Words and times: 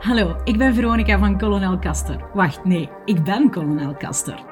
Hallo, 0.00 0.36
ik 0.44 0.58
ben 0.58 0.74
Veronica 0.74 1.18
van 1.18 1.38
Colonel 1.38 1.78
Caster. 1.78 2.24
Wacht, 2.34 2.64
nee, 2.64 2.88
ik 3.04 3.24
ben 3.24 3.50
Colonel 3.50 3.94
Caster. 3.96 4.44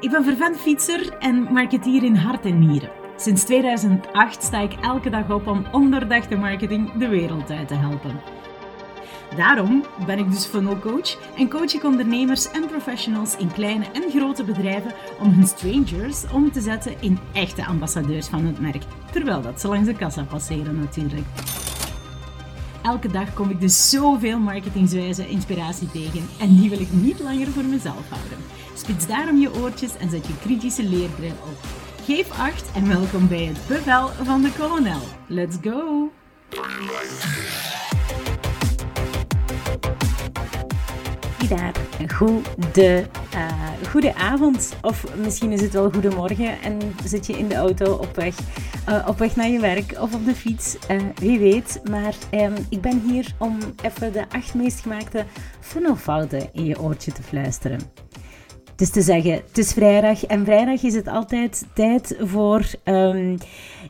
Ik 0.00 0.10
ben 0.10 0.24
vervent 0.24 0.56
fietser 0.56 1.16
en 1.18 1.52
marketeer 1.52 2.02
in 2.02 2.16
hart 2.16 2.44
en 2.44 2.58
nieren. 2.58 2.90
Sinds 3.16 3.44
2008 3.44 4.42
sta 4.42 4.60
ik 4.60 4.72
elke 4.72 5.10
dag 5.10 5.30
op 5.30 5.46
om 5.46 5.64
onderdachte 5.72 6.36
marketing 6.36 6.92
de 6.92 7.08
wereld 7.08 7.50
uit 7.50 7.68
te 7.68 7.74
helpen. 7.74 8.20
Daarom 9.36 9.84
ben 10.06 10.18
ik 10.18 10.30
dus 10.30 10.46
funnel 10.46 10.78
coach 10.78 11.18
en 11.36 11.48
coach 11.48 11.74
ik 11.74 11.84
ondernemers 11.84 12.50
en 12.50 12.66
professionals 12.66 13.36
in 13.36 13.52
kleine 13.52 13.84
en 13.92 14.10
grote 14.10 14.44
bedrijven 14.44 14.92
om 15.20 15.30
hun 15.30 15.46
strangers 15.46 16.24
om 16.32 16.52
te 16.52 16.60
zetten 16.60 16.94
in 17.00 17.18
echte 17.32 17.64
ambassadeurs 17.64 18.26
van 18.26 18.44
het 18.46 18.60
merk, 18.60 18.82
terwijl 19.10 19.42
dat 19.42 19.60
ze 19.60 19.68
langs 19.68 19.86
de 19.86 19.94
kassa 19.94 20.22
passeren 20.22 20.78
natuurlijk. 20.78 21.26
Elke 22.84 23.08
dag 23.08 23.34
kom 23.34 23.50
ik 23.50 23.60
dus 23.60 23.90
zoveel 23.90 24.38
marketingswijze 24.38 25.28
inspiratie 25.28 25.90
tegen 25.90 26.28
en 26.40 26.56
die 26.56 26.70
wil 26.70 26.80
ik 26.80 26.92
niet 26.92 27.20
langer 27.20 27.46
voor 27.46 27.64
mezelf 27.64 28.08
houden. 28.08 28.38
Spits 28.74 29.06
daarom 29.06 29.38
je 29.38 29.54
oortjes 29.54 29.96
en 29.96 30.10
zet 30.10 30.26
je 30.26 30.38
kritische 30.40 30.82
leerbril 30.82 31.36
op. 31.44 31.58
Geef 32.04 32.30
acht 32.30 32.70
en 32.74 32.88
welkom 32.88 33.28
bij 33.28 33.44
het 33.44 33.66
bevel 33.68 34.08
van 34.08 34.42
de 34.42 34.52
kolonel. 34.58 35.00
Let's 35.26 35.56
go! 35.62 36.10
daar. 41.48 41.72
Goede, 42.14 43.06
uh, 43.34 43.88
goede 43.90 44.14
avond, 44.14 44.72
of 44.82 45.16
misschien 45.16 45.52
is 45.52 45.60
het 45.60 45.72
wel 45.72 45.90
goedemorgen 45.90 46.62
en 46.62 46.78
zit 47.04 47.26
je 47.26 47.38
in 47.38 47.48
de 47.48 47.54
auto 47.54 47.92
op 47.92 48.16
weg, 48.16 48.34
uh, 48.88 49.08
op 49.08 49.18
weg 49.18 49.36
naar 49.36 49.48
je 49.48 49.60
werk 49.60 49.96
of 50.00 50.14
op 50.14 50.24
de 50.24 50.34
fiets. 50.34 50.76
Uh, 50.90 51.02
wie 51.14 51.38
weet. 51.38 51.80
Maar 51.90 52.14
um, 52.30 52.54
ik 52.68 52.80
ben 52.80 53.00
hier 53.00 53.34
om 53.38 53.58
even 53.82 54.12
de 54.12 54.24
acht 54.28 54.54
meest 54.54 54.80
gemaakte 54.80 55.24
funnelfouten 55.60 56.48
in 56.52 56.64
je 56.64 56.80
oortje 56.80 57.12
te 57.12 57.22
fluisteren. 57.22 57.80
Is 58.76 58.90
te 58.90 59.02
zeggen, 59.02 59.32
het 59.32 59.58
is 59.58 59.72
vrijdag 59.72 60.24
en 60.24 60.44
vrijdag 60.44 60.82
is 60.82 60.94
het 60.94 61.08
altijd 61.08 61.66
tijd 61.74 62.16
voor, 62.20 62.64
um, 62.84 63.36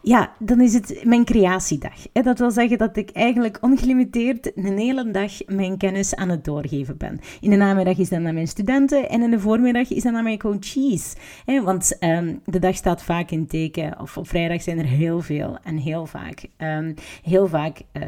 ja, 0.03 0.33
dan 0.39 0.61
is 0.61 0.75
het 0.75 1.01
mijn 1.05 1.25
creatiedag. 1.25 2.07
Dat 2.13 2.39
wil 2.39 2.51
zeggen 2.51 2.79
dat 2.79 2.97
ik 2.97 3.11
eigenlijk 3.11 3.59
ongelimiteerd 3.61 4.57
een 4.57 4.79
hele 4.79 5.11
dag 5.11 5.33
mijn 5.47 5.77
kennis 5.77 6.15
aan 6.15 6.29
het 6.29 6.45
doorgeven 6.45 6.97
ben. 6.97 7.21
In 7.41 7.51
de 7.51 7.57
namiddag 7.57 7.99
is 7.99 8.09
dat 8.09 8.21
naar 8.21 8.35
mijn 8.35 8.49
studenten 8.49 9.09
en 9.09 9.23
in 9.23 9.31
de 9.31 9.41
voormiddag 9.41 9.91
is 9.91 10.03
dat 10.03 10.13
naar 10.13 10.23
mijn 10.23 10.39
coaches. 10.39 11.15
Want 11.65 11.97
um, 12.01 12.41
de 12.45 12.59
dag 12.59 12.75
staat 12.75 13.03
vaak 13.03 13.31
in 13.31 13.47
teken, 13.47 14.01
of 14.01 14.17
op 14.17 14.29
vrijdag 14.29 14.63
zijn 14.63 14.79
er 14.79 14.87
heel 14.87 15.21
veel 15.21 15.59
en 15.63 15.77
heel 15.77 16.07
vaak, 16.07 16.47
um, 16.59 16.95
heel 17.23 17.49
vaak 17.49 17.81
uh, 17.93 18.03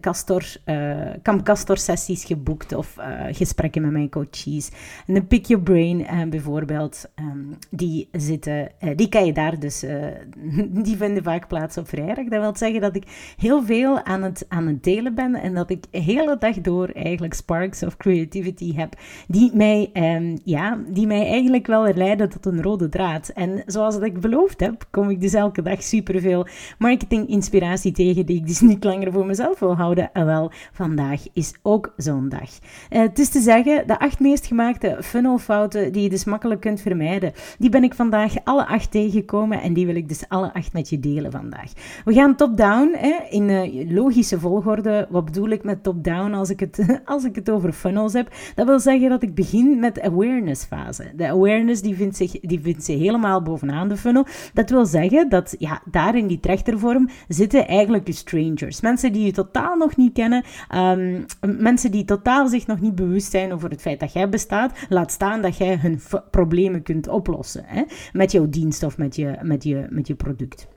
castor, 0.00 0.56
uh, 0.66 1.42
Castor 1.42 1.78
sessies 1.78 2.24
geboekt 2.24 2.74
of 2.74 2.96
uh, 2.98 3.04
gesprekken 3.30 3.82
met 3.82 3.90
mijn 3.90 4.10
coaches. 4.10 4.70
En 5.06 5.16
een 5.16 5.26
pick 5.26 5.46
your 5.46 5.62
brain 5.62 6.06
bijvoorbeeld, 6.28 7.04
um, 7.14 7.56
die 7.70 8.08
zitten, 8.12 8.70
uh, 8.80 8.90
die 8.96 9.08
kan 9.08 9.26
je 9.26 9.32
daar 9.32 9.58
dus, 9.58 9.84
uh, 9.84 10.06
die 10.86 10.96
vinden 10.96 11.22
vaak 11.22 11.48
plaats 11.48 11.78
op 11.78 11.88
vrijdag. 11.88 12.28
Dat 12.28 12.40
wil 12.40 12.56
zeggen 12.56 12.80
dat 12.80 12.96
ik 12.96 13.34
heel 13.36 13.62
veel 13.62 14.04
aan 14.04 14.22
het, 14.22 14.44
aan 14.48 14.66
het 14.66 14.84
delen 14.84 15.14
ben 15.14 15.34
en 15.34 15.54
dat 15.54 15.70
ik 15.70 15.84
de 15.90 15.98
hele 15.98 16.36
dag 16.38 16.60
door 16.60 16.88
eigenlijk 16.88 17.34
sparks 17.34 17.82
of 17.82 17.96
creativity 17.96 18.74
heb, 18.74 18.94
die 19.28 19.50
mij, 19.54 19.90
um, 19.92 20.38
ja, 20.44 20.78
die 20.88 21.06
mij 21.06 21.26
eigenlijk 21.26 21.66
wel 21.66 21.94
leiden 21.94 22.28
tot 22.28 22.46
een 22.46 22.62
rode 22.62 22.88
draad. 22.88 23.28
En 23.28 23.62
zoals 23.66 23.98
ik 23.98 24.20
beloofd 24.20 24.60
heb, 24.60 24.86
kom 24.90 25.10
ik 25.10 25.20
dus 25.20 25.32
elke 25.32 25.62
dag 25.62 25.82
superveel 25.82 26.46
marketing 26.78 27.28
inspiratie 27.28 27.92
tegen 27.92 28.26
die 28.26 28.36
ik 28.36 28.46
dus 28.46 28.60
niet 28.60 28.84
langer 28.84 29.12
voor 29.12 29.26
mezelf 29.26 29.58
wil 29.58 29.76
houden. 29.76 30.12
En 30.12 30.26
wel, 30.26 30.50
vandaag 30.72 31.22
is 31.32 31.54
ook 31.62 31.92
zo'n 31.96 32.28
dag. 32.28 32.50
Het 32.88 33.18
is 33.18 33.28
te 33.28 33.40
zeggen, 33.40 33.86
de 33.86 33.98
acht 33.98 34.20
meest 34.20 34.46
gemaakte 34.46 34.98
funnelfouten 35.00 35.92
die 35.92 36.03
je 36.04 36.10
dus 36.10 36.24
makkelijk 36.24 36.60
kunt 36.60 36.80
vermijden. 36.80 37.32
Die 37.58 37.70
ben 37.70 37.84
ik 37.84 37.94
vandaag 37.94 38.32
alle 38.44 38.66
acht 38.66 38.90
tegengekomen 38.90 39.60
en 39.60 39.72
die 39.72 39.86
wil 39.86 39.96
ik 39.96 40.08
dus 40.08 40.28
alle 40.28 40.54
acht 40.54 40.72
met 40.72 40.88
je 40.88 41.00
delen 41.00 41.30
vandaag. 41.30 41.72
We 42.04 42.12
gaan 42.12 42.36
top-down 42.36 42.96
in 43.30 43.48
uh, 43.48 43.90
logische 43.90 44.40
volgorde. 44.40 45.06
Wat 45.10 45.24
bedoel 45.24 45.48
ik 45.48 45.64
met 45.64 45.82
top-down 45.82 46.32
als, 46.32 46.50
ik 46.50 46.60
het, 46.60 46.86
als 47.04 47.24
ik 47.24 47.34
het 47.34 47.50
over 47.50 47.72
funnels 47.72 48.12
heb? 48.12 48.32
Dat 48.54 48.66
wil 48.66 48.80
zeggen 48.80 49.08
dat 49.08 49.22
ik 49.22 49.34
begin 49.34 49.78
met 49.78 49.94
de 49.94 50.02
awareness 50.02 50.64
fase. 50.64 51.12
De 51.16 51.28
awareness 51.28 51.82
die 51.82 51.94
vindt, 51.94 52.16
zich, 52.16 52.40
die 52.40 52.60
vindt 52.60 52.84
zich 52.84 52.98
helemaal 52.98 53.42
bovenaan 53.42 53.88
de 53.88 53.96
funnel. 53.96 54.26
Dat 54.52 54.70
wil 54.70 54.86
zeggen 54.86 55.28
dat 55.28 55.54
ja, 55.58 55.82
daar 55.90 56.16
in 56.16 56.26
die 56.26 56.40
trechtervorm 56.40 57.08
zitten 57.28 57.66
eigenlijk 57.66 58.06
de 58.06 58.12
strangers. 58.12 58.80
Mensen 58.80 59.12
die 59.12 59.24
je 59.24 59.32
totaal 59.32 59.76
nog 59.76 59.96
niet 59.96 60.12
kennen. 60.12 60.44
Um, 60.74 61.24
mensen 61.40 61.90
die 61.90 62.04
totaal 62.04 62.48
zich 62.48 62.66
nog 62.66 62.80
niet 62.80 62.94
bewust 62.94 63.30
zijn 63.30 63.52
over 63.52 63.70
het 63.70 63.80
feit 63.80 64.00
dat 64.00 64.12
jij 64.12 64.28
bestaat. 64.28 64.72
Laat 64.88 65.12
staan 65.12 65.42
dat 65.42 65.56
jij 65.56 65.76
hun 65.76 65.93
problemen 66.30 66.82
kunt 66.82 67.08
oplossen 67.08 67.64
hè, 67.66 67.82
met 68.12 68.32
jouw 68.32 68.48
dienst 68.48 68.82
of 68.82 68.98
met 68.98 69.16
je, 69.16 69.38
met 69.42 69.64
je, 69.64 69.86
met 69.90 70.06
je 70.06 70.14
product. 70.14 70.68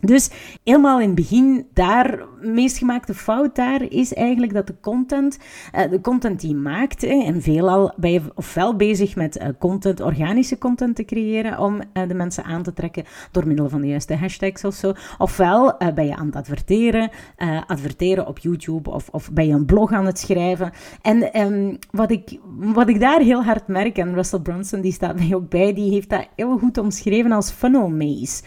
Dus 0.00 0.30
helemaal 0.64 1.00
in 1.00 1.06
het 1.06 1.14
begin, 1.14 1.66
daar, 1.72 2.26
meest 2.40 2.78
gemaakte 2.78 3.14
fout 3.14 3.56
daar 3.56 3.82
is 3.82 4.14
eigenlijk 4.14 4.52
dat 4.52 4.66
de 4.66 4.74
content, 4.80 5.38
uh, 5.74 5.90
de 5.90 6.00
content 6.00 6.40
die 6.40 6.50
je 6.50 6.56
maakt, 6.56 7.02
en 7.02 7.42
veelal 7.42 7.92
ben 7.96 8.12
je 8.12 8.20
ofwel 8.34 8.76
bezig 8.76 9.16
met 9.16 9.36
uh, 9.36 9.48
content, 9.58 10.00
organische 10.00 10.58
content 10.58 10.96
te 10.96 11.04
creëren 11.04 11.58
om 11.58 11.74
uh, 11.74 12.08
de 12.08 12.14
mensen 12.14 12.44
aan 12.44 12.62
te 12.62 12.72
trekken 12.72 13.04
door 13.30 13.46
middel 13.46 13.68
van 13.68 13.80
de 13.80 13.86
juiste 13.86 14.14
hashtags 14.14 14.64
of 14.64 14.74
zo, 14.74 14.92
ofwel 15.18 15.76
ben 15.94 16.06
je 16.06 16.16
aan 16.16 16.26
het 16.26 16.36
adverteren, 16.36 17.10
adverteren 17.66 18.26
op 18.26 18.38
YouTube 18.38 18.90
of, 18.90 19.08
of 19.08 19.32
ben 19.32 19.46
je 19.46 19.52
een 19.52 19.66
blog 19.66 19.92
aan 19.92 20.06
het 20.06 20.18
schrijven. 20.18 20.70
En 21.02 21.40
um, 21.40 21.78
wat, 21.90 22.10
ik, 22.10 22.38
wat 22.58 22.88
ik 22.88 23.00
daar 23.00 23.20
heel 23.20 23.44
hard 23.44 23.66
merk, 23.66 23.98
en 23.98 24.14
Russell 24.14 24.40
Brunson 24.40 24.80
die 24.80 24.92
staat 24.92 25.18
mij 25.18 25.34
ook 25.34 25.48
bij, 25.48 25.74
die 25.74 25.90
heeft 25.90 26.10
dat 26.10 26.28
heel 26.36 26.58
goed 26.58 26.78
omschreven 26.78 27.32
als 27.32 27.50
funnel 27.50 27.88
maze. 27.88 28.42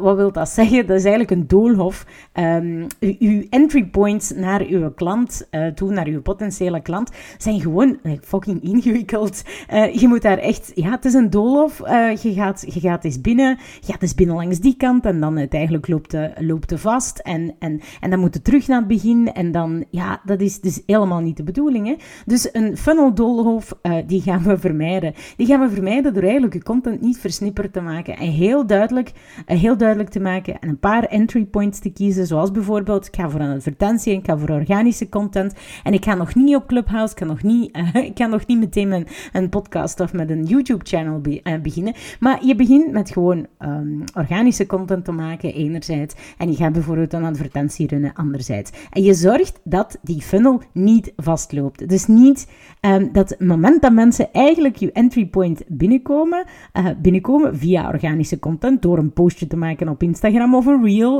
wat 0.00 0.16
wil 0.16 0.32
dat 0.32 0.48
zeggen? 0.48 0.87
Dat 0.88 0.96
is 0.96 1.04
eigenlijk 1.04 1.30
een 1.30 1.46
doolhof. 1.48 2.06
Um, 2.34 2.86
uw 3.00 3.42
entry 3.50 3.84
points 3.84 4.30
naar 4.30 4.66
uw 4.66 4.90
klant 4.90 5.48
uh, 5.50 5.66
toe, 5.66 5.90
naar 5.90 6.06
uw 6.06 6.22
potentiële 6.22 6.80
klant, 6.80 7.10
zijn 7.38 7.60
gewoon 7.60 7.98
fucking 8.22 8.62
ingewikkeld. 8.62 9.42
Uh, 9.72 9.94
je 9.94 10.08
moet 10.08 10.22
daar 10.22 10.38
echt, 10.38 10.72
ja, 10.74 10.90
het 10.90 11.04
is 11.04 11.14
een 11.14 11.30
doolhof. 11.30 11.80
Uh, 11.80 12.16
je, 12.16 12.32
gaat, 12.32 12.64
je 12.68 12.80
gaat 12.80 13.04
eens 13.04 13.20
binnen, 13.20 13.58
je 13.80 13.92
gaat 13.92 14.02
eens 14.02 14.14
binnen 14.14 14.36
langs 14.36 14.60
die 14.60 14.76
kant 14.76 15.06
en 15.06 15.20
dan 15.20 15.38
uiteindelijk 15.38 15.88
loopt 15.88 16.10
de, 16.10 16.32
loopt 16.38 16.68
de 16.68 16.78
vast 16.78 17.18
en, 17.18 17.54
en, 17.58 17.80
en 18.00 18.10
dan 18.10 18.20
moet 18.20 18.34
je 18.34 18.42
terug 18.42 18.66
naar 18.66 18.78
het 18.78 18.88
begin 18.88 19.32
en 19.32 19.52
dan, 19.52 19.84
ja, 19.90 20.20
dat 20.24 20.40
is 20.40 20.60
dus 20.60 20.82
helemaal 20.86 21.20
niet 21.20 21.36
de 21.36 21.42
bedoeling. 21.42 21.86
Hè? 21.86 21.94
Dus 22.26 22.48
een 22.52 22.76
funnel 22.76 23.14
doolhof, 23.14 23.78
die 24.06 24.22
gaan 24.22 24.42
we 24.42 24.58
vermijden. 24.58 25.14
Die 25.36 25.46
gaan 25.46 25.60
we 25.60 25.70
vermijden 25.70 26.14
door 26.14 26.22
eigenlijk 26.22 26.54
je 26.54 26.62
content 26.62 27.00
niet 27.00 27.18
versnipperd 27.18 27.72
te 27.72 27.80
maken 27.80 28.16
en 28.16 28.30
heel 28.30 28.66
duidelijk, 28.66 29.12
heel 29.46 29.76
duidelijk 29.76 30.10
te 30.10 30.20
maken 30.20 30.58
en 30.60 30.77
een 30.78 30.90
paar 30.90 31.04
entry 31.04 31.44
points 31.44 31.78
te 31.78 31.90
kiezen, 31.90 32.26
zoals 32.26 32.50
bijvoorbeeld 32.50 33.06
ik 33.06 33.16
ga 33.16 33.30
voor 33.30 33.40
een 33.40 33.56
advertentie 33.56 34.12
en 34.12 34.18
ik 34.18 34.26
ga 34.26 34.38
voor 34.38 34.50
organische 34.50 35.08
content 35.08 35.54
en 35.82 35.92
ik 35.92 36.04
ga 36.04 36.14
nog 36.14 36.34
niet 36.34 36.56
op 36.56 36.66
Clubhouse, 36.66 37.12
ik 37.12 37.18
ga 37.18 37.24
nog 37.24 37.42
niet, 37.42 37.76
ik 38.10 38.18
ga 38.18 38.26
nog 38.26 38.46
niet 38.46 38.58
meteen 38.58 38.88
met 38.88 39.28
een 39.32 39.48
podcast 39.48 40.00
of 40.00 40.12
met 40.12 40.30
een 40.30 40.44
YouTube 40.44 40.84
channel 40.84 41.20
be 41.20 41.40
uh, 41.44 41.60
beginnen, 41.62 41.94
maar 42.20 42.44
je 42.44 42.54
begint 42.54 42.92
met 42.92 43.10
gewoon 43.10 43.46
um, 43.58 44.04
organische 44.14 44.66
content 44.66 45.04
te 45.04 45.12
maken 45.12 45.54
enerzijds 45.54 46.14
en 46.36 46.50
je 46.50 46.56
gaat 46.56 46.72
bijvoorbeeld 46.72 47.12
een 47.12 47.24
advertentie 47.24 47.86
runnen 47.86 48.12
anderzijds. 48.14 48.70
En 48.90 49.02
je 49.02 49.14
zorgt 49.14 49.60
dat 49.64 49.98
die 50.02 50.22
funnel 50.22 50.62
niet 50.72 51.12
vastloopt. 51.16 51.88
Dus 51.88 52.06
niet 52.06 52.48
um, 52.80 53.12
dat 53.12 53.28
het 53.28 53.40
moment 53.40 53.82
dat 53.82 53.92
mensen 53.92 54.32
eigenlijk 54.32 54.76
je 54.76 54.92
entry 54.92 55.26
point 55.26 55.62
binnenkomen, 55.66 56.44
uh, 56.72 56.86
binnenkomen 57.02 57.56
via 57.56 57.88
organische 57.88 58.38
content 58.38 58.82
door 58.82 58.98
een 58.98 59.12
postje 59.12 59.46
te 59.46 59.56
maken 59.56 59.88
op 59.88 60.02
Instagram 60.02 60.54
of 60.54 60.66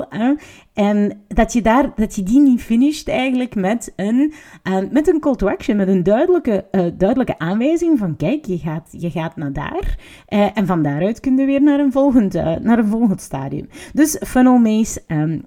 Hè? 0.08 0.34
En 0.72 1.20
dat 1.28 1.52
je, 1.52 1.62
daar, 1.62 1.92
dat 1.94 2.14
je 2.14 2.22
die 2.22 2.40
niet 2.40 2.60
finisht 2.60 3.08
eigenlijk 3.08 3.54
met 3.54 3.92
een, 3.96 4.32
uh, 4.64 4.78
met 4.90 5.08
een 5.08 5.20
call 5.20 5.34
to 5.34 5.48
action, 5.48 5.76
met 5.76 5.88
een 5.88 6.02
duidelijke, 6.02 6.64
uh, 6.72 6.86
duidelijke 6.96 7.38
aanwijzing 7.38 7.98
van 7.98 8.16
kijk, 8.16 8.44
je 8.44 8.58
gaat, 8.58 8.88
je 8.90 9.10
gaat 9.10 9.36
naar 9.36 9.52
daar. 9.52 9.98
Uh, 10.28 10.48
en 10.54 10.66
van 10.66 10.82
daaruit 10.82 11.20
kun 11.20 11.36
je 11.36 11.46
weer 11.46 11.62
naar 11.62 11.80
een 11.80 11.92
volgend, 11.92 12.32
naar 12.32 12.78
een 12.78 12.86
volgend 12.86 13.20
stadium. 13.20 13.68
Dus 13.92 14.16
funnel 14.26 14.58
maze, 14.58 15.02
um, 15.06 15.42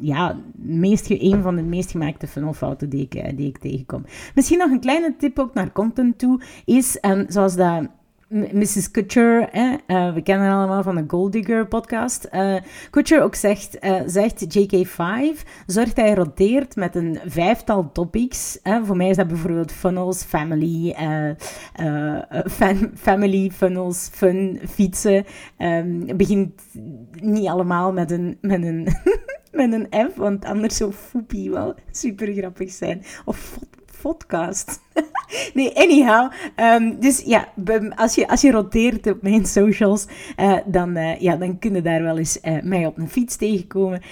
ja, 0.00 0.36
meest, 0.54 1.10
een 1.10 1.42
van 1.42 1.56
de 1.56 1.62
meest 1.62 1.90
gemaakte 1.90 2.26
funnelfouten 2.26 2.88
die 2.88 3.08
ik, 3.10 3.36
die 3.36 3.48
ik 3.48 3.58
tegenkom. 3.58 4.04
Misschien 4.34 4.58
nog 4.58 4.70
een 4.70 4.80
kleine 4.80 5.14
tip 5.18 5.38
ook 5.38 5.54
naar 5.54 5.72
content 5.72 6.18
toe, 6.18 6.40
is 6.64 6.98
um, 7.00 7.24
zoals 7.28 7.56
dat 7.56 7.88
Mrs. 8.28 8.90
Kutcher, 8.90 9.54
uh, 9.54 10.14
we 10.14 10.22
kennen 10.22 10.46
haar 10.46 10.56
allemaal 10.56 10.82
van 10.82 10.94
de 10.96 11.04
Gold 11.06 11.32
Digger 11.32 11.66
podcast. 11.66 12.28
Uh, 12.32 12.56
Kutcher 12.90 13.22
ook 13.22 13.34
zegt, 13.34 13.84
uh, 13.84 14.00
zegt 14.06 14.58
JK5, 14.58 15.42
zorgt 15.66 15.96
hij 15.96 16.14
roteert 16.14 16.76
met 16.76 16.94
een 16.94 17.18
vijftal 17.24 17.92
topics. 17.92 18.58
voor 18.82 18.96
mij 18.96 19.08
is 19.08 19.16
dat 19.16 19.28
bijvoorbeeld 19.28 19.72
funnels, 19.72 20.22
family, 20.22 20.94
fan, 22.46 22.90
family, 22.94 23.50
funnels, 23.50 24.08
fun, 24.12 24.60
fietsen. 24.68 25.24
Um, 25.58 26.16
begint 26.16 26.62
niet 27.20 27.48
allemaal 27.48 27.92
met 27.92 28.10
een, 28.10 28.38
met 28.40 28.62
een, 28.62 28.88
met 29.52 29.72
een 29.72 30.10
F, 30.10 30.16
want 30.16 30.44
anders 30.44 30.76
zou 30.76 30.92
foopie 30.92 31.50
wel 31.50 31.74
super 31.90 32.32
grappig 32.32 32.70
zijn. 32.70 33.02
Of 33.24 33.58
podcast. 34.06 34.80
nee, 35.54 35.76
anyhow. 35.76 36.32
Um, 36.56 37.00
dus 37.00 37.22
ja, 37.24 37.48
als 37.94 38.14
je, 38.14 38.28
als 38.28 38.40
je 38.40 38.50
roteert 38.50 39.06
op 39.06 39.22
mijn 39.22 39.46
socials, 39.46 40.06
uh, 40.40 40.56
dan, 40.66 40.96
uh, 40.96 41.20
ja, 41.20 41.36
dan 41.36 41.58
kun 41.58 41.74
je 41.74 41.82
daar 41.82 42.02
wel 42.02 42.18
eens 42.18 42.38
uh, 42.42 42.62
mij 42.62 42.86
op 42.86 42.98
een 42.98 43.08
fiets 43.08 43.36
tegenkomen. 43.36 44.02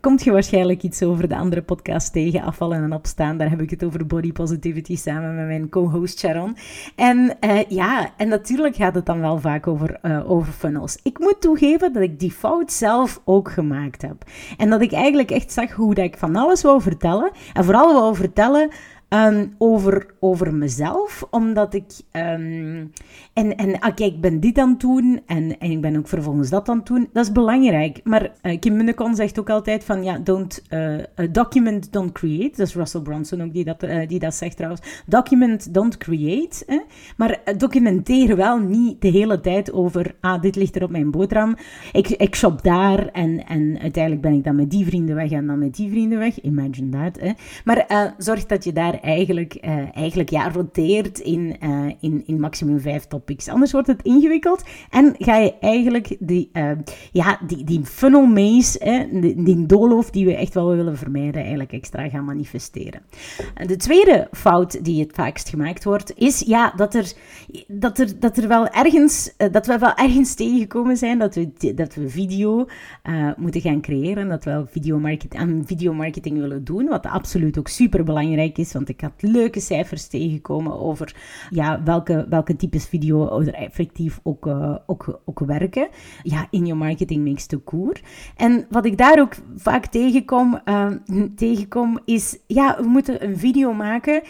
komt 0.00 0.24
je 0.24 0.30
waarschijnlijk 0.30 0.82
iets 0.82 1.02
over 1.02 1.28
de 1.28 1.36
andere 1.36 1.62
podcast 1.62 2.12
tegen, 2.12 2.42
afvallen 2.42 2.82
en 2.82 2.92
opstaan. 2.92 3.38
Daar 3.38 3.50
heb 3.50 3.60
ik 3.60 3.70
het 3.70 3.84
over 3.84 4.06
body 4.06 4.32
positivity 4.32 4.96
samen 4.96 5.36
met 5.36 5.46
mijn 5.46 5.68
co-host 5.68 6.18
Sharon. 6.18 6.56
En 6.96 7.36
ja, 7.68 8.10
en 8.16 8.28
natuurlijk 8.28 8.76
gaat 8.76 8.94
het 8.94 9.06
dan 9.06 9.20
wel 9.20 9.38
vaak 9.38 9.66
over, 9.66 10.00
over 10.26 10.52
funnels. 10.52 10.98
Ik 11.02 11.18
moet 11.18 11.40
toegeven 11.40 11.92
dat 11.92 12.02
ik 12.02 12.20
die 12.20 12.32
fout 12.32 12.72
zelf 12.72 13.20
ook 13.24 13.50
gemaakt 13.50 14.02
heb. 14.02 14.24
En 14.56 14.70
dat 14.70 14.80
ik 14.80 14.92
eigenlijk 14.92 15.30
echt 15.30 15.52
zag 15.52 15.72
hoe 15.72 15.94
dat 15.94 16.04
ik 16.04 16.16
van 16.16 16.36
alles 16.36 16.62
wou 16.62 16.80
vertellen. 16.80 17.30
En 17.52 17.64
vooral 17.64 17.94
wou 17.94 18.14
vertellen 18.14 18.70
Ehm, 19.10 19.46
over, 19.58 20.06
over 20.20 20.54
mezelf, 20.54 21.26
omdat 21.30 21.74
ik... 21.74 21.84
Um, 22.12 22.92
en, 23.32 23.56
en 23.56 23.78
ah, 23.78 23.94
kijk, 23.94 24.12
ik 24.12 24.20
ben 24.20 24.40
dit 24.40 24.58
aan 24.58 24.68
het 24.68 24.80
doen 24.80 25.20
en, 25.26 25.58
en 25.58 25.70
ik 25.70 25.80
ben 25.80 25.96
ook 25.96 26.08
vervolgens 26.08 26.50
dat 26.50 26.68
aan 26.68 26.76
het 26.76 26.86
doen. 26.86 27.08
Dat 27.12 27.24
is 27.24 27.32
belangrijk. 27.32 28.00
Maar 28.04 28.30
uh, 28.42 28.58
Kim 28.58 28.76
Munnekon 28.76 29.14
zegt 29.14 29.38
ook 29.38 29.50
altijd 29.50 29.84
van, 29.84 30.04
ja, 30.04 30.18
don't 30.18 30.62
uh, 30.70 30.98
document, 31.30 31.92
don't 31.92 32.12
create. 32.12 32.56
Dat 32.56 32.66
is 32.66 32.74
Russell 32.74 33.00
Brunson 33.00 33.42
ook 33.42 33.52
die 33.52 33.64
dat, 33.64 33.82
uh, 33.82 34.08
die 34.08 34.18
dat 34.18 34.34
zegt 34.34 34.56
trouwens. 34.56 35.02
Document, 35.06 35.74
don't 35.74 35.96
create. 35.96 36.64
Hè? 36.66 36.80
Maar 37.16 37.40
documenteer 37.56 38.36
wel 38.36 38.58
niet 38.58 39.00
de 39.00 39.08
hele 39.08 39.40
tijd 39.40 39.72
over, 39.72 40.14
ah, 40.20 40.42
dit 40.42 40.56
ligt 40.56 40.76
er 40.76 40.82
op 40.82 40.90
mijn 40.90 41.10
boterham. 41.10 41.56
Ik, 41.92 42.08
ik 42.08 42.34
shop 42.34 42.62
daar 42.62 43.06
en, 43.06 43.46
en 43.46 43.78
uiteindelijk 43.80 44.22
ben 44.22 44.32
ik 44.32 44.44
dan 44.44 44.56
met 44.56 44.70
die 44.70 44.84
vrienden 44.84 45.14
weg 45.14 45.30
en 45.30 45.46
dan 45.46 45.58
met 45.58 45.76
die 45.76 45.90
vrienden 45.90 46.18
weg. 46.18 46.40
Imagine 46.40 46.88
that. 46.88 47.20
Hè? 47.20 47.32
Maar 47.64 48.14
zorg 48.18 48.46
dat 48.46 48.64
je 48.64 48.72
daar 48.72 48.99
eigenlijk, 49.02 49.58
uh, 49.60 49.96
eigenlijk 49.96 50.30
ja, 50.30 50.50
roteert 50.50 51.18
in, 51.18 51.56
uh, 51.62 51.92
in, 52.00 52.22
in 52.26 52.40
maximum 52.40 52.80
vijf 52.80 53.04
topics. 53.04 53.48
Anders 53.48 53.72
wordt 53.72 53.86
het 53.86 54.02
ingewikkeld 54.02 54.64
en 54.90 55.14
ga 55.18 55.36
je 55.36 55.58
eigenlijk 55.58 56.16
die, 56.18 56.50
uh, 56.52 56.70
ja, 57.12 57.38
die, 57.46 57.64
die 57.64 57.84
funnel 57.84 58.26
maze, 58.26 59.08
die, 59.12 59.42
die 59.42 59.66
doolhof 59.66 60.10
die 60.10 60.24
we 60.24 60.36
echt 60.36 60.54
wel 60.54 60.68
willen 60.68 60.96
vermijden, 60.96 61.40
eigenlijk 61.40 61.72
extra 61.72 62.08
gaan 62.08 62.24
manifesteren. 62.24 63.02
De 63.66 63.76
tweede 63.76 64.28
fout 64.32 64.84
die 64.84 65.00
het 65.00 65.12
vaakst 65.14 65.48
gemaakt 65.48 65.84
wordt, 65.84 66.12
is 66.16 66.40
ja, 66.40 66.72
dat, 66.76 66.94
er, 66.94 67.12
dat, 67.66 67.98
er, 67.98 68.20
dat 68.20 68.36
er 68.36 68.48
wel 68.48 68.68
ergens, 68.68 69.34
dat 69.50 69.66
we 69.66 69.78
wel 69.78 69.94
ergens 69.94 70.34
tegengekomen 70.34 70.96
zijn 70.96 71.18
dat 71.18 71.34
we, 71.34 71.72
dat 71.74 71.94
we 71.94 72.08
video 72.08 72.66
moeten 73.36 73.60
gaan 73.60 73.80
creëren, 73.80 74.28
dat 74.28 74.44
we 74.44 74.64
videomarketing, 74.70 75.42
aan 75.42 75.62
videomarketing 75.66 76.38
willen 76.38 76.64
doen, 76.64 76.88
wat 76.88 77.06
absoluut 77.06 77.58
ook 77.58 77.68
super 77.68 78.04
belangrijk 78.04 78.58
is, 78.58 78.72
want 78.72 78.88
ik 78.90 79.00
had 79.00 79.12
leuke 79.18 79.60
cijfers 79.60 80.06
tegengekomen 80.06 80.80
over 80.80 81.16
ja, 81.50 81.82
welke, 81.82 82.26
welke 82.28 82.56
types 82.56 82.86
video 82.86 83.40
er 83.40 83.54
effectief 83.54 84.20
ook, 84.22 84.46
uh, 84.46 84.76
ook, 84.86 85.20
ook 85.24 85.38
werken. 85.38 85.88
Ja, 86.22 86.46
in 86.50 86.66
je 86.66 86.74
marketing 86.74 87.22
mix 87.22 87.46
te 87.46 87.56
koer. 87.56 88.00
En 88.36 88.66
wat 88.70 88.84
ik 88.84 88.98
daar 88.98 89.20
ook 89.20 89.34
vaak 89.56 89.86
tegenkom, 89.86 90.60
uh, 90.64 90.90
tegenkom 91.36 91.98
is, 92.04 92.38
ja, 92.46 92.76
we 92.80 92.88
moeten 92.88 93.24
een 93.24 93.38
video 93.38 93.72
maken. 93.72 94.22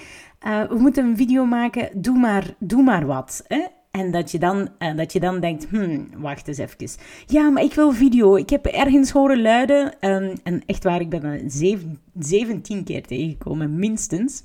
Uh, 0.46 0.62
we 0.68 0.78
moeten 0.78 1.04
een 1.04 1.16
video 1.16 1.44
maken, 1.44 2.02
doe 2.02 2.18
maar, 2.18 2.54
doe 2.58 2.82
maar 2.82 3.06
wat. 3.06 3.44
Hè? 3.46 3.66
En 3.90 4.10
dat 4.10 4.30
je, 4.30 4.38
dan, 4.38 4.68
dat 4.96 5.12
je 5.12 5.20
dan 5.20 5.40
denkt, 5.40 5.66
hmm, 5.70 6.08
wacht 6.16 6.48
eens 6.48 6.58
even. 6.58 6.88
Ja, 7.26 7.50
maar 7.50 7.62
ik 7.62 7.74
wil 7.74 7.92
video. 7.92 8.36
Ik 8.36 8.50
heb 8.50 8.66
ergens 8.66 9.10
horen 9.10 9.42
luiden. 9.42 9.94
Um, 10.00 10.32
en 10.42 10.62
echt 10.66 10.84
waar, 10.84 11.00
ik 11.00 11.08
ben 11.08 11.22
er 11.22 11.40
17 12.18 12.84
keer 12.84 13.06
tegengekomen, 13.06 13.78
minstens. 13.78 14.42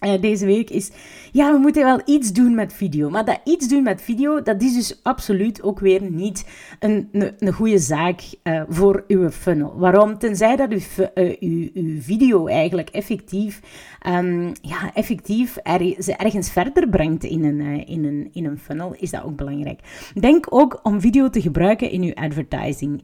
Uh, 0.00 0.20
deze 0.20 0.46
week 0.46 0.70
is, 0.70 0.90
ja, 1.32 1.52
we 1.52 1.58
moeten 1.58 1.84
wel 1.84 2.00
iets 2.04 2.32
doen 2.32 2.54
met 2.54 2.72
video. 2.72 3.10
Maar 3.10 3.24
dat 3.24 3.40
iets 3.44 3.68
doen 3.68 3.82
met 3.82 4.02
video, 4.02 4.42
dat 4.42 4.62
is 4.62 4.74
dus 4.74 5.00
absoluut 5.02 5.62
ook 5.62 5.80
weer 5.80 6.02
niet 6.10 6.46
een, 6.78 7.08
een, 7.12 7.32
een 7.38 7.52
goede 7.52 7.78
zaak 7.78 8.20
uh, 8.42 8.62
voor 8.68 9.04
uw 9.08 9.30
funnel. 9.30 9.78
Waarom? 9.78 10.18
Tenzij 10.18 10.56
dat 10.56 10.70
uw, 10.70 10.78
uh, 11.14 11.36
uw, 11.40 11.68
uw 11.74 12.00
video 12.00 12.46
eigenlijk 12.46 12.88
effectief, 12.88 13.60
um, 14.06 14.52
ja, 14.62 14.94
effectief 14.94 15.56
ze 15.98 16.14
ergens 16.16 16.50
verder 16.50 16.88
brengt 16.88 17.24
in 17.24 17.44
een, 17.44 17.86
in, 17.86 18.04
een, 18.04 18.30
in 18.32 18.44
een 18.44 18.58
funnel, 18.58 18.94
is 18.98 19.10
dat 19.10 19.24
ook 19.24 19.36
belangrijk. 19.36 19.80
Denk 20.20 20.46
ook 20.48 20.80
om 20.82 21.00
video 21.00 21.30
te 21.30 21.40
gebruiken 21.40 21.90
in 21.90 22.02
uw 22.02 22.14
advertising, 22.14 23.02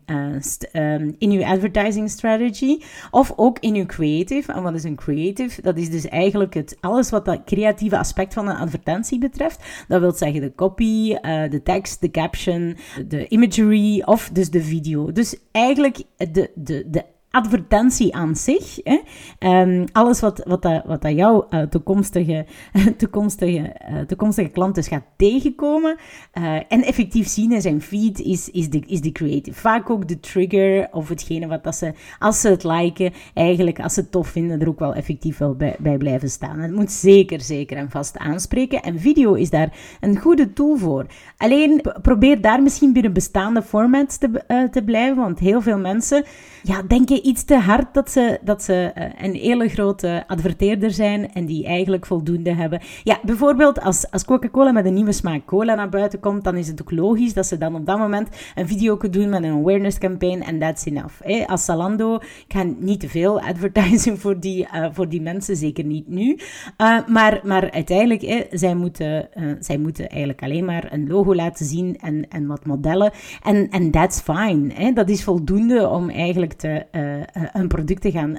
um, 0.72 1.14
in 1.18 1.30
uw 1.30 1.44
advertising 1.44 2.10
strategy 2.10 2.78
of 3.10 3.32
ook 3.36 3.58
in 3.58 3.74
uw 3.74 3.86
creative. 3.86 4.52
En 4.52 4.62
wat 4.62 4.74
is 4.74 4.84
een 4.84 4.96
creative? 4.96 5.62
Dat 5.62 5.76
is 5.76 5.90
dus 5.90 6.08
eigenlijk 6.08 6.54
het 6.54 6.76
alles 6.84 7.10
wat 7.10 7.24
dat 7.24 7.44
creatieve 7.44 7.98
aspect 7.98 8.34
van 8.34 8.48
een 8.48 8.56
advertentie 8.56 9.18
betreft. 9.18 9.84
Dat 9.88 10.00
wil 10.00 10.12
zeggen 10.12 10.40
de 10.40 10.54
copy, 10.54 11.10
uh, 11.10 11.50
de 11.50 11.60
tekst, 11.62 12.00
de 12.00 12.10
caption, 12.10 12.76
de 13.06 13.28
imagery 13.28 14.02
of 14.04 14.30
dus 14.32 14.50
de 14.50 14.62
video. 14.62 15.12
Dus 15.12 15.36
eigenlijk 15.52 16.02
de, 16.16 16.50
de, 16.54 16.84
de 16.90 17.04
advertentie 17.34 18.14
aan 18.14 18.36
zich. 18.36 18.78
Hè? 18.82 19.00
Um, 19.48 19.84
alles 19.92 20.20
wat, 20.20 20.42
wat, 20.46 20.62
dat, 20.62 20.82
wat 20.84 21.02
jouw 21.08 21.46
uh, 21.50 21.62
toekomstige, 21.62 22.46
toekomstige, 22.96 23.76
uh, 23.90 23.98
toekomstige 24.00 24.48
klant 24.48 24.74
dus 24.74 24.88
gaat 24.88 25.04
tegenkomen 25.16 25.96
uh, 26.34 26.54
en 26.68 26.84
effectief 26.84 27.28
zien 27.28 27.52
in 27.52 27.60
zijn 27.60 27.82
feed, 27.82 28.20
is, 28.20 28.50
is, 28.50 28.70
de, 28.70 28.80
is 28.86 29.00
de 29.00 29.12
creative. 29.12 29.60
Vaak 29.60 29.90
ook 29.90 30.08
de 30.08 30.20
trigger 30.20 30.88
of 30.92 31.08
hetgene 31.08 31.46
wat 31.46 31.64
dat 31.64 31.76
ze, 31.76 31.92
als 32.18 32.40
ze 32.40 32.48
het 32.48 32.64
liken, 32.64 33.12
eigenlijk 33.34 33.80
als 33.80 33.94
ze 33.94 34.00
het 34.00 34.10
tof 34.10 34.28
vinden, 34.28 34.60
er 34.60 34.68
ook 34.68 34.78
wel 34.78 34.94
effectief 34.94 35.38
wel 35.38 35.54
bij, 35.54 35.76
bij 35.78 35.96
blijven 35.96 36.30
staan. 36.30 36.58
Het 36.58 36.72
moet 36.72 36.92
zeker, 36.92 37.40
zeker 37.40 37.76
en 37.76 37.90
vast 37.90 38.18
aanspreken. 38.18 38.82
En 38.82 39.00
video 39.00 39.34
is 39.34 39.50
daar 39.50 39.76
een 40.00 40.18
goede 40.18 40.52
tool 40.52 40.76
voor. 40.76 41.06
Alleen 41.36 41.80
probeer 42.02 42.40
daar 42.40 42.62
misschien 42.62 42.92
binnen 42.92 43.12
bestaande 43.12 43.62
formats 43.62 44.18
te, 44.18 44.68
te 44.70 44.82
blijven, 44.84 45.16
want 45.16 45.38
heel 45.38 45.60
veel 45.60 45.78
mensen 45.78 46.24
ja, 46.66 46.82
denken 46.82 47.26
iets 47.26 47.44
te 47.44 47.58
hard 47.58 47.94
dat 47.94 48.10
ze, 48.10 48.38
dat 48.42 48.62
ze 48.62 48.92
uh, 48.98 49.04
een 49.18 49.34
hele 49.34 49.68
grote 49.68 50.24
adverteerder 50.26 50.90
zijn 50.90 51.32
en 51.32 51.46
die 51.46 51.66
eigenlijk 51.66 52.06
voldoende 52.06 52.54
hebben. 52.54 52.80
Ja, 53.02 53.18
bijvoorbeeld 53.22 53.80
als, 53.80 54.10
als 54.10 54.24
Coca-Cola 54.24 54.72
met 54.72 54.84
een 54.84 54.94
nieuwe 54.94 55.12
smaak 55.12 55.44
cola 55.44 55.74
naar 55.74 55.88
buiten 55.88 56.20
komt, 56.20 56.44
dan 56.44 56.56
is 56.56 56.68
het 56.68 56.80
ook 56.80 56.90
logisch 56.90 57.34
dat 57.34 57.46
ze 57.46 57.58
dan 57.58 57.74
op 57.74 57.86
dat 57.86 57.98
moment 57.98 58.28
een 58.54 58.68
video 58.68 58.96
kunnen 58.96 59.20
doen 59.20 59.28
met 59.28 59.42
een 59.42 59.58
awareness 59.58 59.98
campaign 59.98 60.40
en 60.40 60.58
that's 60.58 60.84
enough. 60.84 61.14
Hè. 61.22 61.46
Als 61.46 61.64
Zalando, 61.64 62.14
ik 62.14 62.44
ga 62.48 62.62
niet 62.78 63.00
te 63.00 63.08
veel 63.08 63.40
advertising 63.40 64.20
voor 64.20 64.40
die, 64.40 64.68
uh, 64.74 64.86
voor 64.92 65.08
die 65.08 65.22
mensen, 65.22 65.56
zeker 65.56 65.84
niet 65.84 66.08
nu. 66.08 66.38
Uh, 66.78 66.98
maar, 67.06 67.40
maar 67.42 67.70
uiteindelijk, 67.70 68.46
zij, 68.50 68.74
moeten, 68.74 69.28
zij 69.60 69.78
moeten 69.78 70.08
eigenlijk 70.08 70.42
alleen 70.42 70.64
maar 70.64 70.92
een 70.92 71.06
logo 71.06 71.34
laten 71.34 71.66
zien 71.66 71.96
en, 72.00 72.28
en 72.28 72.46
wat 72.46 72.66
modellen. 72.66 73.12
En, 73.42 73.68
en 73.70 73.90
that's 73.90 74.20
fine. 74.20 74.72
Hè. 74.74 74.92
Dat 74.92 75.08
is 75.08 75.24
voldoende 75.24 75.88
om 75.88 76.10
eigenlijk 76.10 76.52
een 76.62 77.68
product 77.68 78.00
te 78.00 78.10
gaan, 78.10 78.38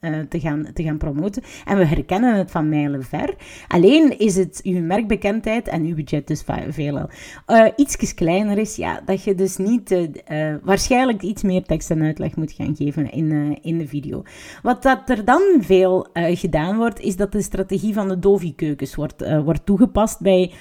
uh, 0.00 0.18
te, 0.28 0.40
gaan, 0.40 0.66
te 0.74 0.82
gaan 0.82 0.98
promoten. 0.98 1.42
En 1.64 1.78
we 1.78 1.84
herkennen 1.84 2.36
het 2.36 2.50
van 2.50 2.68
mijlen 2.68 3.04
ver. 3.04 3.34
Alleen 3.68 4.18
is 4.18 4.36
het 4.36 4.60
uw 4.64 4.80
merkbekendheid 4.80 5.68
en 5.68 5.82
uw 5.82 5.94
budget 5.94 6.26
dus 6.26 6.44
veelal 6.68 7.08
iets 7.76 8.14
kleiner 8.14 8.58
is, 8.58 8.76
ja, 8.76 9.00
dat 9.04 9.24
je 9.24 9.34
dus 9.34 9.56
niet 9.56 10.08
waarschijnlijk 10.62 11.22
iets 11.22 11.42
meer 11.42 11.62
tekst 11.62 11.90
en 11.90 12.02
uitleg 12.02 12.36
moet 12.36 12.52
gaan 12.52 12.76
geven 12.76 13.12
in, 13.12 13.58
in 13.62 13.78
de 13.78 13.86
video. 13.86 14.22
Wat 14.62 14.82
dat 14.82 15.10
er 15.10 15.24
dan 15.24 15.42
veel 15.60 16.06
gedaan 16.12 16.76
wordt, 16.76 17.00
is 17.00 17.16
dat 17.16 17.32
de 17.32 17.42
strategie 17.42 17.94
van 17.94 18.08
de 18.08 18.18
Dovi-keukens 18.18 18.94
wordt, 18.94 19.42
wordt 19.44 19.66
toegepast 19.66 20.20
bij... 20.20 20.52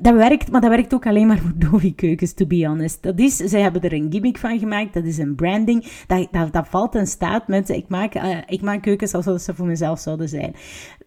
dat 0.00 0.14
werkt, 0.14 0.50
maar 0.50 0.60
dat 0.60 0.70
werkt 0.70 0.94
ook 0.94 1.06
alleen 1.06 1.26
maar 1.26 1.38
voor 1.38 1.52
Dovi-keukens, 1.70 2.32
to 2.32 2.46
be 2.46 2.66
honest. 2.66 3.02
Dat 3.02 3.18
is, 3.18 3.36
zij 3.36 3.60
hebben 3.60 3.82
er 3.82 3.92
een 3.92 4.08
gimmick 4.10 4.38
van 4.38 4.58
gemaakt, 4.58 4.94
dat 4.94 5.04
is 5.04 5.18
een 5.18 5.34
branding. 5.34 5.84
Dat, 6.06 6.28
dat, 6.50 6.68
valt 6.68 6.94
en 6.94 7.06
staat 7.06 7.48
met, 7.48 7.68
ik 7.68 7.88
maak, 7.88 8.14
uh, 8.14 8.38
ik 8.46 8.62
maak 8.62 8.82
keukens 8.82 9.14
alsof 9.14 9.40
ze 9.40 9.54
voor 9.54 9.66
mezelf 9.66 9.98
zouden 9.98 10.28
zijn. 10.28 10.54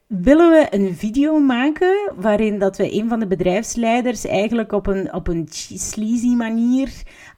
Willen 0.08 0.50
we 0.50 0.68
een 0.70 0.96
video 0.96 1.40
maken 1.40 2.14
waarin 2.16 2.60
dat 2.60 2.78
we 2.78 2.94
een 2.94 3.10
van 3.10 3.20
de 3.20 3.28
bedrijfsleiders 3.28 4.26
eigenlijk 4.26 4.72
op 4.72 4.88
een, 4.88 5.14
op 5.14 5.28
een 5.28 5.48
sleazy 5.74 6.36
manier, 6.36 6.90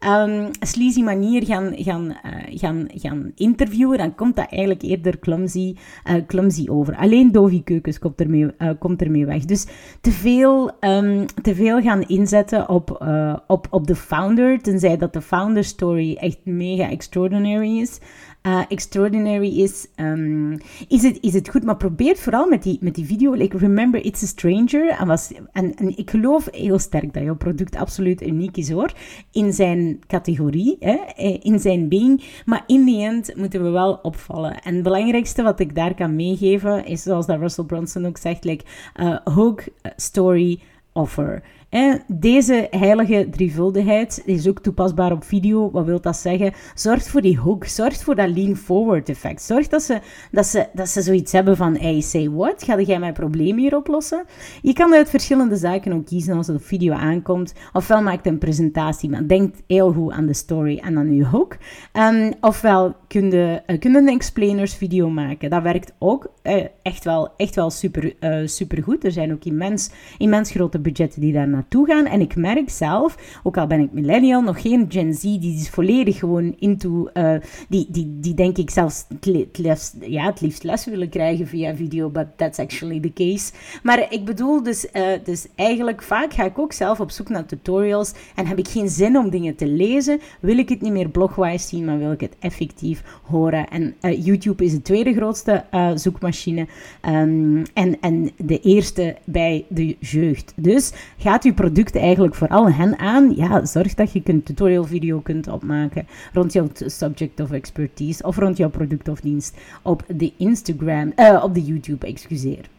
um, 0.08 0.50
sleazy 0.60 1.02
manier 1.02 1.46
gaan, 1.46 1.74
gaan, 1.76 2.06
uh, 2.06 2.60
gaan, 2.60 2.88
gaan 2.94 3.32
interviewen, 3.36 3.98
dan 3.98 4.16
komt 4.16 4.36
dat 4.36 4.48
eigenlijk 4.50 4.82
eerder 4.82 5.20
clumsy, 5.20 5.76
uh, 6.10 6.14
clumsy 6.28 6.68
over. 6.68 6.96
Alleen 6.96 7.32
Dovi 7.32 7.64
Keukens 7.64 8.00
komt 8.00 8.20
ermee, 8.20 8.48
uh, 8.60 8.70
komt 8.80 9.02
ermee 9.02 9.26
weg. 9.26 9.46
Dus 9.46 9.66
te 10.02 10.12
veel, 10.12 10.72
um, 10.80 11.26
te 11.42 11.56
veel 11.56 11.82
gaan 11.82 12.02
inzetten 12.02 12.70
op, 12.70 13.08
op, 13.48 13.68
op 13.70 13.88
de 13.88 13.96
founder, 13.96 14.62
tenzij 14.62 14.98
dat 14.98 15.14
de 15.14 15.22
founder 15.22 15.64
story 15.64 16.16
echt 16.16 16.40
mega 16.44 16.90
extraordinary 16.90 17.80
is. 17.80 18.00
Uh, 18.44 18.62
extraordinary 18.68 19.60
is, 19.60 19.88
um, 19.96 20.58
is, 20.88 21.04
het, 21.04 21.18
is 21.22 21.34
het 21.34 21.50
goed. 21.50 21.64
Maar 21.64 21.78
probeer 21.78 22.18
vooral 22.18 22.48
met 22.48 22.64
die, 22.64 22.78
met 22.82 22.96
die 22.96 23.06
video, 23.06 23.34
like 23.34 23.58
Remember 23.58 24.06
It's 24.06 24.24
a 24.24 24.26
Stranger. 24.26 24.90
En, 24.90 25.08
was, 25.08 25.32
en, 25.52 25.76
en 25.76 25.98
ik 25.98 26.10
geloof 26.10 26.48
heel 26.52 26.80
sterk 26.80 27.14
dat 27.14 27.24
jouw 27.24 27.36
product 27.36 27.76
absoluut 27.76 28.22
uniek 28.22 28.58
is 28.58 28.70
hoor. 28.70 28.94
In 29.32 29.54
zijn 29.54 30.00
categorie, 30.08 30.76
hè, 30.80 30.98
eh, 31.16 31.38
in 31.42 31.60
zijn 31.60 31.90
being. 31.90 32.24
Maar 32.46 32.64
in 32.68 32.86
the 32.86 33.02
end 33.02 33.36
moeten 33.36 33.64
we 33.64 33.70
wel 33.70 33.94
opvallen. 33.94 34.62
En 34.62 34.74
het 34.74 34.84
belangrijkste 34.84 35.44
wat 35.44 35.60
ik 35.60 35.76
daar 35.76 35.94
kan 35.94 36.16
meegeven 36.16 36.86
is, 36.86 37.04
zoals 37.04 37.26
dat 37.26 37.40
Russell 37.40 37.66
Brunson 37.66 38.06
ook 38.06 38.18
zegt, 38.18 38.44
like, 38.44 38.66
uh, 38.96 39.18
hook, 39.24 39.64
story, 39.96 40.60
offer. 40.94 41.44
En 41.70 42.02
deze 42.08 42.68
heilige 42.72 43.28
drievuldigheid 43.32 44.22
is 44.26 44.48
ook 44.48 44.60
toepasbaar 44.60 45.12
op 45.12 45.24
video. 45.24 45.72
Wat 45.72 45.86
wil 45.86 46.02
dat 46.02 46.18
zeggen? 46.18 46.54
Zorg 46.76 47.04
voor 47.04 47.22
die 47.22 47.40
hook. 47.40 47.66
Zorg 47.66 48.04
voor 48.04 48.16
dat 48.16 48.30
lean 48.30 48.56
forward 48.56 49.10
effect. 49.10 49.42
Zorg 49.42 49.68
dat 49.68 49.82
ze, 49.82 50.00
dat 50.32 50.46
ze, 50.46 50.68
dat 50.74 50.90
ze 50.90 51.02
zoiets 51.02 51.32
hebben 51.32 51.58
van, 51.58 51.78
hey, 51.78 52.02
say 52.02 52.30
what? 52.30 52.64
Ga 52.64 52.82
jij 52.82 53.00
mijn 53.00 53.14
probleem 53.14 53.58
hier 53.58 53.76
oplossen? 53.76 54.26
Je 54.62 54.74
kan 54.74 54.94
uit 54.94 55.10
verschillende 55.10 55.56
zaken 55.56 55.94
ook 55.94 56.06
kiezen 56.06 56.38
als 56.38 56.48
het 56.48 56.56
op 56.56 56.64
video 56.64 56.94
aankomt. 56.94 57.54
Ofwel 57.74 58.02
maakt 58.02 58.28
een 58.28 58.38
presentatie, 58.38 59.10
maar 59.10 59.28
denk 59.28 59.56
heel 59.68 59.92
goed 59.94 60.12
aan 60.12 60.26
de 60.26 60.34
story 60.34 60.78
en 60.78 60.98
aan 60.98 61.14
je 61.16 61.26
hook. 61.26 61.58
Um, 61.94 62.34
ofwel 62.42 62.96
kun 63.08 63.32
je, 63.32 63.62
uh, 63.68 63.96
een 63.96 64.08
explainers 64.08 64.76
video 64.76 65.10
maken. 65.10 65.50
Dat 65.50 65.64
werkt 65.64 65.94
ook 66.00 66.32
uh, 66.44 66.66
echt 66.82 67.04
wel, 67.04 67.30
echt 67.38 67.56
wel 67.56 67.70
super, 67.70 68.16
uh, 68.20 68.48
super 68.48 68.84
goed. 68.84 69.04
Er 69.04 69.12
zijn 69.12 69.32
ook 69.32 69.44
immens, 69.44 69.92
immens 70.18 70.52
grote 70.52 70.80
budgetten 70.80 71.22
die 71.22 71.34
daar 71.34 71.48
naartoe 71.60 71.86
gaan. 71.86 72.06
En 72.06 72.22
ik 72.22 72.36
merk 72.36 72.70
zelf, 72.70 73.40
ook 73.44 73.58
al 73.58 73.68
ben 73.68 73.80
ik 73.80 73.92
millennial, 73.92 74.42
nog 74.42 74.62
geen 74.62 74.86
Gen 74.90 75.14
Z, 75.14 75.22
die 75.22 75.56
is 75.56 75.70
volledig 75.70 76.20
gewoon 76.20 76.56
into, 76.60 77.10
uh, 77.14 77.36
die, 77.70 77.88
die, 77.90 78.18
die 78.20 78.34
denk 78.34 78.58
ik 78.58 78.70
zelfs 78.70 79.06
het 79.20 79.58
liefst, 79.58 79.96
ja, 80.02 80.26
het 80.26 80.42
liefst 80.42 80.64
les 80.64 80.86
willen 80.86 81.10
krijgen 81.10 81.48
via 81.48 81.76
video, 81.76 82.10
but 82.10 82.26
that's 82.36 82.60
actually 82.60 83.00
the 83.00 83.14
case. 83.14 83.52
Maar 83.84 84.08
ik 84.10 84.26
bedoel 84.26 84.64
dus, 84.64 84.88
uh, 84.94 85.04
dus 85.24 85.48
eigenlijk 85.56 86.02
vaak 86.02 86.34
ga 86.34 86.44
ik 86.46 86.60
ook 86.60 86.74
zelf 86.74 87.00
op 87.00 87.12
zoek 87.12 87.30
naar 87.30 87.46
tutorials 87.46 88.14
en 88.36 88.48
heb 88.48 88.58
ik 88.58 88.68
geen 88.68 88.90
zin 88.90 89.18
om 89.18 89.30
dingen 89.30 89.56
te 89.56 89.68
lezen, 89.68 90.20
wil 90.40 90.58
ik 90.58 90.70
het 90.70 90.82
niet 90.82 90.92
meer 90.92 91.10
blogwise 91.10 91.68
zien, 91.68 91.86
maar 91.86 91.98
wil 91.98 92.12
ik 92.12 92.22
het 92.22 92.36
effectief 92.40 93.04
horen. 93.24 93.70
En 93.70 93.96
uh, 94.02 94.26
YouTube 94.26 94.64
is 94.64 94.72
de 94.72 94.82
tweede 94.82 95.14
grootste 95.14 95.64
zoekmachine 95.96 96.68
um, 97.08 97.64
en, 97.74 98.00
en 98.02 98.32
de 98.38 98.60
eerste 98.60 99.16
bij 99.24 99.66
de 99.68 99.96
jeugd. 100.00 100.54
Dus 100.56 100.92
gaat 101.18 101.46
u 101.46 101.49
je 101.50 101.56
product 101.56 101.96
eigenlijk 101.96 102.36
vooral 102.36 102.72
hen 102.72 103.00
aan? 103.00 103.36
Ja, 103.36 103.66
zorg 103.66 103.94
dat 103.94 104.12
je 104.12 104.22
een 104.24 104.44
tutorial 104.44 104.84
video 104.84 105.20
kunt 105.20 105.48
opmaken 105.48 106.08
rond 106.34 106.54
jouw 106.54 106.68
subject 106.74 107.40
of 107.40 107.52
expertise 107.52 108.24
of 108.24 108.38
rond 108.38 108.58
jouw 108.58 108.70
product 108.70 109.08
of 109.08 109.20
dienst 109.20 109.58
op 109.82 110.04
de 110.08 110.32
Instagram, 110.38 111.14
uh, 111.16 111.42
op 111.44 111.54
de 111.54 111.64
YouTube, 111.64 112.08
excuseer. 112.08 112.70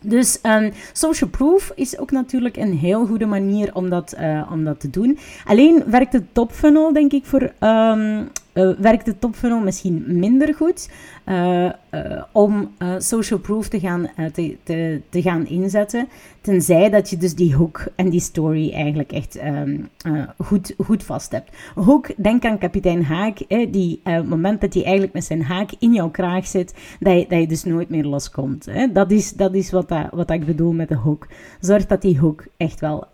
Dus 0.00 0.38
um, 0.42 0.72
social 0.92 1.30
proof 1.30 1.72
is 1.74 1.98
ook 1.98 2.10
natuurlijk 2.10 2.56
een 2.56 2.78
heel 2.78 3.06
goede 3.06 3.26
manier 3.26 3.74
om 3.74 3.90
dat, 3.90 4.16
uh, 4.20 4.50
om 4.52 4.64
dat 4.64 4.80
te 4.80 4.90
doen. 4.90 5.18
Alleen 5.44 5.82
werkt 5.86 6.12
de 6.12 6.22
top 6.32 6.52
funnel, 6.52 6.92
denk 6.92 7.12
ik, 7.12 7.24
voor 7.24 7.52
um, 7.60 8.28
uh, 8.56 8.78
werkt 8.78 9.04
de 9.04 9.18
top 9.18 9.34
funnel 9.34 9.60
misschien 9.60 10.04
minder 10.06 10.54
goed 10.54 10.90
uh, 11.26 11.64
uh, 11.64 12.22
om 12.32 12.70
social 12.98 13.38
proof 13.38 13.68
te 13.68 13.80
gaan, 13.80 14.08
te, 14.32 14.56
te, 14.62 15.00
te, 15.08 15.22
gaan 15.22 15.46
inzetten. 15.46 16.08
Tenzij 16.40 16.90
dat 16.90 17.10
je 17.10 17.16
dus 17.16 17.34
die 17.34 17.54
hook 17.54 17.84
en 17.96 18.10
die 18.10 18.20
story 18.20 18.72
eigenlijk 18.72 19.12
echt 19.12 19.42
um, 19.44 19.88
goed, 20.38 20.74
goed 20.84 21.04
vast 21.04 21.32
hebt. 21.32 21.50
Hook, 21.74 22.10
denk 22.16 22.44
aan 22.44 22.58
kapitein 22.58 23.02
Haak. 23.02 23.38
Hè, 23.48 23.70
die 23.70 24.00
het 24.02 24.28
moment 24.28 24.60
dat 24.60 24.74
hij 24.74 24.82
eigenlijk 24.82 25.12
met 25.12 25.24
zijn 25.24 25.42
haak 25.42 25.70
in 25.78 25.92
jouw 25.92 26.10
kraag 26.10 26.46
zit, 26.46 26.74
dat 27.00 27.18
je, 27.18 27.26
dat 27.28 27.40
je 27.40 27.46
dus 27.46 27.64
nooit 27.64 27.88
meer 27.88 28.04
loskomt. 28.04 28.68
Dat 28.92 29.10
is, 29.10 29.32
dat 29.32 29.54
is 29.54 29.70
wat, 29.70 29.88
dat, 29.88 30.06
wat 30.10 30.30
ik 30.30 30.46
bedoel 30.46 30.72
met 30.72 30.88
de 30.88 30.96
hook. 30.96 31.26
Zorg 31.60 31.86
dat 31.86 32.02
die 32.02 32.18
hook 32.18 32.44
echt 32.56 32.80
wel 32.80 33.06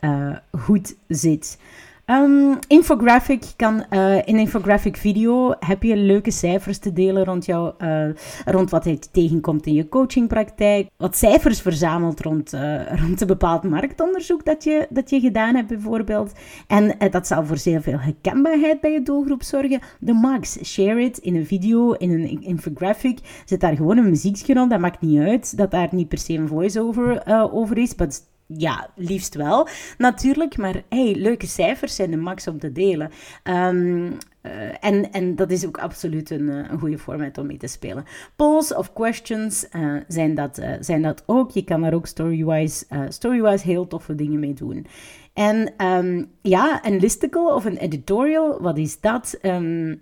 goed 0.51 0.97
zit. 1.09 1.59
Um, 2.07 2.59
infographic 2.69 3.45
kan 3.57 3.85
uh, 3.91 4.17
in 4.17 4.39
infographic 4.39 4.97
video 4.97 5.55
heb 5.59 5.83
je 5.83 5.97
leuke 5.97 6.31
cijfers 6.31 6.79
te 6.79 6.93
delen 6.93 7.25
rond, 7.25 7.45
jou, 7.45 7.73
uh, 7.79 8.09
rond 8.45 8.71
wat 8.71 8.85
je 8.85 8.99
tegenkomt 8.99 9.67
in 9.67 9.73
je 9.73 9.89
coachingpraktijk. 9.89 10.89
Wat 10.97 11.17
cijfers 11.17 11.61
verzameld 11.61 12.21
rond, 12.21 12.55
uh, 12.55 13.01
rond 13.01 13.21
een 13.21 13.27
bepaald 13.27 13.63
marktonderzoek 13.63 14.45
dat 14.45 14.65
je, 14.65 14.87
dat 14.91 15.11
je 15.11 15.21
gedaan 15.21 15.55
hebt 15.55 15.69
bijvoorbeeld. 15.69 16.33
En 16.67 16.97
dat 17.11 17.27
zal 17.27 17.45
voor 17.45 17.57
zeer 17.59 17.83
veel 17.83 17.99
herkenbaarheid 17.99 18.81
bij 18.81 18.93
je 18.93 19.03
doelgroep 19.03 19.43
zorgen. 19.43 19.81
De 20.01 20.13
max, 20.13 20.59
share 20.65 21.03
it 21.03 21.19
in 21.19 21.37
een 21.37 21.47
video, 21.47 21.93
in 21.93 22.11
een 22.11 22.43
infographic. 22.43 23.19
Zet 23.45 23.61
daar 23.61 23.77
gewoon 23.77 23.97
een 23.97 24.11
muziekje 24.11 24.61
op, 24.61 24.71
dat 24.71 24.81
maakt 24.81 25.01
niet 25.01 25.21
uit 25.21 25.57
dat 25.57 25.71
daar 25.71 25.89
niet 25.91 26.09
per 26.09 26.19
se 26.19 26.33
een 26.33 26.49
voice-over 26.49 27.23
over 27.53 27.79
is. 27.79 27.95
Maar 27.95 28.09
ja, 28.47 28.91
liefst 28.97 29.35
wel 29.35 29.69
natuurlijk. 29.99 30.57
Maar 30.57 30.83
hey, 30.89 31.15
leuke 31.15 31.47
cijfers 31.47 31.95
zijn 31.95 32.11
de 32.11 32.17
max 32.17 32.47
om 32.47 32.59
te 32.59 32.73
delen. 32.73 33.11
Um, 33.45 34.17
uh, 34.43 34.85
en, 34.85 35.13
en 35.13 35.37
dat 35.37 35.51
is 35.51 35.67
ook 35.67 35.79
absoluut 35.79 36.31
een, 36.31 36.49
uh, 36.49 36.71
een 36.71 36.79
goede 36.79 36.99
format 36.99 37.39
om 37.39 37.47
mee 37.47 37.57
te 37.57 37.67
spelen. 37.67 38.05
Polls 38.37 38.75
of 38.75 38.93
questions 38.93 39.67
uh, 39.73 39.97
zijn, 40.09 40.35
dat, 40.35 40.63
zijn 40.81 41.03
dat 41.03 41.23
ook. 41.27 41.51
Je 41.51 41.65
kan 41.65 41.81
daar 41.81 41.95
ook 41.95 42.07
storywise, 42.07 42.85
storywise 43.09 43.67
heel 43.67 43.87
toffe 43.87 44.15
dingen 44.15 44.41
mee 44.41 44.55
doen. 44.55 44.87
En 45.33 45.87
um, 45.87 46.31
ja, 46.41 46.87
een 46.87 46.99
listicle 46.99 47.55
of 47.55 47.65
een 47.65 47.77
editorial, 47.77 48.63
wat 48.63 48.79
is 48.79 49.01
dat? 49.01 49.39
Um, 49.43 50.01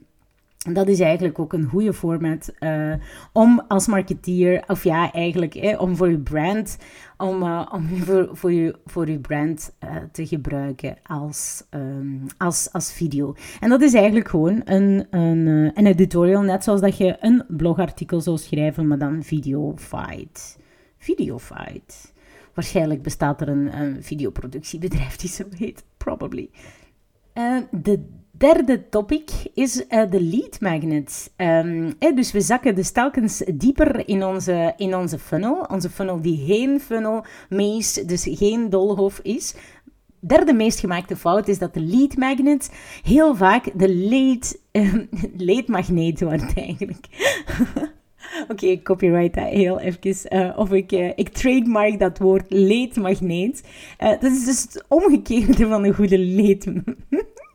dat 0.61 0.89
is 0.89 1.01
eigenlijk 1.01 1.39
ook 1.39 1.53
een 1.53 1.69
goede 1.69 1.93
format 1.93 2.53
uh, 2.59 2.95
om 3.33 3.65
als 3.69 3.87
marketeer, 3.87 4.65
of 4.67 4.85
ja, 4.85 5.13
eigenlijk 5.13 5.77
om 5.79 5.97
voor 5.97 6.11
je 6.11 6.19
brand, 6.19 6.79
om, 7.17 7.43
uh, 7.43 7.69
om 7.73 7.89
voor, 7.89 8.29
voor, 8.33 8.53
je, 8.53 8.79
voor 8.87 9.11
je 9.11 9.19
brand 9.19 9.77
uh, 9.85 9.97
te 10.13 10.27
gebruiken 10.27 10.97
als, 11.03 11.65
um, 11.71 12.27
als, 12.39 12.73
als 12.73 12.93
video. 12.93 13.35
En 13.61 13.69
dat 13.69 13.83
is 13.83 13.95
eigenlijk 13.95 14.29
gewoon 14.29 14.63
een, 14.65 15.07
een, 15.11 15.47
een 15.75 15.87
editorial, 15.87 16.43
net 16.43 16.65
zoals 16.65 16.81
dat 16.81 16.97
je 16.97 17.17
een 17.21 17.45
blogartikel 17.49 18.21
zou 18.21 18.39
schrijven, 18.39 18.87
maar 18.87 18.99
dan 18.99 19.23
videofied. 19.23 20.59
Videofied. 20.99 22.13
Waarschijnlijk 22.55 23.03
bestaat 23.03 23.41
er 23.41 23.49
een, 23.49 23.81
een 23.81 24.03
videoproductiebedrijf 24.03 25.17
die 25.17 25.31
zo 25.31 25.45
heet, 25.57 25.85
probably. 25.97 26.51
de 27.71 28.20
derde 28.41 28.89
topic 28.89 29.31
is 29.55 29.85
uh, 29.89 30.11
de 30.11 30.23
lead 30.23 30.61
magnet. 30.61 31.33
Um, 31.37 31.93
dus 32.15 32.33
we 32.33 32.41
zakken 32.41 32.75
dus 32.75 32.91
telkens 32.91 33.43
dieper 33.55 34.09
in 34.09 34.25
onze, 34.25 34.75
in 34.77 34.97
onze 34.97 35.19
funnel. 35.19 35.67
Onze 35.71 35.91
funnel 35.91 36.21
die 36.21 36.45
geen 36.47 36.81
funnel 36.81 37.25
meest, 37.49 38.09
dus 38.09 38.27
geen 38.31 38.71
doolhof 38.71 39.21
is. 39.23 39.55
Derde 40.21 40.53
meest 40.53 40.81
gemaakte 40.81 41.17
fout 41.17 41.49
is 41.49 41.59
dat 41.59 41.75
de 41.75 41.81
lead 41.81 42.17
magnet 42.17 42.71
heel 43.03 43.37
vaak 43.37 43.71
de 43.75 43.95
lead, 43.95 44.59
uh, 44.73 44.95
lead 45.49 45.69
magneet 45.69 46.21
wordt 46.21 46.55
eigenlijk. 46.55 47.07
Oké, 48.43 48.53
okay, 48.53 48.71
ik 48.71 48.85
copyright 48.85 49.35
dat 49.35 49.49
heel 49.49 49.81
even. 49.81 50.37
Uh, 50.37 50.59
of 50.59 50.73
ik, 50.73 50.93
uh, 50.93 51.13
ik 51.15 51.29
trademark 51.29 51.99
dat 51.99 52.19
woord 52.19 52.45
leedmagneet. 52.49 53.63
Uh, 53.99 54.09
dat 54.09 54.33
is 54.33 54.45
dus 54.45 54.63
het 54.63 54.85
omgekeerde 54.89 55.67
van 55.67 55.85
een 55.85 55.95
goede 55.95 56.19
leed 56.19 56.67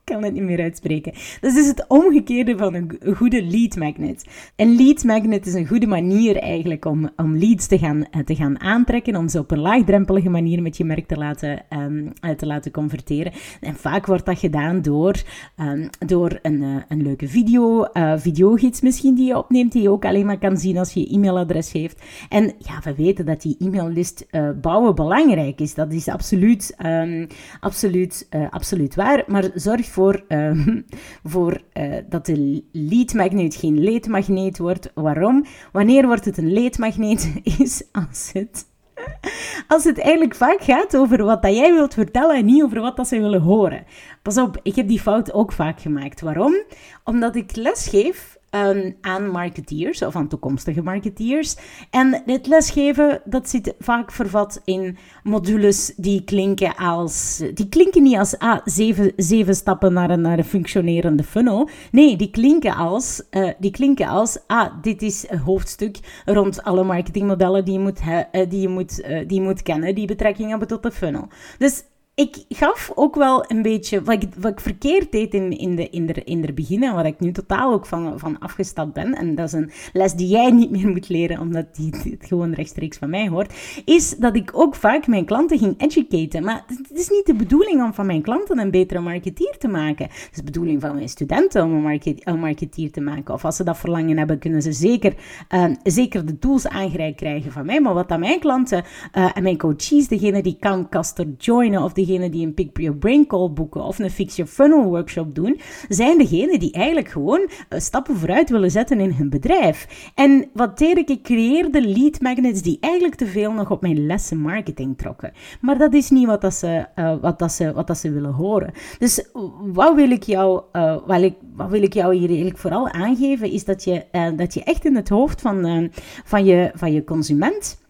kan 0.06 0.24
het 0.24 0.34
niet 0.34 0.44
meer 0.44 0.62
uitspreken. 0.62 1.14
Dat 1.42 1.52
is 1.52 1.56
dus 1.56 1.68
het 1.68 1.86
omgekeerde 1.88 2.58
van 2.58 2.74
een 2.74 3.16
goede 3.16 3.44
lead 3.44 3.76
magnet. 3.76 4.26
Een 4.56 4.76
lead 4.76 5.04
magnet 5.04 5.46
is 5.46 5.54
een 5.54 5.68
goede 5.68 5.88
manier 5.88 6.38
eigenlijk 6.38 6.86
om, 6.86 7.10
om 7.16 7.38
leads 7.38 7.68
te 7.68 7.78
gaan, 7.78 8.06
eh, 8.12 8.22
te 8.22 8.36
gaan 8.36 8.60
aantrekken, 8.60 9.16
om 9.16 9.28
ze 9.28 9.40
op 9.40 9.52
een 9.52 9.60
laagdrempelige 9.60 10.30
manier 10.30 10.62
met 10.62 10.78
je 10.78 10.84
merk 10.84 11.08
te 11.08 11.16
laten, 11.16 11.66
um, 11.70 12.14
te 12.38 12.46
laten 12.46 12.72
converteren. 12.72 13.32
En 13.62 13.76
vaak 13.76 14.06
wordt 14.06 14.26
dat 14.26 14.40
gedaan 14.40 14.82
door, 14.82 15.16
um, 15.60 15.90
door 16.00 16.40
een, 16.42 16.62
uh, 16.62 16.76
een 16.88 17.02
leuke 17.02 17.28
video, 17.28 17.88
uh, 17.94 18.14
videogids 18.18 18.82
misschien 18.82 19.16
die 19.16 19.28
je 19.28 19.38
opneemt, 19.38 19.72
die 19.72 19.82
je 19.82 19.90
ook 19.90 20.06
alleen 20.06 20.26
maar 20.26 20.38
kan 20.38 20.58
zien 20.58 20.78
als 20.78 20.94
je 20.94 21.10
e-mailadres 21.10 21.72
geeft. 21.72 22.02
En 22.30 22.44
ja, 22.44 22.80
we 22.84 22.96
weten 22.96 23.26
dat 23.26 23.42
die 23.42 23.56
e-maillist 23.60 24.26
uh, 24.32 24.50
bouwen 24.62 24.96
belangrijk 24.96 25.60
is. 25.60 25.74
Dat 25.74 25.94
is 25.94 26.08
absoluut, 26.08 26.76
um, 26.86 27.28
absoluut, 27.60 28.28
absoluut 28.50 28.96
waar. 28.96 29.24
Maar 29.28 29.50
zorg 29.54 29.86
voor, 29.96 30.24
uh, 30.28 30.68
voor 31.34 31.62
uh, 31.74 31.96
dat 32.10 32.26
de 32.26 32.64
leadmagneet 32.72 33.56
geen 33.56 33.80
leedmagneet 33.80 34.58
wordt. 34.58 34.92
Waarom? 34.94 35.46
Wanneer 35.72 36.08
wordt 36.08 36.26
het 36.26 36.38
een 36.38 36.54
leedmagneet? 36.54 37.34
Is 37.60 37.84
als 37.92 38.30
het 38.34 38.66
als 39.68 39.84
het 39.84 40.00
eigenlijk 40.00 40.36
vaak 40.36 40.62
gaat 40.62 40.98
over 40.98 41.24
wat 41.24 41.42
dat 41.42 41.56
jij 41.56 41.74
wilt 41.74 41.94
vertellen 41.94 42.36
en 42.36 42.46
niet 42.46 42.64
over 42.64 42.82
wat 42.82 42.96
dat 42.96 43.08
ze 43.08 43.20
willen 43.20 43.42
horen. 43.42 43.86
Pas 44.22 44.38
op, 44.38 44.60
ik 44.64 44.76
heb 44.76 44.88
die 44.88 45.00
fout 45.00 45.34
ook 45.34 45.52
vaak 45.52 45.80
gemaakt. 45.80 46.22
Waarom? 46.22 46.64
Omdat 47.04 47.36
ik 47.36 47.56
lesgeef 47.56 48.35
ehm, 48.56 48.92
aan 49.02 49.30
marketeers 49.30 50.02
of 50.02 50.16
aan 50.16 50.28
toekomstige 50.28 50.82
marketeers. 50.82 51.56
En 51.90 52.22
dit 52.26 52.48
lesgeven, 52.48 53.22
dat 53.26 53.50
zit 53.50 53.74
vaak 53.80 54.12
vervat 54.12 54.62
in 54.66 54.98
modules 55.24 55.94
die 55.98 56.24
klinken 56.24 56.76
als... 56.76 57.44
Die 57.54 57.70
klinken 57.70 58.04
niet 58.04 58.18
als 58.18 58.38
ah, 58.38 58.60
zeven, 58.66 59.14
zeven 59.16 59.56
stappen 59.56 59.94
naar 59.94 60.10
een, 60.10 60.22
naar 60.22 60.38
een 60.38 60.44
functionerende 60.44 61.24
funnel. 61.24 61.70
Nee, 61.92 62.16
die 62.16 62.30
klinken 62.30 62.76
als... 62.76 63.24
Uh, 63.32 63.50
die 63.60 63.72
klinken 63.72 64.08
als 64.08 64.40
ah, 64.48 64.74
dit 64.82 65.02
is 65.02 65.26
een 65.30 65.40
hoofdstuk 65.40 65.98
rond 66.26 66.64
alle 66.64 66.84
marketingmodellen 66.84 67.66
die 67.66 67.74
je 67.74 67.80
moet, 67.80 68.02
uh, 68.02 68.50
die 68.50 68.62
je 68.62 68.70
moet, 68.70 69.00
uh, 69.00 69.28
die 69.28 69.40
je 69.40 69.46
moet 69.46 69.62
kennen, 69.62 69.96
die 69.96 70.08
betrekking 70.08 70.50
hebben 70.50 70.68
tot 70.68 70.84
de 70.84 70.92
funnel. 70.92 71.28
Dus 71.58 71.84
ik 72.16 72.46
gaf 72.50 72.92
ook 72.96 73.16
wel 73.16 73.46
een 73.48 73.62
beetje 73.62 74.04
wat 74.04 74.24
ik, 74.24 74.34
wat 74.40 74.62
verkeerd 74.62 75.12
deed 75.12 75.34
in, 75.34 75.58
in, 75.58 75.76
de, 75.76 75.90
in, 75.90 76.06
de, 76.06 76.14
in 76.14 76.42
de 76.42 76.54
begin 76.54 76.84
en 76.84 76.94
waar 76.94 77.06
ik 77.06 77.20
nu 77.20 77.32
totaal 77.32 77.74
ook 77.74 77.86
van, 77.86 78.20
van 78.20 78.40
afgestapt 78.40 78.94
ben. 78.94 79.16
En 79.16 79.36
dat 79.36 79.46
is 79.48 79.54
een 79.54 79.72
les 79.94 80.14
die 80.14 80.28
jij 80.28 80.52
niet 80.52 80.72
meer 80.72 80.88
moet 80.88 81.10
leren, 81.10 81.40
omdat 81.40 81.76
die, 81.76 81.96
het 82.10 82.26
gewoon 82.26 82.54
rechtstreeks 82.54 82.98
van 82.98 83.10
mij 83.10 83.28
hoort. 83.28 83.54
Is 83.86 84.18
dat 84.18 84.36
ik 84.36 84.50
ook 84.54 84.76
vaak 84.76 85.08
mijn 85.08 85.26
klanten 85.26 85.58
ging 85.58 85.82
educaten. 85.82 86.44
Maar 86.44 86.64
het 86.68 87.00
is 87.00 87.10
niet 87.10 87.26
de 87.26 87.36
bedoeling 87.36 87.84
om 87.84 87.94
van 87.94 88.06
mijn 88.06 88.22
klanten 88.22 88.60
een 88.60 88.72
betere 88.72 89.00
marketeer 89.00 89.56
te 89.58 89.68
maken. 89.68 90.06
Het 90.06 90.30
is 90.32 90.38
de 90.38 90.44
bedoeling 90.44 90.82
van 90.82 90.96
mijn 90.96 91.10
studenten 91.10 91.64
om 91.64 91.74
een, 91.74 91.82
market, 91.82 92.28
een 92.28 92.40
marketeer 92.40 92.92
te 92.92 93.02
maken. 93.02 93.34
Of 93.34 93.46
als 93.46 93.56
ze 93.56 93.64
dat 93.64 93.78
verlangen 93.78 94.18
hebben, 94.18 94.40
kunnen 94.40 94.62
ze 94.62 94.72
zeker, 94.72 95.14
uh, 95.54 95.66
zeker 95.84 96.26
de 96.26 96.40
tools 96.40 96.68
aangereikt 96.68 97.18
krijgen 97.18 97.52
van 97.52 97.66
mij. 97.66 97.82
Maar 97.82 97.94
wat 97.94 98.10
dan 98.10 98.20
mijn 98.20 98.40
klanten 98.40 98.84
uh, 99.14 99.32
en 99.34 99.44
mijn 99.44 99.58
coaches, 99.58 100.08
degene 100.08 100.42
die 100.42 100.58
Camcaster 100.60 101.28
joinen 101.38 101.84
of 101.84 101.94
die 101.94 102.05
degenen 102.06 102.32
die 102.32 102.46
een 102.46 102.54
Pick 102.54 102.78
Your 102.78 102.98
Brain 102.98 103.28
Call 103.28 103.50
boeken 103.50 103.84
of 103.84 104.00
een 104.00 104.10
Fix 104.10 104.36
Your 104.36 104.52
Funnel 104.52 104.84
workshop 104.84 105.36
doen, 105.36 105.60
zijn 105.90 106.18
degenen 106.18 106.60
die 106.60 106.72
eigenlijk 106.72 107.08
gewoon 107.08 107.40
uh, 107.40 107.80
stappen 107.80 108.16
vooruit 108.16 108.50
willen 108.50 108.72
zetten 108.72 109.00
in 109.00 109.12
hun 109.12 109.30
bedrijf. 109.30 110.12
En 110.16 110.50
wat 110.54 110.78
deed 110.78 110.98
ik? 110.98 111.10
Ik 111.10 111.24
creëerde 111.24 111.82
lead 111.88 112.22
magnets 112.22 112.62
die 112.62 112.78
eigenlijk 112.80 113.16
te 113.16 113.26
veel 113.26 113.52
nog 113.52 113.72
op 113.72 113.82
mijn 113.82 114.06
lessen 114.06 114.38
marketing 114.38 114.98
trokken. 114.98 115.34
Maar 115.62 115.78
dat 115.78 115.94
is 115.94 116.10
niet 116.10 116.28
wat, 116.28 116.42
dat 116.42 116.54
ze, 116.54 116.86
uh, 116.96 117.16
wat, 117.22 117.40
dat 117.40 117.52
ze, 117.52 117.74
wat 117.74 117.88
dat 117.88 117.98
ze 117.98 118.12
willen 118.12 118.34
horen. 118.34 118.74
Dus 119.00 119.30
wat 119.74 119.96
wil 119.96 120.12
ik 120.12 120.24
jou, 120.24 120.62
uh, 120.74 120.98
wat, 121.06 121.22
ik, 121.22 121.36
wat 121.56 121.70
wil 121.70 121.84
ik 121.84 121.94
jou 121.94 122.16
hier 122.16 122.28
eigenlijk 122.28 122.58
vooral 122.58 122.90
aangeven, 122.90 123.52
is 123.52 123.66
dat 123.66 123.84
je, 123.84 124.06
dat 124.36 124.54
je 124.54 124.64
echt 124.64 124.86
in 124.86 124.96
het 124.96 125.10
hoofd 125.10 125.42
van, 125.42 125.90
van, 126.24 126.46
je, 126.46 126.72
van 126.74 126.94
je 126.94 127.04
consument 127.04 127.84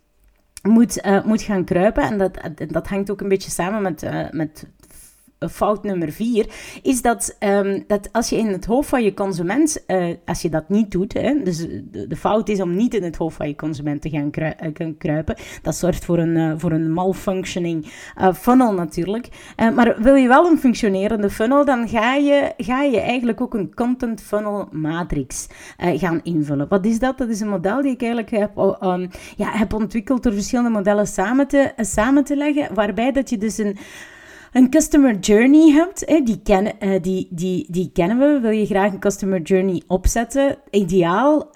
moet, 0.67 1.05
uh, 1.05 1.23
moet 1.23 1.41
gaan 1.41 1.63
kruipen. 1.63 2.03
En 2.03 2.17
dat, 2.17 2.39
dat 2.67 2.87
hangt 2.87 3.11
ook 3.11 3.21
een 3.21 3.29
beetje 3.29 3.51
samen 3.51 3.81
met, 3.81 4.03
uh, 4.03 4.29
met 4.31 4.65
fout 5.39 5.83
nummer 5.83 6.11
vier, 6.11 6.45
is 6.81 7.01
dat, 7.01 7.35
um, 7.39 7.83
dat 7.87 8.09
als 8.11 8.29
je 8.29 8.37
in 8.37 8.47
het 8.47 8.65
hoofd 8.65 8.89
van 8.89 9.03
je 9.03 9.13
consument, 9.13 9.83
uh, 9.87 10.15
als 10.25 10.41
je 10.41 10.49
dat 10.49 10.69
niet 10.69 10.91
doet, 10.91 11.13
hè, 11.13 11.43
dus 11.43 11.67
de, 11.91 12.15
fout 12.15 12.49
is 12.49 12.61
om 12.61 12.75
niet 12.75 12.93
in 12.93 13.03
het 13.03 13.15
hoofd 13.15 13.35
van 13.35 13.47
je 13.47 13.55
consument 13.55 14.01
te 14.01 14.09
gaan, 14.09 14.31
uh, 14.81 14.93
kruipen, 14.97 15.35
dat 15.61 15.75
zorgt 15.75 16.05
voor 16.05 16.17
een, 16.17 16.59
voor 16.59 16.71
een 16.71 16.91
malfunctioning 16.91 17.85
funnel 18.33 18.73
natuurlijk. 18.73 19.27
maar 19.75 20.01
wil 20.01 20.15
je 20.15 20.27
wel 20.27 20.45
een 20.45 20.57
functionerende 20.57 21.29
funnel, 21.29 21.65
dan 21.65 21.87
ga 21.87 22.15
je, 22.15 22.53
ga 22.57 22.81
je 22.81 22.99
eigenlijk 22.99 23.41
ook 23.41 23.53
een 23.53 23.73
content 23.73 24.21
funnel 24.21 24.67
matrix 24.71 25.47
gaan 25.77 26.19
invullen. 26.23 26.67
Wat 26.67 26.85
is 26.85 26.99
dat? 26.99 27.17
Dat 27.17 27.29
is 27.29 27.39
een 27.39 27.49
model 27.49 27.81
die 27.81 27.91
ik 27.91 28.01
eigenlijk 28.01 28.31
heb, 28.31 28.77
um, 28.83 29.09
ja, 29.35 29.51
heb 29.51 29.73
ontwikkeld 29.73 30.23
door 30.23 30.33
verschillende 30.33 30.69
modellen 30.69 31.07
samen 31.07 31.47
te, 31.47 31.71
samen 31.77 32.23
te 32.23 32.35
leggen, 32.35 32.73
waarbij 32.73 33.11
dat 33.11 33.29
je 33.29 33.37
dus 33.37 33.57
een 33.57 33.77
een 34.55 34.69
customer 34.69 35.19
journey 35.19 35.71
hebt, 35.71 36.25
die, 36.25 36.39
ken, 36.43 36.71
uh, 36.79 37.01
die, 37.01 37.27
die, 37.29 37.65
die 37.69 37.89
kennen 37.93 38.17
we. 38.17 38.39
Wil 38.39 38.51
je 38.51 38.65
graag 38.65 38.91
een 38.91 38.99
customer 38.99 39.41
journey 39.41 39.81
opzetten? 39.87 40.57
Ideaal. 40.69 41.49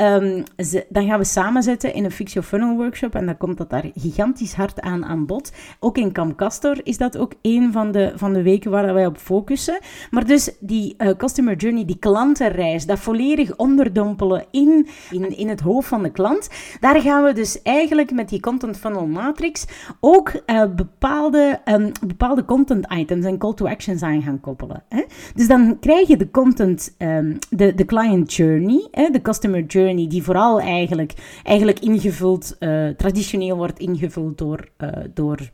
Ze, 0.58 0.86
dan 0.89 1.08
gaan 1.08 1.20
we 1.20 1.25
samen 1.25 1.63
zitten 1.63 1.94
in 1.94 2.03
een 2.03 2.12
Fix 2.12 2.36
Funnel 2.44 2.75
workshop 2.75 3.15
en 3.15 3.25
dan 3.25 3.38
komt 3.38 3.58
dat 3.58 3.70
daar 3.70 3.91
gigantisch 3.96 4.53
hard 4.53 4.82
aan 4.82 5.06
aan 5.06 5.25
bod. 5.25 5.51
Ook 5.79 5.98
in 5.98 6.12
Camp 6.12 6.38
Castor 6.38 6.79
is 6.84 6.98
dat 6.98 7.18
ook 7.18 7.34
een 7.41 7.72
van 7.72 7.91
de, 7.91 8.12
van 8.15 8.34
de 8.34 8.41
weken 8.41 8.72
waar 8.72 8.94
wij 8.94 9.06
op 9.06 9.18
focussen. 9.18 9.79
Maar 10.10 10.25
dus 10.25 10.51
die 10.60 10.96
uh, 10.98 11.10
customer 11.18 11.56
journey, 11.56 11.86
die 11.86 12.00
klantenreis, 12.00 12.86
dat 12.86 13.00
volledig 13.00 13.56
onderdompelen 13.56 14.46
in, 14.51 14.88
in, 15.12 15.38
in 15.38 15.50
het 15.50 15.60
hoofd 15.60 15.88
van 15.88 16.03
de 16.03 16.12
klant. 16.12 16.50
Daar 16.79 17.01
gaan 17.01 17.24
we 17.24 17.34
dus 17.34 17.62
eigenlijk 17.62 18.12
met 18.12 18.29
die 18.29 18.39
content 18.39 18.77
funnel 18.77 19.08
matrix 19.08 19.65
ook 20.00 20.32
uh, 20.46 20.63
bepaalde, 20.75 21.60
um, 21.65 21.91
bepaalde 22.08 22.46
content 22.46 22.88
items 22.98 23.25
en 23.25 23.38
call 23.38 23.53
to 23.53 23.67
actions 23.67 24.01
aan 24.01 24.22
gaan 24.22 24.39
koppelen. 24.39 24.84
Hè? 24.89 25.03
Dus 25.36 25.48
dan 25.48 25.77
krijg 25.79 26.08
je 26.08 26.17
de 26.17 26.31
content, 26.31 26.96
um, 26.98 27.38
de, 27.50 27.75
de 27.75 27.86
client 27.86 28.34
journey, 28.34 28.88
hè? 28.91 29.10
de 29.10 29.22
customer 29.22 29.65
journey, 29.65 30.08
die 30.08 30.24
vooral 30.24 30.60
eigenlijk, 30.60 31.39
eigenlijk 31.43 31.79
ingevuld, 31.79 32.55
uh, 32.60 32.88
traditioneel 32.88 33.58
wordt 33.58 33.79
ingevuld 33.79 34.38
door, 34.38 34.69
uh, 34.77 34.89
door 35.13 35.50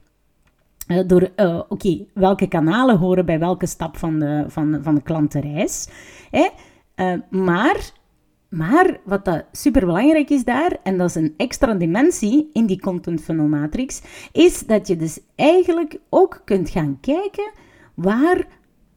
uh, 0.87 1.07
door, 1.07 1.31
oké, 1.69 2.05
welke 2.13 2.47
kanalen 2.47 2.97
horen 2.97 3.25
bij 3.25 3.39
welke 3.39 3.65
stap 3.65 3.97
van 3.97 4.19
de, 4.19 4.45
van, 4.47 4.79
van 4.81 4.95
de 4.95 5.01
klantenreis. 5.01 5.87
Hè? 6.29 6.47
Maar, 7.29 7.91
maar 8.55 8.99
wat 9.03 9.25
dat 9.25 9.45
super 9.51 9.85
belangrijk 9.85 10.29
is 10.29 10.43
daar, 10.43 10.77
en 10.83 10.97
dat 10.97 11.09
is 11.09 11.15
een 11.15 11.33
extra 11.37 11.73
dimensie 11.73 12.49
in 12.53 12.65
die 12.65 12.79
content 12.79 13.21
funnel 13.21 13.47
matrix, 13.47 14.01
is 14.31 14.65
dat 14.65 14.87
je 14.87 14.95
dus 14.95 15.19
eigenlijk 15.35 15.99
ook 16.09 16.41
kunt 16.45 16.69
gaan 16.69 16.97
kijken 17.01 17.51
waar, 17.93 18.47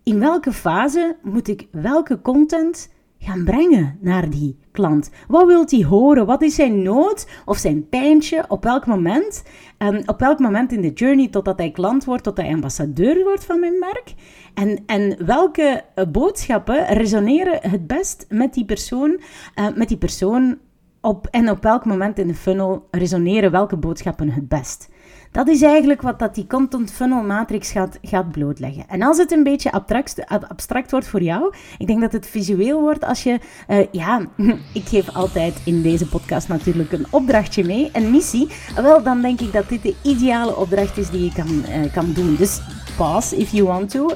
in 0.03 0.19
welke 0.19 0.53
fase 0.53 1.17
moet 1.23 1.49
ik 1.49 1.69
welke 1.71 2.21
content 2.23 2.89
gaan 3.19 3.45
brengen 3.45 3.99
naar 4.01 4.31
die 4.31 4.59
klant. 4.73 5.11
Wat 5.29 5.47
wil 5.47 5.65
hij 5.67 5.85
horen? 5.85 6.27
Wat 6.27 6.43
is 6.43 6.55
zijn 6.55 6.83
nood 6.83 7.29
of 7.45 7.57
zijn 7.57 7.89
pijntje? 7.89 8.45
Op 8.49 8.65
welk 8.65 8.87
moment? 8.87 9.43
En 9.79 10.09
op 10.09 10.21
welk 10.21 10.39
moment 10.39 10.73
in 10.73 10.81
de 10.81 10.93
journey 10.93 11.29
totdat 11.29 11.59
hij 11.59 11.71
klant 11.71 12.05
wordt, 12.05 12.25
tot 12.25 12.37
hij 12.37 12.53
ambassadeur 12.53 13.25
wordt 13.25 13.45
van 13.45 13.61
mijn 13.61 13.79
merk? 13.79 14.15
En, 14.55 14.79
en 14.87 15.27
welke 15.27 15.85
uh, 15.95 16.05
boodschappen 16.13 16.87
resoneren 16.87 17.71
het 17.71 17.87
best 17.87 18.27
met 18.29 18.55
die 18.55 18.65
persoon, 18.65 19.21
uh, 19.55 19.67
met 19.75 19.89
die 19.89 19.99
persoon 19.99 20.59
op, 21.01 21.27
en 21.27 21.51
op 21.51 21.63
welk 21.63 21.85
moment 21.85 22.19
in 22.19 22.27
de 22.27 22.35
funnel 22.35 22.89
resoneren 22.91 23.51
welke 23.51 23.77
boodschappen 23.77 24.31
het 24.31 24.49
best? 24.49 24.89
Dat 25.33 25.49
is 25.49 25.63
eigenlijk 25.63 26.03
wat 26.03 26.19
dat 26.19 26.35
die 26.35 26.47
content 26.47 26.91
funnel 26.91 27.23
matrix 27.23 27.71
gaat, 27.71 27.99
gaat 28.03 28.31
blootleggen. 28.31 28.85
En 28.89 29.03
als 29.03 29.19
het 29.19 29.33
een 29.33 29.43
beetje 29.43 29.73
abstract, 29.73 30.27
abstract 30.27 30.91
wordt 30.91 31.07
voor 31.07 31.23
jou, 31.23 31.55
ik 31.79 31.87
denk 31.87 32.01
dat 32.01 32.13
het 32.13 32.27
visueel 32.27 32.81
wordt 32.81 33.05
als 33.05 33.23
je, 33.23 33.39
uh, 33.69 33.87
ja, 33.93 34.27
ik 34.73 34.89
geef 34.89 35.15
altijd 35.15 35.61
in 35.65 35.83
deze 35.83 36.09
podcast 36.09 36.49
natuurlijk 36.49 36.93
een 36.93 37.07
opdrachtje 37.11 37.65
mee, 37.65 37.91
een 37.93 38.11
missie. 38.11 38.49
Wel, 38.75 39.03
dan 39.03 39.21
denk 39.21 39.41
ik 39.41 39.53
dat 39.53 39.69
dit 39.69 39.83
de 39.83 39.95
ideale 40.03 40.57
opdracht 40.57 40.97
is 40.97 41.11
die 41.11 41.25
je 41.25 41.33
kan, 41.33 41.65
uh, 41.69 41.93
kan 41.93 42.13
doen. 42.13 42.37
Dus 42.37 42.61
pause 42.97 43.37
if 43.37 43.51
you 43.51 43.67
want 43.67 43.91
to. 43.91 44.07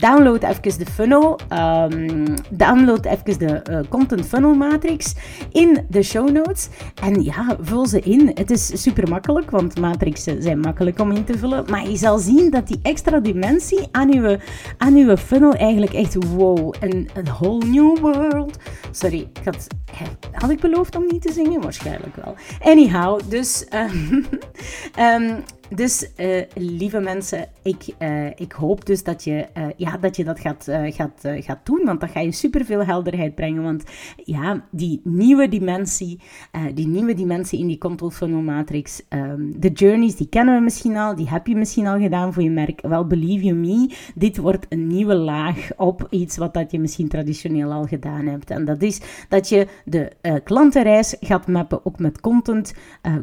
Download 0.00 0.42
even 0.42 0.78
de 0.78 0.86
funnel. 0.92 1.38
Um, 1.52 2.34
download 2.50 3.04
even 3.04 3.38
de 3.38 3.62
uh, 3.70 3.78
content 3.88 4.26
funnel 4.26 4.54
matrix 4.54 5.14
in 5.52 5.86
de 5.88 6.02
show 6.02 6.30
notes. 6.30 6.68
En 7.02 7.22
ja, 7.22 7.56
vul 7.60 7.86
ze 7.86 8.00
in. 8.00 8.30
Het 8.34 8.50
is 8.50 8.82
super 8.82 9.08
makkelijk, 9.08 9.50
want 9.50 9.80
matrixen 9.80 10.42
zijn 10.42 10.60
makkelijk 10.60 11.00
om 11.00 11.10
in 11.10 11.24
te 11.24 11.38
vullen. 11.38 11.64
Maar 11.70 11.88
je 11.88 11.96
zal 11.96 12.18
zien 12.18 12.50
dat 12.50 12.66
die 12.66 12.78
extra 12.82 13.20
dimensie 13.20 13.88
aan 13.90 14.14
uw, 14.14 14.36
aan 14.78 14.94
uw 14.94 15.16
funnel 15.16 15.54
eigenlijk 15.54 15.92
echt 15.92 16.14
wow, 16.24 16.74
een, 16.80 17.08
een 17.14 17.24
whole 17.24 17.64
new 17.64 17.98
world. 17.98 18.58
Sorry, 18.90 19.28
ik 19.32 19.44
had, 19.44 20.50
ik 20.50 20.60
beloofd 20.60 20.96
om 20.96 21.06
niet 21.10 21.22
te 21.22 21.32
zingen? 21.32 21.60
Waarschijnlijk 21.60 22.16
wel. 22.16 22.34
Anyhow, 22.60 23.20
dus... 23.28 23.66
Um, 23.74 24.26
um, 25.06 25.42
dus 25.74 26.10
uh, 26.16 26.42
lieve 26.54 27.00
mensen, 27.00 27.48
ik, 27.62 27.86
uh, 27.98 28.26
ik 28.26 28.52
hoop 28.52 28.86
dus 28.86 29.02
dat 29.02 29.24
je, 29.24 29.46
uh, 29.58 29.64
ja, 29.76 29.96
dat, 29.96 30.16
je 30.16 30.24
dat 30.24 30.40
gaat, 30.40 30.68
gaat, 30.70 31.20
gaat 31.22 31.66
doen. 31.66 31.82
Want 31.84 32.00
dat 32.00 32.10
ga 32.10 32.20
je 32.20 32.32
superveel 32.32 32.84
helderheid 32.84 33.34
brengen. 33.34 33.62
Want 33.62 33.84
ja, 34.24 34.64
die 34.70 35.00
nieuwe 35.04 35.48
dimensie, 35.48 36.20
die 36.74 36.86
nieuwe 36.86 37.14
dimensie 37.14 37.58
in 37.58 37.66
die 37.66 37.78
control 37.78 38.10
funnel 38.10 38.40
matrix, 38.40 39.02
um, 39.08 39.60
de 39.60 39.68
journeys, 39.68 40.16
die 40.16 40.28
kennen 40.28 40.54
we 40.54 40.60
misschien 40.60 40.96
al. 40.96 41.14
Die 41.14 41.28
heb 41.28 41.46
je 41.46 41.56
misschien 41.56 41.86
al 41.86 41.98
gedaan 41.98 42.32
voor 42.32 42.42
je 42.42 42.50
merk. 42.50 42.80
Wel, 42.80 43.06
believe 43.06 43.44
you 43.44 43.56
me, 43.56 43.94
dit 44.14 44.36
wordt 44.36 44.66
een 44.68 44.86
nieuwe 44.86 45.14
laag 45.14 45.68
op 45.76 46.06
iets 46.10 46.36
wat 46.36 46.54
dat 46.54 46.70
je 46.70 46.80
misschien 46.80 47.08
traditioneel 47.08 47.72
al 47.72 47.84
gedaan 47.84 48.26
hebt. 48.26 48.50
En 48.50 48.64
dat 48.64 48.82
is 48.82 49.00
dat 49.28 49.48
je 49.48 49.66
de 49.84 50.12
klantenreis 50.44 51.16
gaat 51.20 51.46
mappen, 51.46 51.86
ook 51.86 51.98
met 51.98 52.20
content, 52.20 52.74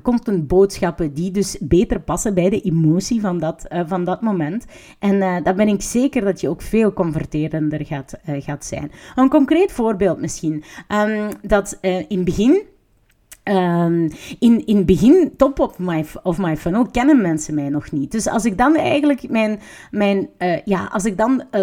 contentboodschappen 0.01 1.13
die 1.13 1.31
dus 1.31 1.57
beter 1.61 1.99
passen 1.99 2.33
bij 2.41 2.49
de 2.49 2.61
emotie 2.61 3.21
van 3.21 3.39
dat, 3.39 3.65
uh, 3.69 3.81
van 3.85 4.03
dat 4.03 4.21
moment. 4.21 4.65
En 4.99 5.15
uh, 5.15 5.43
dan 5.43 5.55
ben 5.55 5.67
ik 5.67 5.81
zeker 5.81 6.21
dat 6.21 6.41
je 6.41 6.49
ook 6.49 6.61
veel 6.61 6.93
converterender 6.93 7.85
gaat, 7.85 8.19
uh, 8.29 8.41
gaat 8.41 8.65
zijn. 8.65 8.91
Een 9.15 9.29
concreet 9.29 9.71
voorbeeld 9.71 10.19
misschien. 10.19 10.63
Um, 10.87 11.29
dat 11.41 11.77
in 11.81 12.05
het 12.09 12.25
begin 12.25 12.61
Um, 13.49 14.09
in, 14.39 14.65
in 14.65 14.77
het 14.77 14.85
begin, 14.85 15.33
top 15.37 15.59
of 15.59 15.79
my, 15.79 16.05
of 16.23 16.37
my 16.37 16.57
funnel, 16.57 16.85
kennen 16.91 17.21
mensen 17.21 17.55
mij 17.55 17.69
nog 17.69 17.91
niet. 17.91 18.11
Dus 18.11 18.27
als 18.27 18.45
ik 18.45 18.57
dan 18.57 18.75
eigenlijk 18.75 19.29
mijn, 19.29 19.59
mijn, 19.91 20.29
uh, 20.39 20.57
ja, 20.65 20.89
als 20.91 21.05
ik 21.05 21.17
dan 21.17 21.43
uh, 21.51 21.61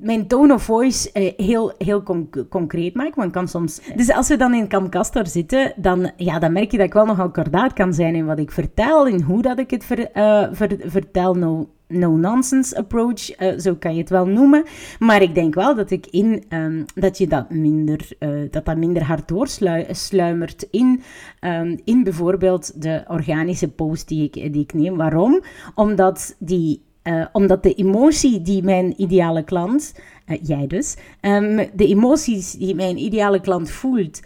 mijn 0.00 0.26
tone 0.26 0.54
of 0.54 0.62
voice 0.62 1.10
uh, 1.14 1.46
heel, 1.46 1.72
heel 1.78 2.02
concreet 2.48 2.94
maak, 2.94 3.14
want 3.14 3.32
kan 3.32 3.48
soms... 3.48 3.80
Dus 3.96 4.12
als 4.12 4.28
we 4.28 4.36
dan 4.36 4.54
in 4.54 4.68
Camcastor 4.68 5.26
zitten, 5.26 5.72
dan, 5.76 6.10
ja, 6.16 6.38
dan 6.38 6.52
merk 6.52 6.70
je 6.70 6.76
dat 6.76 6.86
ik 6.86 6.92
wel 6.92 7.06
nogal 7.06 7.30
kordaat 7.30 7.72
kan 7.72 7.94
zijn 7.94 8.14
in 8.14 8.26
wat 8.26 8.38
ik 8.38 8.52
vertel, 8.52 9.06
in 9.06 9.20
hoe 9.20 9.42
dat 9.42 9.58
ik 9.58 9.70
het 9.70 9.84
ver, 9.84 10.08
ver, 10.52 10.76
vertel. 10.78 11.34
Nou, 11.34 11.66
no-nonsense 11.90 12.76
approach, 12.76 13.40
uh, 13.40 13.58
zo 13.58 13.74
kan 13.74 13.94
je 13.94 14.00
het 14.00 14.10
wel 14.10 14.26
noemen. 14.26 14.64
Maar 14.98 15.22
ik 15.22 15.34
denk 15.34 15.54
wel 15.54 15.74
dat 15.74 15.90
ik 15.90 16.06
in 16.06 16.44
um, 16.48 16.84
dat 16.94 17.18
je 17.18 17.26
dat 17.26 17.50
minder, 17.50 18.08
uh, 18.18 18.50
dat 18.50 18.64
dat 18.64 18.76
minder 18.76 19.04
hard 19.04 19.28
doorsluimert 19.28 20.66
in, 20.70 21.02
um, 21.40 21.80
in 21.84 22.02
bijvoorbeeld 22.02 22.82
de 22.82 23.04
organische 23.08 23.68
post 23.68 24.08
die 24.08 24.24
ik, 24.24 24.52
die 24.52 24.62
ik 24.62 24.72
neem. 24.72 24.96
Waarom? 24.96 25.42
Omdat 25.74 26.36
die 26.38 26.82
uh, 27.04 27.26
omdat 27.32 27.62
de 27.62 27.74
emotie 27.74 28.42
die 28.42 28.62
mijn 28.62 28.94
ideale 28.96 29.44
klant, 29.44 29.94
jij 30.42 30.66
dus, 30.66 30.96
um, 31.20 31.56
de 31.56 31.86
emoties 31.86 32.52
die 32.52 32.74
mijn 32.74 32.98
ideale 32.98 33.40
klant 33.40 33.70
voelt, 33.70 34.20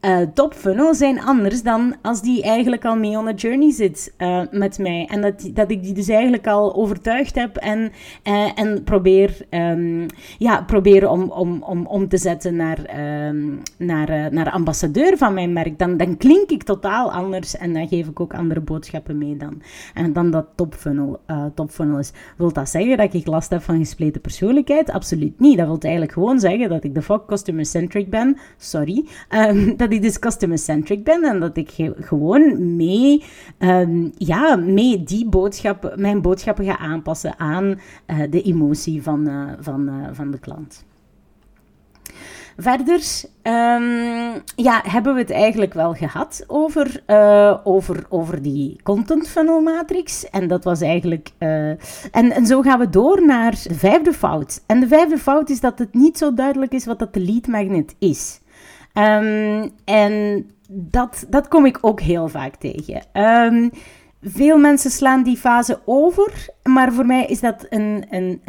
uh, 0.00 0.18
top 0.34 0.54
funnel 0.54 0.94
zijn 0.94 1.20
anders 1.20 1.62
dan 1.62 1.94
als 2.02 2.22
die 2.22 2.42
eigenlijk 2.42 2.84
al 2.84 2.96
mee 2.96 3.18
on 3.18 3.28
a 3.28 3.32
journey 3.32 3.72
zit 3.72 4.14
uh, 4.18 4.42
met 4.50 4.78
mij. 4.78 5.06
En 5.10 5.20
dat, 5.20 5.50
dat 5.54 5.70
ik 5.70 5.82
die 5.82 5.92
dus 5.92 6.08
eigenlijk 6.08 6.46
al 6.46 6.74
overtuigd 6.74 7.34
heb 7.34 7.56
en, 7.56 7.92
uh, 8.24 8.50
en 8.54 8.84
probeer, 8.84 9.46
um, 9.50 10.06
ja, 10.38 10.62
probeer 10.62 11.08
om, 11.08 11.30
om, 11.30 11.62
om, 11.62 11.86
om 11.86 12.08
te 12.08 12.16
zetten 12.16 12.56
naar, 12.56 12.78
um, 13.28 13.62
naar, 13.76 14.32
naar 14.32 14.50
ambassadeur 14.50 15.16
van 15.16 15.34
mijn 15.34 15.52
merk. 15.52 15.78
Dan, 15.78 15.96
dan 15.96 16.16
klink 16.16 16.50
ik 16.50 16.62
totaal 16.62 17.12
anders 17.12 17.56
en 17.56 17.72
dan 17.72 17.88
geef 17.88 18.08
ik 18.08 18.20
ook 18.20 18.34
andere 18.34 18.60
boodschappen 18.60 19.18
mee 19.18 19.36
dan. 19.36 19.62
En 19.94 20.12
dan 20.12 20.30
dat 20.30 20.46
top 20.54 20.74
funnel, 20.74 21.20
top 21.54 21.70
funnel 21.70 21.98
is. 21.98 22.12
Wilt 22.36 22.54
dat 22.54 22.68
zeggen 22.68 22.96
dat 22.96 23.14
ik 23.14 23.26
last 23.26 23.50
heb 23.50 23.62
van 23.62 23.78
gespleten 23.78 24.20
persoonlijkheid? 24.20 24.90
Absoluut 24.90 25.40
niet. 25.40 25.58
Dat 25.58 25.66
wil 25.66 25.78
eigenlijk 25.78 26.12
gewoon 26.12 26.40
zeggen 26.40 26.68
dat 26.68 26.84
ik 26.84 26.94
de 26.94 27.02
fuck 27.02 27.26
customer-centric 27.26 28.10
ben. 28.10 28.36
Sorry. 28.56 29.04
Dat 29.76 29.87
ik 29.92 30.02
dus 30.02 30.18
customer-centric 30.18 31.04
ben 31.04 31.24
en 31.24 31.40
dat 31.40 31.56
ik 31.56 31.70
gewoon 32.00 32.76
mee, 32.76 33.24
um, 33.58 34.12
ja, 34.16 34.56
mee 34.56 35.02
die 35.02 35.28
boodschappen, 35.28 36.00
mijn 36.00 36.22
boodschappen 36.22 36.64
ga 36.64 36.78
aanpassen 36.78 37.38
aan 37.38 37.64
uh, 37.64 38.16
de 38.30 38.42
emotie 38.42 39.02
van, 39.02 39.28
uh, 39.28 39.52
van, 39.60 39.88
uh, 39.88 39.94
van 40.12 40.30
de 40.30 40.38
klant. 40.38 40.86
Verder 42.56 43.00
um, 43.42 44.42
ja, 44.56 44.80
hebben 44.82 45.14
we 45.14 45.20
het 45.20 45.30
eigenlijk 45.30 45.74
wel 45.74 45.94
gehad 45.94 46.44
over, 46.46 47.02
over, 47.64 48.06
over 48.08 48.42
die 48.42 48.80
content 48.82 49.28
funnel 49.28 49.60
matrix. 49.60 50.30
En 50.30 50.48
dat 50.48 50.64
was 50.64 50.80
eigenlijk. 50.80 51.30
En, 51.38 51.78
en 52.10 52.46
zo 52.46 52.62
gaan 52.62 52.78
we 52.78 52.88
door 52.88 53.26
naar 53.26 53.50
de 53.50 53.74
vijfde 53.74 54.12
fout. 54.12 54.62
En 54.66 54.80
de 54.80 54.88
vijfde 54.88 55.18
fout 55.18 55.50
is 55.50 55.60
dat 55.60 55.78
het 55.78 55.94
niet 55.94 56.18
zo 56.18 56.34
duidelijk 56.34 56.72
is 56.72 56.84
wat 56.84 56.98
dat 56.98 57.14
de 57.14 57.20
lead 57.20 57.46
magnet 57.46 57.94
is. 57.98 58.40
Um, 58.94 59.70
en 59.84 60.46
dat, 60.68 61.26
dat 61.28 61.48
kom 61.48 61.66
ik 61.66 61.78
ook 61.80 62.00
heel 62.00 62.28
vaak 62.28 62.56
tegen. 62.56 63.02
Um, 63.12 63.70
veel 64.22 64.58
mensen 64.58 64.90
slaan 64.90 65.22
die 65.22 65.36
fase 65.36 65.80
over, 65.84 66.48
maar 66.62 66.92
voor 66.92 67.06
mij 67.06 67.26
is 67.26 67.40
dat 67.40 67.66
een, 67.68 68.06
een, 68.10 68.42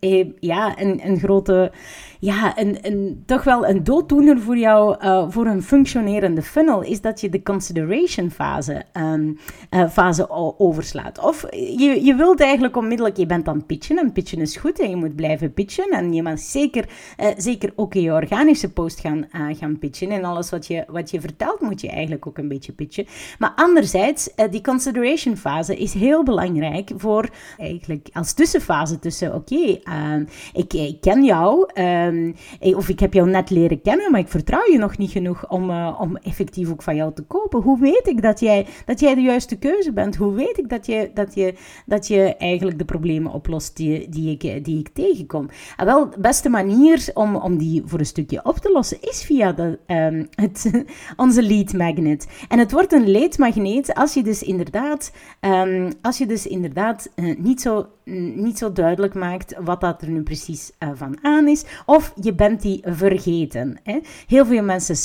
een, 0.00 0.36
ja, 0.40 0.80
een, 0.80 1.00
een 1.04 1.18
grote 1.18 1.72
ja, 2.20 2.58
een, 2.58 2.78
een, 2.82 3.22
toch 3.26 3.44
wel 3.44 3.66
een 3.66 3.84
dooddoener 3.84 4.40
voor 4.40 4.56
jou, 4.56 5.04
uh, 5.04 5.24
voor 5.28 5.46
een 5.46 5.62
functionerende 5.62 6.42
funnel, 6.42 6.82
is 6.82 7.00
dat 7.00 7.20
je 7.20 7.28
de 7.28 7.42
consideration 7.42 8.30
fase, 8.30 8.82
um, 8.92 9.38
uh, 9.70 9.88
fase 9.88 10.30
overslaat. 10.58 11.18
Of 11.18 11.46
je, 11.50 12.04
je 12.04 12.14
wilt 12.14 12.40
eigenlijk 12.40 12.76
onmiddellijk, 12.76 13.16
je 13.16 13.26
bent 13.26 13.48
aan 13.48 13.66
pitchen 13.66 13.98
en 13.98 14.12
pitchen 14.12 14.40
is 14.40 14.56
goed 14.56 14.80
en 14.80 14.90
je 14.90 14.96
moet 14.96 15.16
blijven 15.16 15.52
pitchen 15.52 15.90
en 15.90 16.12
je 16.12 16.22
moet 16.22 16.40
zeker, 16.40 16.88
uh, 17.20 17.26
zeker 17.36 17.72
ook 17.76 17.94
in 17.94 18.02
je 18.02 18.12
organische 18.12 18.72
post 18.72 19.00
gaan, 19.00 19.28
gaan 19.30 19.78
pitchen 19.78 20.10
en 20.10 20.24
alles 20.24 20.50
wat 20.50 20.66
je, 20.66 20.84
wat 20.88 21.10
je 21.10 21.20
vertelt 21.20 21.60
moet 21.60 21.80
je 21.80 21.88
eigenlijk 21.88 22.26
ook 22.26 22.38
een 22.38 22.48
beetje 22.48 22.72
pitchen. 22.72 23.06
Maar 23.38 23.52
anderzijds, 23.56 24.30
die 24.50 24.60
consideration 24.60 25.05
fase 25.36 25.76
is 25.76 25.92
heel 25.92 26.24
belangrijk 26.24 26.90
voor 26.96 27.28
eigenlijk 27.58 28.08
als 28.12 28.32
tussenfase 28.32 28.98
tussen, 28.98 29.34
oké, 29.34 29.78
ehm, 29.82 30.24
ik, 30.52 30.72
ik, 30.72 31.00
ken 31.00 31.24
jou, 31.24 31.70
um, 31.80 32.34
of 32.60 32.88
ik 32.88 33.00
heb 33.00 33.12
jou 33.12 33.30
net 33.30 33.50
leren 33.50 33.82
kennen, 33.82 34.10
maar 34.10 34.20
ik 34.20 34.28
vertrouw 34.28 34.70
je 34.72 34.78
nog 34.78 34.98
niet 34.98 35.10
genoeg 35.10 35.48
om, 35.48 35.70
uh, 35.70 35.96
om 36.00 36.16
effectief 36.16 36.70
ook 36.70 36.82
van 36.82 36.96
jou 36.96 37.14
te 37.14 37.22
kopen. 37.22 37.62
Hoe 37.62 37.80
weet 37.80 38.06
ik 38.06 38.22
dat 38.22 38.40
jij, 38.40 38.66
dat 38.84 39.00
jij 39.00 39.14
de 39.14 39.20
juiste 39.20 39.56
keuze 39.56 39.92
bent? 39.92 40.16
Hoe 40.16 40.34
weet 40.34 40.58
ik 40.58 40.68
dat 40.68 40.86
je, 40.86 41.10
dat 41.14 41.34
je, 41.34 41.54
dat 41.86 42.06
je 42.06 42.36
eigenlijk 42.36 42.78
de 42.78 42.84
problemen 42.84 43.32
oplost 43.32 43.76
die, 43.76 44.08
die, 44.08 44.30
ik, 44.38 44.64
die 44.64 44.78
ik 44.78 44.88
tegenkom? 44.88 45.48
En 45.76 45.86
wel, 45.86 46.10
de 46.10 46.20
beste 46.20 46.48
manier 46.48 47.10
om, 47.14 47.36
om 47.36 47.58
die 47.58 47.82
voor 47.84 47.98
een 47.98 48.06
stukje 48.06 48.44
op 48.44 48.56
te 48.56 48.72
lossen 48.72 48.98
is 49.00 49.24
via 49.24 49.52
de, 49.52 49.78
um, 49.86 50.28
het, 50.34 50.70
onze 51.16 51.42
lead 51.42 51.72
magnet. 51.72 52.26
En 52.48 52.58
het 52.58 52.72
wordt 52.72 52.92
een 52.92 53.10
lead 53.10 53.38
magneet 53.38 53.94
als 53.94 54.14
je 54.14 54.22
dus 54.22 54.42
inderdaad, 54.42 54.95
um, 55.40 55.92
als 56.02 56.18
je 56.18 56.26
dus 56.26 56.46
inderdaad 56.46 57.10
uh, 57.14 57.38
niet, 57.38 57.60
zo, 57.60 57.86
niet 58.34 58.58
zo 58.58 58.72
duidelijk 58.72 59.14
maakt 59.14 59.54
wat 59.60 59.80
dat 59.80 60.02
er 60.02 60.08
nu 60.08 60.22
precies 60.22 60.72
uh, 60.78 60.88
van 60.94 61.18
aan 61.22 61.48
is. 61.48 61.64
Of 61.86 62.12
je 62.20 62.34
bent 62.34 62.62
die 62.62 62.80
vergeten. 62.84 63.78
Hè? 63.82 63.98
Heel 64.26 64.46
veel 64.46 64.62
mensen 64.62 64.96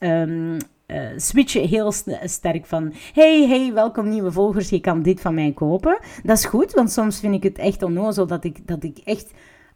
um, 0.00 0.56
uh, 0.86 1.08
switchen 1.16 1.68
heel 1.68 1.92
sterk 2.24 2.66
van: 2.66 2.92
hey, 3.12 3.46
hey, 3.48 3.72
welkom 3.74 4.08
nieuwe 4.08 4.32
volgers, 4.32 4.68
je 4.68 4.80
kan 4.80 5.02
dit 5.02 5.20
van 5.20 5.34
mij 5.34 5.52
kopen. 5.52 5.98
Dat 6.22 6.36
is 6.38 6.44
goed, 6.44 6.72
want 6.72 6.90
soms 6.90 7.20
vind 7.20 7.34
ik 7.34 7.42
het 7.42 7.58
echt 7.58 7.82
onnozel 7.82 8.26
dat 8.26 8.44
ik, 8.44 8.66
dat 8.66 8.84
ik 8.84 8.98
echt 9.04 9.32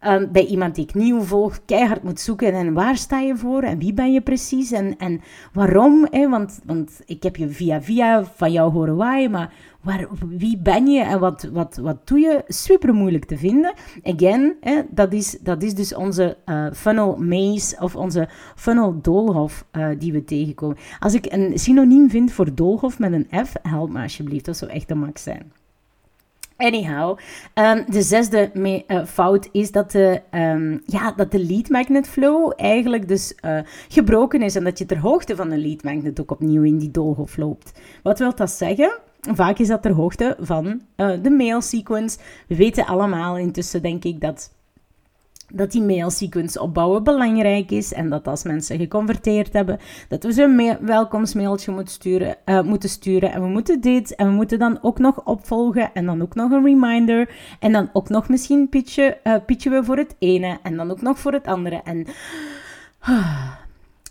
um, 0.07 0.31
bij 0.31 0.45
iemand 0.45 0.75
die 0.75 0.83
ik 0.83 0.93
nieuw 0.93 1.21
volg 1.21 1.65
keihard 1.65 2.03
moet 2.03 2.19
zoeken. 2.19 2.53
En 2.53 2.73
waar 2.73 2.97
sta 2.97 3.19
je 3.19 3.35
voor 3.35 3.61
en 3.61 3.77
wie 3.77 3.93
ben 3.93 4.13
je 4.13 4.21
precies 4.21 4.71
en, 4.71 4.97
en 4.97 5.21
waarom? 5.53 6.07
Hè? 6.09 6.29
Want, 6.29 6.59
want 6.65 7.01
ik 7.05 7.23
heb 7.23 7.35
je 7.35 7.49
via 7.49 7.81
via 7.81 8.25
van 8.25 8.51
jou 8.51 8.71
horen 8.71 8.95
waaien, 8.95 9.31
maar 9.31 9.53
waar, 9.81 10.07
wie 10.27 10.57
ben 10.57 10.87
je 10.87 11.03
en 11.03 11.19
wat, 11.19 11.49
wat, 11.53 11.75
wat 11.81 12.07
doe 12.07 12.19
je? 12.19 12.43
Super 12.47 12.93
moeilijk 12.93 13.25
te 13.25 13.37
vinden. 13.37 13.73
Again, 14.03 14.55
hè, 14.61 14.81
dat, 14.89 15.13
is, 15.13 15.37
dat 15.41 15.63
is 15.63 15.75
dus 15.75 15.95
onze 15.95 16.37
uh, 16.45 16.65
funnel 16.73 17.15
maze 17.17 17.75
of 17.79 17.95
onze 17.95 18.29
funnel 18.55 19.01
doolhof 19.01 19.65
uh, 19.71 19.87
die 19.97 20.13
we 20.13 20.23
tegenkomen. 20.23 20.77
Als 20.99 21.13
ik 21.13 21.25
een 21.29 21.59
synoniem 21.59 22.09
vind 22.09 22.31
voor 22.31 22.55
doolhof 22.55 22.99
met 22.99 23.13
een 23.13 23.45
F, 23.45 23.53
help 23.61 23.89
me 23.89 24.01
alsjeblieft. 24.01 24.45
Dat 24.45 24.57
zou 24.57 24.71
echt 24.71 24.87
de 24.87 24.95
max 24.95 25.23
zijn. 25.23 25.60
Anyhow, 26.61 27.17
um, 27.55 27.83
de 27.87 28.01
zesde 28.01 28.49
me, 28.53 28.83
uh, 28.87 29.05
fout 29.05 29.49
is 29.51 29.71
dat 29.71 29.91
de, 29.91 30.21
um, 30.31 30.81
ja, 30.85 31.11
dat 31.11 31.31
de 31.31 31.45
lead 31.45 31.69
magnet 31.69 32.07
flow 32.07 32.53
eigenlijk 32.55 33.07
dus 33.07 33.33
uh, 33.45 33.59
gebroken 33.87 34.41
is 34.41 34.55
en 34.55 34.63
dat 34.63 34.77
je 34.77 34.85
ter 34.85 34.99
hoogte 34.99 35.35
van 35.35 35.49
de 35.49 35.57
lead 35.57 35.83
magnet 35.83 36.21
ook 36.21 36.31
opnieuw 36.31 36.63
in 36.63 36.77
die 36.77 36.91
doolhof 36.91 37.37
loopt. 37.37 37.71
Wat 38.03 38.19
wil 38.19 38.35
dat 38.35 38.51
zeggen? 38.51 38.99
Vaak 39.21 39.57
is 39.59 39.67
dat 39.67 39.81
ter 39.81 39.91
hoogte 39.91 40.35
van 40.39 40.81
uh, 40.97 41.11
de 41.21 41.29
mail 41.29 41.61
sequence. 41.61 42.17
We 42.47 42.55
weten 42.55 42.85
allemaal 42.85 43.37
intussen, 43.37 43.81
denk 43.81 44.03
ik, 44.03 44.21
dat 44.21 44.51
dat 45.53 45.71
die 45.71 45.81
mailsequence 45.81 46.61
opbouwen 46.61 47.03
belangrijk 47.03 47.71
is 47.71 47.93
en 47.93 48.09
dat 48.09 48.27
als 48.27 48.43
mensen 48.43 48.77
geconverteerd 48.77 49.53
hebben, 49.53 49.79
dat 50.07 50.23
we 50.23 50.33
ze 50.33 50.43
een 50.43 50.77
welkomstmailtje 50.81 51.71
moeten 51.71 51.93
sturen, 51.93 52.35
uh, 52.45 52.61
moeten 52.61 52.89
sturen. 52.89 53.31
En 53.31 53.41
we 53.41 53.47
moeten 53.47 53.81
dit 53.81 54.15
en 54.15 54.27
we 54.27 54.33
moeten 54.33 54.59
dan 54.59 54.79
ook 54.81 54.99
nog 54.99 55.23
opvolgen 55.23 55.93
en 55.93 56.05
dan 56.05 56.21
ook 56.21 56.35
nog 56.35 56.51
een 56.51 56.63
reminder. 56.63 57.29
En 57.59 57.71
dan 57.71 57.89
ook 57.93 58.09
nog 58.09 58.29
misschien 58.29 58.69
pitchen, 58.69 59.17
uh, 59.23 59.35
pitchen 59.45 59.71
we 59.71 59.83
voor 59.83 59.97
het 59.97 60.15
ene 60.19 60.59
en 60.63 60.75
dan 60.75 60.91
ook 60.91 61.01
nog 61.01 61.19
voor 61.19 61.33
het 61.33 61.47
andere. 61.47 61.81
En 61.83 62.07
uh, 63.09 63.51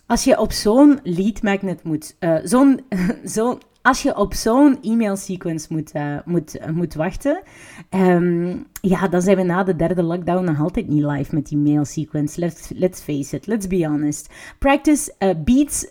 als 0.07 0.25
je 0.25 0.39
op 0.39 0.53
zo'n 0.53 1.01
lead 1.03 1.43
magnet 1.43 1.83
moet, 1.83 2.17
uh, 2.21 2.37
zo'n 2.43 2.81
zo'n 3.25 3.61
als 3.83 4.03
je 4.03 4.17
op 4.17 4.35
zo'n 4.35 4.79
e-mail 4.83 5.17
sequence 5.17 5.67
moet, 5.71 5.93
moet, 6.25 6.59
moet 6.73 6.95
wachten, 6.95 7.43
um, 7.91 8.67
ja, 8.81 9.09
dan 9.09 9.23
zijn 9.23 9.37
we 9.37 9.43
na 9.43 9.65
de 9.65 9.77
derde 9.77 10.03
lockdown 10.03 10.45
nog 10.45 10.61
altijd 10.61 10.89
niet 10.89 11.05
live 11.05 11.35
met 11.35 11.49
die 11.49 11.59
mail 11.59 11.85
sequence. 11.85 12.41
Let's, 12.77 13.01
face 13.01 13.37
it, 13.37 13.47
let's 13.47 13.67
be 13.67 13.87
honest. 13.87 14.33
Practice 14.59 15.15
uh, 15.19 15.31
beats, 15.45 15.87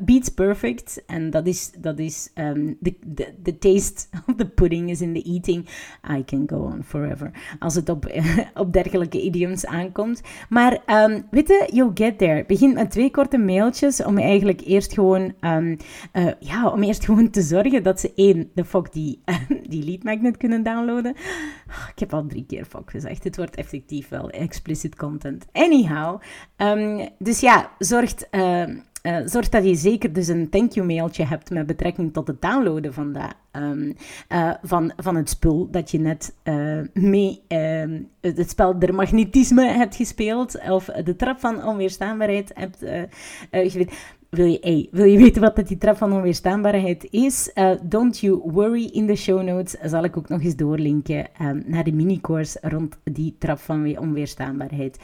beats 0.00 0.28
perfect. 0.28 1.02
En 1.06 1.30
dat 1.30 1.46
is, 1.46 1.72
dat 1.78 1.98
is 1.98 2.30
the, 2.34 2.94
the, 3.14 3.34
the, 3.42 3.58
taste 3.58 4.06
of 4.26 4.34
the 4.36 4.46
pudding 4.46 4.90
is 4.90 5.00
in 5.00 5.14
the 5.14 5.22
eating. 5.22 5.68
I 6.18 6.24
can 6.24 6.44
go 6.46 6.56
on 6.56 6.82
forever. 6.84 7.30
Als 7.58 7.74
het 7.74 7.88
op, 7.88 8.20
op 8.54 8.72
dergelijke 8.72 9.22
idioms 9.22 9.66
aankomt. 9.66 10.22
Maar 10.48 10.82
um, 10.86 11.26
weet 11.30 11.48
je, 11.48 11.68
you'll 11.72 11.90
get 11.94 12.18
there. 12.18 12.44
Begin 12.46 12.72
met 12.72 12.90
twee 12.90 13.10
korte 13.10 13.38
mailtjes 13.38 14.02
om 14.04 14.18
eigenlijk 14.18 14.60
eerst 14.60 14.92
gewoon, 14.92 15.34
ja, 16.38 16.68
om 16.68 16.82
eerst 16.82 17.04
gewoon 17.04 17.30
te 17.30 17.42
zorgen 17.42 17.82
dat 17.82 18.00
ze 18.00 18.12
één, 18.14 18.50
de 18.54 18.64
fuck 18.64 18.92
die, 18.92 19.20
die 19.68 19.84
lead 19.84 20.02
magnet 20.02 20.36
kunnen 20.36 20.62
downloaden. 20.62 21.14
Ah, 21.66 21.88
ik 21.92 21.98
heb 21.98 22.09
al 22.12 22.26
drie 22.26 22.44
keer 22.46 22.64
fuck 22.64 22.90
gezegd. 22.90 23.24
Het 23.24 23.36
wordt 23.36 23.56
effectief 23.56 24.08
wel 24.08 24.30
explicit 24.30 24.96
content. 24.96 25.46
Anyhow. 25.52 26.20
Um, 26.56 27.08
dus 27.18 27.40
ja, 27.40 27.70
zorgt... 27.78 28.28
Uh, 28.30 28.64
uh, 29.02 29.18
zorg 29.24 29.48
dat 29.48 29.64
je 29.64 29.74
zeker 29.74 30.12
dus 30.12 30.28
een 30.28 30.48
thank 30.48 30.72
you 30.72 30.86
mailtje 30.86 31.24
hebt 31.24 31.50
met 31.50 31.66
betrekking 31.66 32.12
tot 32.12 32.26
het 32.26 32.42
downloaden 32.42 32.94
van, 32.94 33.12
dat, 33.12 33.34
um, 33.52 33.94
uh, 34.28 34.52
van, 34.62 34.92
van 34.96 35.16
het 35.16 35.28
spul 35.28 35.70
dat 35.70 35.90
je 35.90 35.98
net 35.98 36.34
uh, 36.44 36.80
mee 36.92 37.42
uh, 37.48 38.00
het 38.20 38.50
spel 38.50 38.78
der 38.78 38.94
magnetisme 38.94 39.68
hebt 39.68 39.96
gespeeld 39.96 40.60
of 40.68 40.84
de 40.84 41.16
trap 41.16 41.40
van 41.40 41.64
onweerstaanbaarheid 41.64 42.50
hebt 42.54 42.84
gespeeld 43.50 43.92
wil 44.30 44.46
je, 44.46 44.58
hey, 44.60 44.88
wil 44.90 45.04
je 45.04 45.18
weten 45.18 45.40
wat 45.40 45.66
die 45.66 45.78
trap 45.78 45.96
van 45.96 46.12
onweerstaanbaarheid 46.12 47.08
is? 47.10 47.50
Uh, 47.54 47.70
don't 47.82 48.18
you 48.18 48.40
worry, 48.44 48.84
in 48.92 49.06
de 49.06 49.16
show 49.16 49.42
notes 49.42 49.76
zal 49.82 50.04
ik 50.04 50.16
ook 50.16 50.28
nog 50.28 50.42
eens 50.42 50.56
doorlinken 50.56 51.26
um, 51.42 51.62
naar 51.66 51.84
de 51.84 51.92
mini-course 51.92 52.58
rond 52.62 52.98
die 53.04 53.34
trap 53.38 53.58
van 53.58 53.98
onweerstaanbaarheid. 53.98 54.98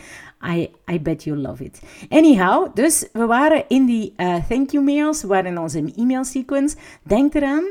I, 0.54 0.70
I 0.92 1.00
bet 1.00 1.24
you 1.24 1.36
love 1.36 1.64
it. 1.64 1.82
Anyhow, 2.08 2.74
dus 2.74 3.08
we 3.12 3.26
waren 3.26 3.64
in 3.68 3.86
die 3.86 4.12
uh, 4.16 4.36
thank 4.48 4.70
you 4.70 4.84
mails, 4.84 5.22
we 5.22 5.28
waren 5.28 5.50
in 5.50 5.58
onze 5.58 5.92
e-mail 5.96 6.24
sequence. 6.24 6.76
Denk 7.02 7.34
eraan, 7.34 7.64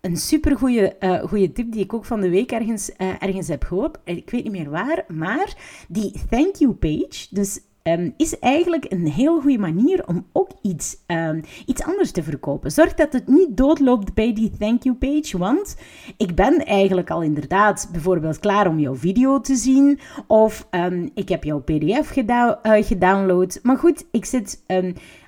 een 0.00 0.16
super 0.16 0.56
goede 0.56 0.96
uh, 1.00 1.48
tip 1.52 1.72
die 1.72 1.82
ik 1.82 1.94
ook 1.94 2.04
van 2.04 2.20
de 2.20 2.30
week 2.30 2.52
ergens, 2.52 2.90
ergens 3.18 3.48
heb 3.48 3.64
gehoord. 3.64 3.98
Ik 4.04 4.30
weet 4.30 4.42
niet 4.42 4.52
meer 4.52 4.70
waar, 4.70 5.04
maar 5.08 5.56
die 5.88 6.12
thank 6.30 6.56
you 6.56 6.72
page, 6.72 7.26
dus 7.30 7.60
um, 7.88 8.14
is 8.16 8.38
eigenlijk 8.38 8.86
een 8.88 9.06
heel 9.06 9.40
goede 9.40 9.58
manier 9.58 10.06
om 10.06 10.26
ook 10.32 10.50
iets, 10.62 10.96
um, 11.06 11.40
iets 11.66 11.82
anders 11.82 12.10
te 12.10 12.22
verkopen. 12.22 12.70
Zorg 12.70 12.94
dat 12.94 13.12
het 13.12 13.28
niet 13.28 13.56
doodloopt 13.56 14.14
bij 14.14 14.34
die 14.34 14.50
thank 14.58 14.82
you 14.82 14.96
page, 14.96 15.38
want 15.38 15.76
ik 16.16 16.34
ben 16.34 16.64
eigenlijk 16.64 17.10
al 17.10 17.22
inderdaad 17.22 17.88
bijvoorbeeld 17.92 18.38
klaar 18.38 18.68
om 18.68 18.78
jouw 18.78 18.94
video 18.94 19.40
te 19.40 19.54
zien 19.54 19.98
of 20.26 20.68
um, 20.70 21.10
ik 21.14 21.28
heb 21.28 21.44
jouw 21.44 21.60
pdf 21.60 22.08
gedou 22.08 22.56
uh, 22.62 22.84
gedownload. 22.84 23.58
Maar 23.62 23.78
goed, 23.78 24.04
ik 24.10 24.24
zit 24.24 24.62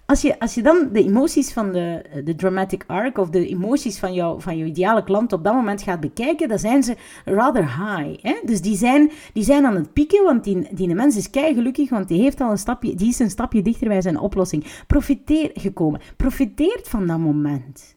als 0.07 0.21
je, 0.21 0.39
als 0.39 0.55
je 0.55 0.63
dan 0.63 0.89
de 0.93 1.05
emoties 1.05 1.53
van 1.53 1.73
de, 1.73 2.05
de 2.25 2.35
dramatic 2.35 2.85
arc 2.87 3.19
of 3.19 3.31
de 3.31 3.49
emoties 3.49 3.99
van, 3.99 4.15
jou, 4.15 4.41
van 4.41 4.57
je 4.57 4.65
ideale 4.65 5.05
klant 5.05 5.33
op 5.33 5.45
dat 5.45 5.55
moment 5.55 5.83
gaat 5.83 6.01
bekijken, 6.01 6.49
dan 6.49 6.59
zijn 6.59 6.83
ze 6.83 6.97
rather 7.25 7.63
high. 7.63 8.23
Hè? 8.23 8.41
Dus 8.45 8.61
die 8.61 8.77
zijn, 8.77 9.11
die 9.33 9.45
zijn 9.45 9.67
aan 9.67 9.75
het 9.75 9.93
pieken, 9.93 10.25
want 10.25 10.45
die, 10.45 10.75
die 10.75 10.95
mens 10.95 11.17
is 11.17 11.31
kei 11.31 11.55
gelukkig, 11.55 11.91
want 11.91 12.09
die, 12.09 12.23
heeft 12.23 12.41
al 12.41 12.51
een 12.51 12.59
stapje, 12.59 12.95
die 12.95 13.09
is 13.09 13.19
een 13.19 13.31
stapje 13.31 13.63
dichter 13.63 13.89
bij 13.89 14.03
zijn 14.03 14.19
oplossing. 14.19 14.65
Profiteer 14.87 15.51
gekomen. 15.55 16.01
Profiteert 16.17 16.89
van 16.89 17.07
dat 17.07 17.19
moment. 17.19 17.97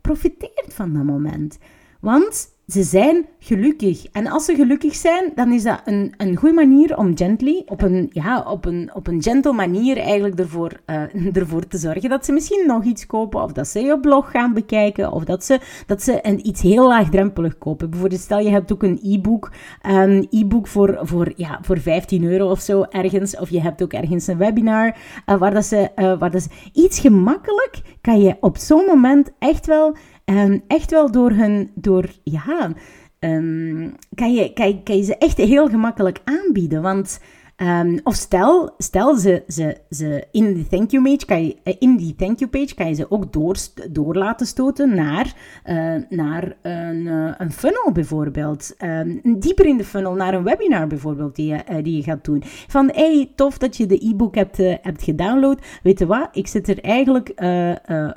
Profiteert 0.00 0.74
van 0.74 0.92
dat 0.92 1.04
moment. 1.04 1.58
Want 2.00 2.51
ze 2.66 2.82
zijn 2.82 3.26
gelukkig. 3.38 4.06
En 4.12 4.26
als 4.26 4.44
ze 4.44 4.54
gelukkig 4.54 4.94
zijn, 4.94 5.32
dan 5.34 5.52
is 5.52 5.62
dat 5.62 5.80
een, 5.84 6.14
een 6.16 6.36
goede 6.36 6.54
manier 6.54 6.96
om 6.96 7.16
gently, 7.16 7.62
op 7.66 7.82
een, 7.82 8.10
ja, 8.12 8.40
op 8.40 8.64
een, 8.64 8.90
op 8.94 9.06
een 9.06 9.22
gentle 9.22 9.52
manier 9.52 9.98
eigenlijk 9.98 10.38
ervoor, 10.38 10.80
uh, 10.86 11.36
ervoor 11.40 11.66
te 11.66 11.78
zorgen 11.78 12.10
dat 12.10 12.24
ze 12.24 12.32
misschien 12.32 12.66
nog 12.66 12.84
iets 12.84 13.06
kopen, 13.06 13.42
of 13.42 13.52
dat 13.52 13.68
ze 13.68 13.80
je 13.80 14.00
blog 14.00 14.30
gaan 14.30 14.52
bekijken, 14.52 15.12
of 15.12 15.24
dat 15.24 15.44
ze, 15.44 15.60
dat 15.86 16.02
ze 16.02 16.18
een, 16.22 16.46
iets 16.46 16.62
heel 16.62 16.88
laagdrempelig 16.88 17.58
kopen. 17.58 17.90
Bijvoorbeeld, 17.90 18.20
stel 18.20 18.38
je 18.38 18.50
hebt 18.50 18.72
ook 18.72 18.82
een 18.82 19.00
e-book, 19.02 19.52
een 19.82 20.26
e-book 20.30 20.66
voor, 20.66 20.98
voor, 21.02 21.32
ja, 21.36 21.58
voor 21.62 21.78
15 21.78 22.24
euro 22.24 22.50
of 22.50 22.60
zo 22.60 22.82
ergens, 22.82 23.36
of 23.36 23.50
je 23.50 23.60
hebt 23.60 23.82
ook 23.82 23.92
ergens 23.92 24.26
een 24.26 24.38
webinar, 24.38 24.96
uh, 25.26 25.38
waar, 25.38 25.54
dat 25.54 25.64
ze, 25.64 25.90
uh, 25.96 26.18
waar 26.18 26.30
dat. 26.30 26.48
Iets 26.72 27.00
gemakkelijk 27.00 27.80
kan 28.00 28.20
je 28.20 28.36
op 28.40 28.56
zo'n 28.56 28.84
moment 28.86 29.30
echt 29.38 29.66
wel 29.66 29.96
um, 30.36 30.62
echt 30.66 30.90
wel 30.90 31.10
door 31.10 31.30
hun, 31.30 31.70
door, 31.74 32.10
ja, 32.24 32.72
um, 33.20 33.94
kan, 34.14 34.34
je, 34.34 34.52
kan, 34.52 34.82
kan 34.82 34.96
je 34.96 35.02
ze 35.02 35.16
echt 35.18 35.36
heel 35.36 35.68
gemakkelijk 35.68 36.20
aanbieden. 36.24 36.82
Want 36.82 37.20
Um, 37.62 38.00
of 38.04 38.14
stel, 38.14 38.74
stel 38.78 39.16
ze, 39.16 39.42
ze, 39.48 39.76
ze 39.90 40.24
in, 40.30 40.54
die 40.54 40.66
thank 40.66 40.90
you 40.90 41.04
page 41.04 41.26
kan 41.26 41.44
je, 41.44 41.56
eh, 41.62 41.74
in 41.78 41.96
die 41.96 42.14
thank 42.14 42.38
you 42.38 42.50
page 42.50 42.74
kan 42.74 42.88
je 42.88 42.94
ze 42.94 43.10
ook 43.10 43.32
door, 43.32 43.56
door 43.90 44.14
laten 44.14 44.46
stoten 44.46 44.94
naar, 44.94 45.34
uh, 45.66 45.94
naar 46.08 46.56
een, 46.62 47.06
uh, 47.06 47.34
een 47.38 47.52
funnel 47.52 47.92
bijvoorbeeld. 47.92 48.74
Um, 48.84 49.20
dieper 49.38 49.66
in 49.66 49.76
de 49.76 49.84
funnel, 49.84 50.14
naar 50.14 50.34
een 50.34 50.42
webinar 50.42 50.86
bijvoorbeeld 50.86 51.36
die 51.36 51.46
je, 51.46 51.82
die 51.82 51.96
je 51.96 52.02
gaat 52.02 52.24
doen. 52.24 52.42
Van, 52.44 52.90
hey, 52.92 53.32
tof 53.34 53.58
dat 53.58 53.76
je 53.76 53.86
de 53.86 54.06
e-book 54.06 54.34
hebt, 54.34 54.56
hebt 54.56 55.02
gedownload. 55.02 55.66
Weet 55.82 55.98
je 55.98 56.06
wat, 56.06 56.28
ik 56.32 56.46
zit 56.46 56.68
er 56.68 56.80
eigenlijk 56.80 57.32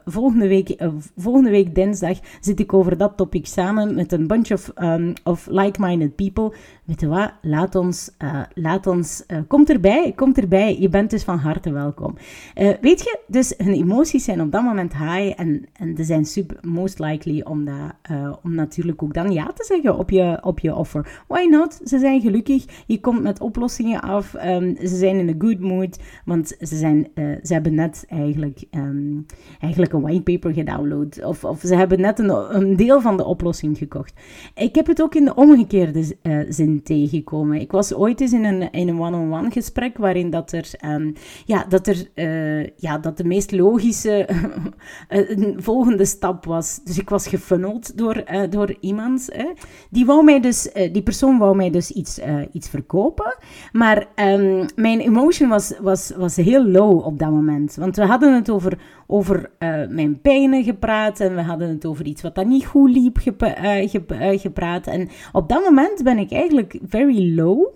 volgende, 0.05 0.47
week, 0.47 0.75
volgende 1.17 1.49
week 1.49 1.75
dinsdag 1.75 2.19
zit 2.39 2.60
ik 2.60 2.73
over 2.73 2.97
dat 2.97 3.17
topic 3.17 3.45
samen 3.45 3.95
met 3.95 4.12
een 4.12 4.27
bunch 4.27 4.51
of, 4.51 4.71
um, 4.75 5.13
of 5.23 5.47
like-minded 5.49 6.15
people. 6.15 6.53
Weet 6.86 6.99
je 6.99 7.08
wat, 7.08 7.31
laat 7.41 7.75
ons, 7.75 8.12
laat 8.53 8.88
ons 8.88 9.23
uh, 9.36 9.41
komt 9.48 9.69
erbij, 9.69 10.13
komt 10.15 10.38
erbij. 10.38 10.80
Je 10.80 10.89
bent 10.89 11.10
dus 11.10 11.24
van 11.24 11.38
harte 11.38 11.71
welkom. 11.71 12.15
Uh, 12.58 12.69
weet 12.82 13.00
je, 13.00 13.19
dus 13.28 13.54
hun 13.58 13.74
emoties 13.74 14.24
zijn 14.24 14.41
op 14.41 14.52
dat 14.52 14.63
moment 14.63 14.93
high 14.93 15.34
en, 15.36 15.65
en 15.74 15.98
ze 15.98 16.04
zijn 16.04 16.26
super 16.26 16.58
most 16.62 17.00
likely 17.00 17.41
om, 17.41 17.65
dat, 17.65 17.76
uh, 18.12 18.34
om 18.43 18.56
natuurlijk 18.56 19.04
ook 19.04 19.13
dan 19.13 19.32
ja 19.32 19.45
te 19.45 19.63
zeggen 19.63 19.98
op 19.98 20.10
je, 20.10 20.39
op 20.41 20.60
je 20.60 20.76
offer. 20.76 21.24
Why 21.28 21.48
not? 21.50 21.80
Ze 21.84 22.00
zijn 22.00 22.21
gelukkig, 22.21 22.65
je 22.88 23.00
komt 23.00 23.21
met 23.21 23.41
oplossingen 23.41 24.02
af, 24.02 24.34
um, 24.45 24.76
ze 24.80 24.95
zijn 24.95 25.15
in 25.15 25.28
een 25.28 25.41
good 25.41 25.60
mood, 25.60 26.00
want 26.26 26.56
ze, 26.60 26.76
zijn, 26.76 27.08
ze 27.43 27.54
hebben 27.54 27.74
net 27.74 28.06
eigenlijk, 28.08 28.63
um, 28.71 29.26
eigenlijk 29.60 29.93
een 29.93 30.02
whitepaper 30.02 30.54
gedownload 30.54 31.24
of, 31.24 31.43
of 31.43 31.60
ze 31.60 31.76
hebben 31.76 32.02
net 32.02 32.19
een, 32.19 32.56
een 32.56 32.76
deel 32.76 33.02
van 33.02 33.17
de 33.17 33.26
oplossing 33.26 33.78
gekocht. 33.78 34.13
Ik 34.56 34.76
heb 34.76 34.88
het 34.88 35.02
ook 35.02 35.15
in 35.15 35.26
de 35.26 35.36
omgekeerde 35.36 36.15
zin 36.50 36.84
tegengekomen. 36.84 37.62
Ik 37.62 37.71
was 37.71 37.93
ooit 37.93 38.21
eens 38.21 38.34
in 38.34 38.43
een, 38.43 38.71
in 38.71 38.88
een 38.88 39.00
one 39.00 39.14
one-on-one 39.15 39.51
gesprek, 39.51 39.97
waarin 39.97 40.30
dat 40.30 40.51
er, 40.51 40.71
um, 40.86 41.13
ja, 41.45 41.65
dat 41.69 41.88
er 41.88 42.08
uh, 42.15 42.67
ja, 42.78 42.97
dat 42.97 43.17
de 43.17 43.23
meest 43.23 43.51
logische 43.51 44.30
uh, 45.10 45.56
volgende 45.58 46.06
stap 46.06 46.45
was. 46.45 46.80
Dus 46.84 46.99
ik 46.99 47.10
was 47.10 47.28
gefunneld 47.28 47.97
door, 47.97 48.23
uh, 48.32 48.41
door 48.49 48.75
iemand. 48.80 49.30
Die, 49.89 50.06
wou 50.06 50.23
mij 50.23 50.39
dus, 50.39 50.69
die 50.91 51.04
persoon 51.04 51.38
wou 51.38 51.56
mij 51.56 51.69
dus 51.69 51.91
iets, 51.91 52.19
iets 52.51 52.69
verkopen, 52.69 53.38
maar 53.71 54.08
um, 54.15 54.65
mijn 54.75 54.99
emotion 54.99 55.49
was, 55.49 55.73
was, 55.82 56.12
was 56.17 56.36
heel 56.36 56.65
low 56.65 57.06
op 57.06 57.19
dat 57.19 57.32
moment. 57.32 57.75
Want 57.75 57.95
we 57.95 58.06
hadden 58.06 58.34
het 58.34 58.49
over, 58.49 58.80
over 59.08 59.49
mijn 59.89 60.21
pijnen 60.21 60.63
gepraat 60.63 61.19
en 61.19 61.36
we 61.36 61.41
hadden 61.41 61.69
het 61.69 61.86
over 61.86 62.06
iets 62.06 62.21
wat 62.21 62.36
dan 62.36 62.47
niet 62.47 62.65
goed 62.65 62.89
liep 62.89 63.17
gepraat. 64.39 64.88
En 64.88 65.10
op 65.32 65.49
dat 65.49 65.63
moment 65.63 66.04
ben 66.04 66.17
ik 66.17 66.32
eigenlijk 66.32 66.80
very 66.88 67.36
low. 67.36 67.67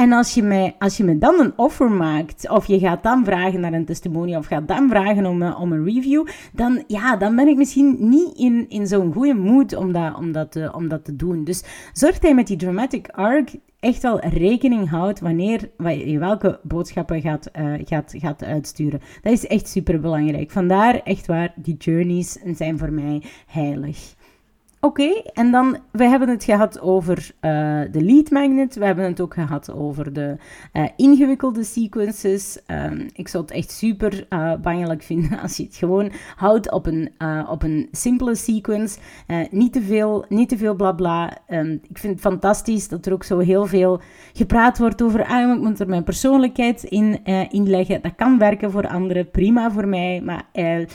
En 0.00 0.12
als 0.12 0.34
je, 0.34 0.42
mij, 0.42 0.74
als 0.78 0.96
je 0.96 1.04
me 1.04 1.18
dan 1.18 1.40
een 1.40 1.52
offer 1.56 1.90
maakt, 1.90 2.50
of 2.50 2.66
je 2.66 2.78
gaat 2.78 3.02
dan 3.02 3.24
vragen 3.24 3.60
naar 3.60 3.72
een 3.72 3.84
testimonial, 3.84 4.38
of 4.38 4.46
gaat 4.46 4.68
dan 4.68 4.88
vragen 4.88 5.26
om, 5.26 5.42
uh, 5.42 5.60
om 5.60 5.72
een 5.72 5.84
review, 5.84 6.26
dan, 6.52 6.84
ja, 6.86 7.16
dan 7.16 7.36
ben 7.36 7.48
ik 7.48 7.56
misschien 7.56 7.96
niet 7.98 8.36
in, 8.36 8.68
in 8.68 8.86
zo'n 8.86 9.12
goede 9.12 9.34
mood 9.34 9.76
om 9.76 9.92
dat, 9.92 10.16
om, 10.16 10.32
dat 10.32 10.52
te, 10.52 10.72
om 10.74 10.88
dat 10.88 11.04
te 11.04 11.16
doen. 11.16 11.44
Dus 11.44 11.62
zorg 11.92 12.18
dat 12.18 12.28
je 12.30 12.34
met 12.34 12.46
die 12.46 12.56
dramatic 12.56 13.08
arc 13.08 13.50
echt 13.80 14.02
wel 14.02 14.20
rekening 14.20 14.88
houdt 14.88 15.20
wanneer 15.20 15.70
je 16.06 16.18
welke 16.18 16.60
boodschappen 16.62 17.20
gaat, 17.20 17.50
uh, 17.58 17.72
gaat, 17.84 18.14
gaat 18.16 18.44
uitsturen. 18.44 19.00
Dat 19.22 19.32
is 19.32 19.46
echt 19.46 19.68
super 19.68 20.00
belangrijk. 20.00 20.50
Vandaar 20.50 21.00
echt 21.04 21.26
waar, 21.26 21.52
die 21.56 21.76
journeys 21.76 22.38
zijn 22.54 22.78
voor 22.78 22.92
mij 22.92 23.22
heilig. 23.46 24.14
Oké, 24.82 25.22
en 25.34 25.50
dan, 25.50 25.76
we 25.90 26.04
hebben 26.04 26.28
het 26.28 26.44
gehad 26.44 26.80
over 26.80 27.30
uh, 27.40 27.80
de 27.90 28.02
lead 28.02 28.30
magnet, 28.30 28.74
we 28.74 28.84
hebben 28.84 29.04
het 29.04 29.20
ook 29.20 29.34
gehad 29.34 29.72
over 29.72 30.12
de 30.12 30.36
uh, 30.72 30.84
ingewikkelde 30.96 31.64
sequences. 31.64 32.58
Um, 32.66 33.08
ik 33.12 33.28
zou 33.28 33.42
het 33.42 33.52
echt 33.52 33.70
super 33.70 34.26
bangelijk 34.62 35.02
vinden 35.02 35.38
als 35.42 35.56
je 35.56 35.62
het 35.62 35.76
gewoon 35.76 36.10
houdt 36.36 36.70
op 36.70 36.86
een, 36.86 37.10
op 37.48 37.62
een 37.62 37.88
simpele 37.92 38.34
sequence. 38.34 38.98
niet, 39.50 39.72
te 39.72 39.82
veel, 39.82 40.24
niet 40.28 40.48
te 40.48 40.56
veel 40.56 40.74
blabla. 40.74 41.38
Um, 41.48 41.80
ik 41.88 41.98
vind 41.98 42.12
het 42.12 42.22
fantastisch 42.22 42.88
dat 42.88 43.06
er 43.06 43.12
ook 43.12 43.24
zo 43.24 43.38
heel 43.38 43.66
veel 43.66 44.00
gepraat 44.32 44.78
wordt 44.78 45.02
over, 45.02 45.24
ah, 45.24 45.54
ik 45.54 45.60
moet 45.60 45.80
er 45.80 45.88
mijn 45.88 46.04
persoonlijkheid 46.04 46.82
in, 46.82 47.24
in 47.50 47.70
leggen. 47.70 48.02
Dat 48.02 48.14
kan 48.16 48.38
werken 48.38 48.70
voor 48.70 48.88
anderen, 48.88 49.30
prima 49.30 49.70
voor 49.70 49.88
mij, 49.88 50.22
maar 50.24 50.44
um, 50.52 50.86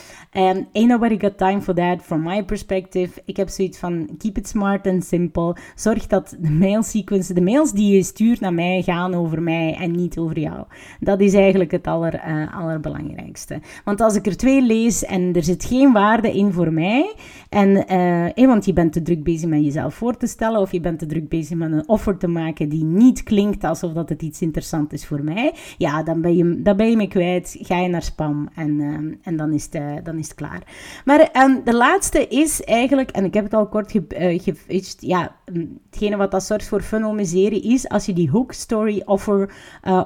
ain't 0.73 0.87
nobody 0.87 1.19
got 1.19 1.37
time 1.37 1.61
for 1.61 1.73
that, 1.73 2.01
from 2.01 2.23
my 2.23 2.43
perspective. 2.43 3.21
Ik 3.25 3.37
heb 3.37 3.49
zoiets 3.49 3.74
van 3.77 4.09
keep 4.17 4.37
it 4.37 4.47
smart 4.47 4.85
en 4.85 5.01
simpel. 5.01 5.55
Zorg 5.75 6.07
dat 6.07 6.35
de 6.39 6.49
mailsequence, 6.49 7.33
de 7.33 7.41
mails 7.41 7.71
die 7.71 7.95
je 7.95 8.03
stuurt 8.03 8.39
naar 8.39 8.53
mij, 8.53 8.81
gaan 8.81 9.13
over 9.13 9.41
mij 9.41 9.75
en 9.79 9.91
niet 9.91 10.17
over 10.17 10.39
jou. 10.39 10.65
Dat 10.99 11.19
is 11.19 11.33
eigenlijk 11.33 11.71
het 11.71 11.87
aller, 11.87 12.13
uh, 12.27 12.57
allerbelangrijkste. 12.57 13.59
Want 13.83 14.01
als 14.01 14.15
ik 14.15 14.25
er 14.25 14.37
twee 14.37 14.61
lees 14.61 15.05
en 15.05 15.33
er 15.33 15.43
zit 15.43 15.65
geen 15.65 15.91
waarde 15.91 16.31
in 16.31 16.51
voor 16.51 16.73
mij, 16.73 17.13
en, 17.55 17.93
uh, 18.39 18.47
want 18.47 18.65
je 18.65 18.73
bent 18.73 18.93
te 18.93 19.01
druk 19.01 19.23
bezig 19.23 19.49
met 19.49 19.63
jezelf 19.63 19.93
voor 19.93 20.17
te 20.17 20.27
stellen, 20.27 20.59
of 20.59 20.71
je 20.71 20.79
bent 20.79 20.99
te 20.99 21.05
druk 21.05 21.29
bezig 21.29 21.57
met 21.57 21.71
een 21.71 21.87
offer 21.87 22.17
te 22.17 22.27
maken 22.27 22.69
die 22.69 22.83
niet 22.83 23.23
klinkt 23.23 23.63
alsof 23.63 23.93
dat 23.93 24.09
het 24.09 24.21
iets 24.21 24.41
interessant 24.41 24.93
is 24.93 25.05
voor 25.05 25.23
mij, 25.23 25.53
ja, 25.77 26.03
dan 26.03 26.21
ben 26.21 26.35
je, 26.35 26.61
dan 26.61 26.77
ben 26.77 26.89
je 26.89 26.95
me 26.95 27.07
kwijt. 27.07 27.57
Ga 27.59 27.79
je 27.79 27.87
naar 27.87 28.01
spam 28.01 28.49
en, 28.55 28.79
uh, 28.79 29.15
en 29.21 29.37
dan, 29.37 29.53
is 29.53 29.67
het, 29.71 30.05
dan 30.05 30.17
is 30.17 30.27
het 30.27 30.35
klaar. 30.35 30.61
Maar 31.05 31.29
um, 31.43 31.61
de 31.63 31.75
laatste 31.75 32.27
is 32.27 32.63
eigenlijk, 32.63 33.11
en 33.11 33.25
ik 33.25 33.33
heb 33.33 33.43
het 33.43 33.53
al 33.53 33.67
kort 33.67 33.91
ge, 33.91 34.95
Ja, 34.99 35.35
mm, 35.51 35.79
hetgene 35.89 36.15
wat 36.15 36.31
dat 36.31 36.43
zorgt 36.43 36.67
voor 36.67 36.81
funnel 36.81 37.13
miserie 37.13 37.61
is 37.61 37.89
als 37.89 38.05
je 38.05 38.13
die 38.13 38.29
hook 38.29 38.51
story 38.51 39.01
offer, 39.05 39.53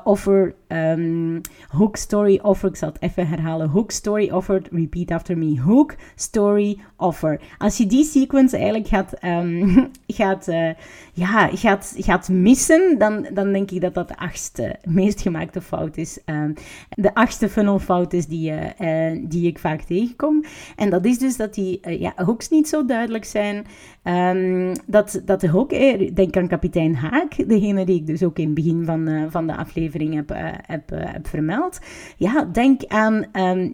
offer 0.04 0.56
um, 0.68 1.42
hook 1.68 1.96
story 1.96 2.40
offer, 2.42 2.70
ik 2.70 2.76
zal 2.76 2.90
het 2.90 3.02
even 3.02 3.28
herhalen, 3.28 3.70
hook 3.70 3.92
story 3.92 4.30
offer, 4.30 4.62
repeat 4.72 5.12
after 5.12 5.38
me, 5.38 5.62
hook 5.62 5.96
story 6.16 6.80
offer. 6.98 7.39
Als 7.58 7.78
je 7.78 7.86
die 7.86 8.04
sequence 8.04 8.56
eigenlijk 8.56 8.88
gaat, 8.88 9.24
um, 9.24 9.90
gaat, 10.08 10.48
uh, 10.48 10.70
ja, 11.14 11.50
gaat, 11.54 11.96
gaat 11.98 12.30
missen, 12.30 12.98
dan, 12.98 13.28
dan 13.34 13.52
denk 13.52 13.72
ik 13.72 13.82
dat 13.82 13.94
dat 13.94 14.08
de 14.08 14.18
achtste 14.18 14.76
meest 14.84 15.22
gemaakte 15.22 15.62
fout 15.62 15.98
is. 15.98 16.20
Um, 16.26 16.54
de 16.90 17.14
achtste 17.14 17.50
funnelfout 17.50 18.14
is 18.14 18.26
die, 18.26 18.52
uh, 18.80 19.20
die 19.24 19.48
ik 19.48 19.60
vaak 19.60 19.82
tegenkom. 19.82 20.44
En 20.76 20.90
dat 20.90 21.06
is 21.06 21.18
dus 21.18 21.38
dat 21.38 21.54
die 21.54 22.00
ja, 22.00 22.14
hooks 22.16 22.50
niet 22.50 22.68
zo 22.68 22.86
duidelijk 22.86 23.26
zijn. 23.26 23.66
Um, 24.04 24.74
dat, 24.86 25.22
dat 25.26 25.42
de 25.42 25.50
hook, 25.50 25.70
denk 26.16 26.38
aan 26.38 26.48
kapitein 26.48 26.96
Haak, 26.96 27.50
degene 27.50 27.86
die 27.86 27.96
ik 27.96 28.08
dus 28.08 28.24
ook 28.24 28.40
in 28.40 28.46
het 28.46 28.54
begin 28.54 28.86
van, 28.86 29.28
van 29.30 29.48
de 29.48 29.56
aflevering 29.56 30.14
heb, 30.14 30.32
heb, 30.66 30.90
heb 30.90 31.28
vermeld. 31.28 31.80
Ja, 32.18 32.50
denk 32.52 32.82
aan 32.88 33.26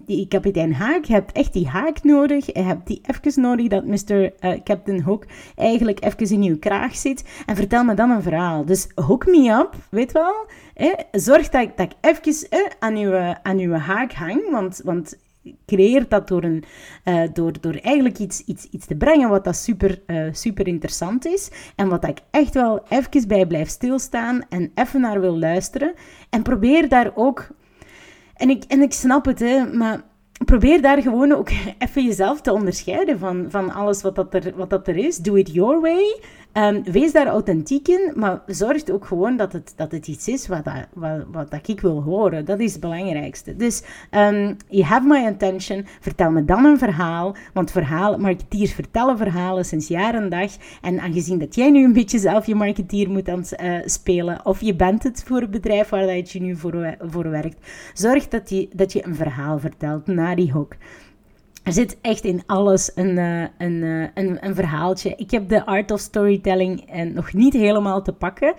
die 0.05 0.27
kapitein 0.27 0.73
Haak. 0.73 1.03
Je 1.03 1.13
hebt 1.13 1.31
echt 1.31 1.53
die 1.53 1.67
haak 1.67 2.03
nodig. 2.03 2.45
Je 2.45 2.61
hebt 2.61 2.87
die 2.87 3.01
even 3.01 3.41
nodig 3.41 3.54
dat 3.63 3.85
Mr. 3.85 4.31
Captain 4.63 5.01
Hook 5.01 5.25
eigenlijk 5.55 6.03
even 6.03 6.35
in 6.35 6.43
je 6.43 6.59
kraag 6.59 6.95
zit. 6.95 7.23
En 7.45 7.55
vertel 7.55 7.83
me 7.83 7.93
dan 7.93 8.09
een 8.09 8.21
verhaal. 8.21 8.65
Dus 8.65 8.87
hook 8.95 9.25
me 9.25 9.49
up, 9.49 9.75
weet 9.89 10.11
wel. 10.11 10.47
Zorg 11.11 11.49
dat 11.49 11.61
ik, 11.61 11.77
dat 11.77 11.91
ik 11.91 12.19
even 12.19 12.49
aan, 12.79 12.95
uw, 12.95 13.35
aan 13.43 13.57
uw 13.57 13.73
haak 13.73 14.13
hang. 14.13 14.51
Want, 14.51 14.81
want 14.83 15.17
creëert 15.65 16.09
dat 16.09 16.27
door, 16.27 16.43
een, 16.43 16.63
door, 17.33 17.51
door 17.61 17.75
eigenlijk 17.81 18.19
iets, 18.19 18.43
iets, 18.45 18.67
iets 18.71 18.85
te 18.85 18.95
brengen 18.95 19.29
wat 19.29 19.43
dat 19.43 19.55
super, 19.55 20.01
super 20.31 20.67
interessant 20.67 21.25
is. 21.25 21.51
En 21.75 21.89
wat 21.89 22.07
ik 22.07 22.19
echt 22.31 22.53
wel 22.53 22.83
even 22.89 23.27
bij 23.27 23.45
blijf 23.45 23.69
stilstaan 23.69 24.41
en 24.49 24.71
even 24.75 25.01
naar 25.01 25.19
wil 25.21 25.39
luisteren. 25.39 25.93
En 26.29 26.41
probeer 26.41 26.89
daar 26.89 27.11
ook... 27.15 27.47
En 28.35 28.49
ik, 28.49 28.63
en 28.63 28.81
ik 28.81 28.93
snap 28.93 29.25
het, 29.25 29.39
hè, 29.39 29.73
maar 29.73 30.01
probeer 30.45 30.81
daar 30.81 31.01
gewoon 31.01 31.31
ook 31.31 31.49
even 31.85 32.03
jezelf 32.03 32.41
te 32.41 32.53
onderscheiden 32.53 33.19
van, 33.19 33.45
van 33.49 33.71
alles 33.71 34.01
wat 34.01 34.15
dat, 34.15 34.33
er, 34.33 34.53
wat 34.55 34.69
dat 34.69 34.87
er 34.87 34.97
is. 34.97 35.17
Do 35.17 35.35
it 35.35 35.53
your 35.53 35.81
way. 35.81 36.19
Um, 36.57 36.83
wees 36.83 37.11
daar 37.11 37.27
authentiek 37.27 37.87
in, 37.87 38.11
maar 38.15 38.41
zorg 38.45 38.89
ook 38.89 39.05
gewoon 39.05 39.37
dat 39.37 39.53
het, 39.53 39.73
dat 39.75 39.91
het 39.91 40.07
iets 40.07 40.27
is 40.27 40.47
wat, 40.47 40.63
dat, 40.63 40.87
wat, 41.31 41.51
dat 41.51 41.67
ik 41.67 41.81
wil 41.81 42.01
horen. 42.01 42.45
Dat 42.45 42.59
is 42.59 42.71
het 42.71 42.81
belangrijkste. 42.81 43.55
Dus 43.55 43.83
um, 44.11 44.57
you 44.67 44.83
have 44.83 45.07
my 45.07 45.25
attention. 45.25 45.85
Vertel 45.99 46.31
me 46.31 46.45
dan 46.45 46.65
een 46.65 46.77
verhaal. 46.77 47.35
Want 47.53 47.71
verhaal, 47.71 48.17
marketeers 48.17 48.73
vertellen 48.73 49.17
verhalen 49.17 49.65
sinds 49.65 49.87
jaar 49.87 50.15
en 50.15 50.29
dag. 50.29 50.51
En 50.81 50.99
aangezien 50.99 51.39
dat 51.39 51.55
jij 51.55 51.69
nu 51.69 51.83
een 51.83 51.93
beetje 51.93 52.19
zelf 52.19 52.45
je 52.45 52.55
marketeer 52.55 53.09
moet 53.09 53.29
aan 53.29 53.43
uh, 53.61 53.77
spelen, 53.85 54.45
of 54.45 54.61
je 54.61 54.75
bent 54.75 55.03
het 55.03 55.23
voor 55.25 55.41
het 55.41 55.51
bedrijf 55.51 55.89
waar 55.89 56.07
dat 56.07 56.31
je 56.31 56.41
nu 56.41 56.55
voor, 56.55 56.95
voor 56.99 57.29
werkt, 57.29 57.69
zorg 57.93 58.27
dat 58.27 58.49
je, 58.49 58.69
dat 58.73 58.93
je 58.93 59.05
een 59.05 59.15
verhaal 59.15 59.59
vertelt 59.59 60.07
naar 60.07 60.35
die 60.35 60.51
hoek. 60.51 60.75
Er 61.65 61.73
zit 61.73 61.97
echt 62.01 62.23
in 62.23 62.43
alles 62.45 62.91
een, 62.95 63.17
uh, 63.17 63.41
een, 63.57 63.73
uh, 63.73 64.07
een, 64.13 64.37
een, 64.45 64.55
verhaaltje. 64.55 65.13
Ik 65.17 65.31
heb 65.31 65.49
de 65.49 65.65
art 65.65 65.91
of 65.91 65.99
storytelling 65.99 66.95
uh, 66.95 67.13
nog 67.13 67.33
niet 67.33 67.53
helemaal 67.53 68.01
te 68.01 68.11
pakken. 68.11 68.53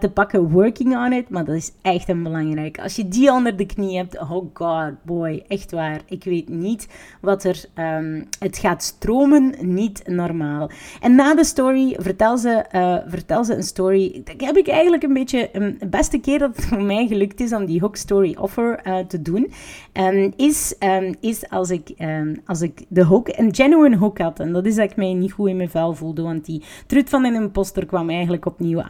te 0.00 0.10
pakken 0.14 0.50
working 0.50 0.96
on 0.96 1.12
it, 1.12 1.28
maar 1.28 1.44
dat 1.44 1.54
is 1.54 1.72
echt 1.82 2.08
een 2.08 2.22
belangrijk. 2.22 2.78
Als 2.78 2.96
je 2.96 3.08
die 3.08 3.32
onder 3.32 3.56
de 3.56 3.66
knie 3.66 3.96
hebt, 3.96 4.18
oh 4.18 4.44
god, 4.54 4.92
boy, 5.02 5.44
echt 5.48 5.70
waar. 5.70 6.00
Ik 6.08 6.24
weet 6.24 6.48
niet 6.48 6.88
wat 7.20 7.44
er... 7.44 7.64
Um, 7.74 8.24
het 8.38 8.58
gaat 8.58 8.82
stromen, 8.82 9.54
niet 9.60 10.02
normaal. 10.06 10.70
En 11.00 11.14
na 11.14 11.34
de 11.34 11.44
story, 11.44 11.96
vertel 11.98 12.38
ze, 12.38 12.64
vertel 13.06 13.44
ze 13.44 13.54
een 13.54 13.62
story. 13.62 14.22
Dat 14.24 14.40
heb 14.40 14.56
ik 14.56 14.68
eigenlijk 14.68 15.02
een 15.02 15.12
beetje... 15.12 15.48
Um, 15.52 15.76
de 15.78 15.86
beste 15.86 16.18
keer 16.18 16.38
dat 16.38 16.56
het 16.56 16.64
voor 16.64 16.82
mij 16.82 17.06
gelukt 17.06 17.40
is 17.40 17.52
om 17.52 17.66
die 17.66 17.80
hook 17.80 17.96
story 17.96 18.36
offer 18.40 18.80
te 19.08 19.22
doen, 19.22 19.52
um, 19.92 20.32
is, 20.36 20.74
is 21.20 21.48
als 21.48 21.70
ik 21.70 21.94
als 22.44 22.60
ik 22.60 22.84
de 22.88 23.04
hook, 23.04 23.28
een 23.28 23.54
genuine 23.54 23.96
hook 23.96 24.18
had. 24.18 24.40
En 24.40 24.52
dat 24.52 24.66
is 24.66 24.74
dat 24.74 24.90
ik 24.90 24.96
mij 24.96 25.12
niet 25.12 25.32
goed 25.32 25.48
in 25.48 25.56
mijn 25.56 25.70
vel 25.70 25.94
voelde. 25.94 26.22
Want 26.22 26.44
die 26.44 26.62
trut 26.86 27.08
van 27.08 27.24
een 27.24 27.34
imposter 27.34 27.86
kwam 27.86 28.10
eigenlijk 28.10 28.46
opnieuw 28.46 28.82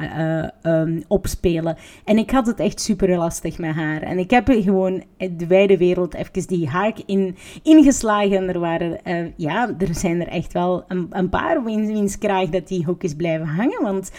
uh, 0.62 1.00
opspelen. 1.08 1.76
En 2.04 2.18
ik 2.18 2.30
had 2.30 2.46
het 2.46 2.60
echt 2.60 2.80
super 2.80 3.16
lastig 3.16 3.58
met 3.58 3.74
haar. 3.74 4.02
En 4.02 4.18
ik 4.18 4.30
heb 4.30 4.48
gewoon 4.48 5.02
de 5.16 5.46
wijde 5.46 5.76
wereld 5.76 6.14
even 6.14 6.46
die 6.46 6.68
haak 6.68 6.98
in, 7.06 7.36
ingeslagen. 7.62 8.36
En 8.36 8.48
er 8.48 8.58
waren, 8.58 8.98
uh, 9.04 9.26
ja, 9.36 9.74
er 9.78 9.94
zijn 9.94 10.20
er 10.20 10.28
echt 10.28 10.52
wel 10.52 10.84
een, 10.88 11.06
een 11.10 11.28
paar 11.28 11.64
wiens 11.64 12.18
kraag 12.18 12.48
dat 12.48 12.68
die 12.68 12.84
hoek 12.84 13.02
is 13.02 13.14
blijven 13.14 13.46
hangen. 13.46 13.82
Want 13.82 14.10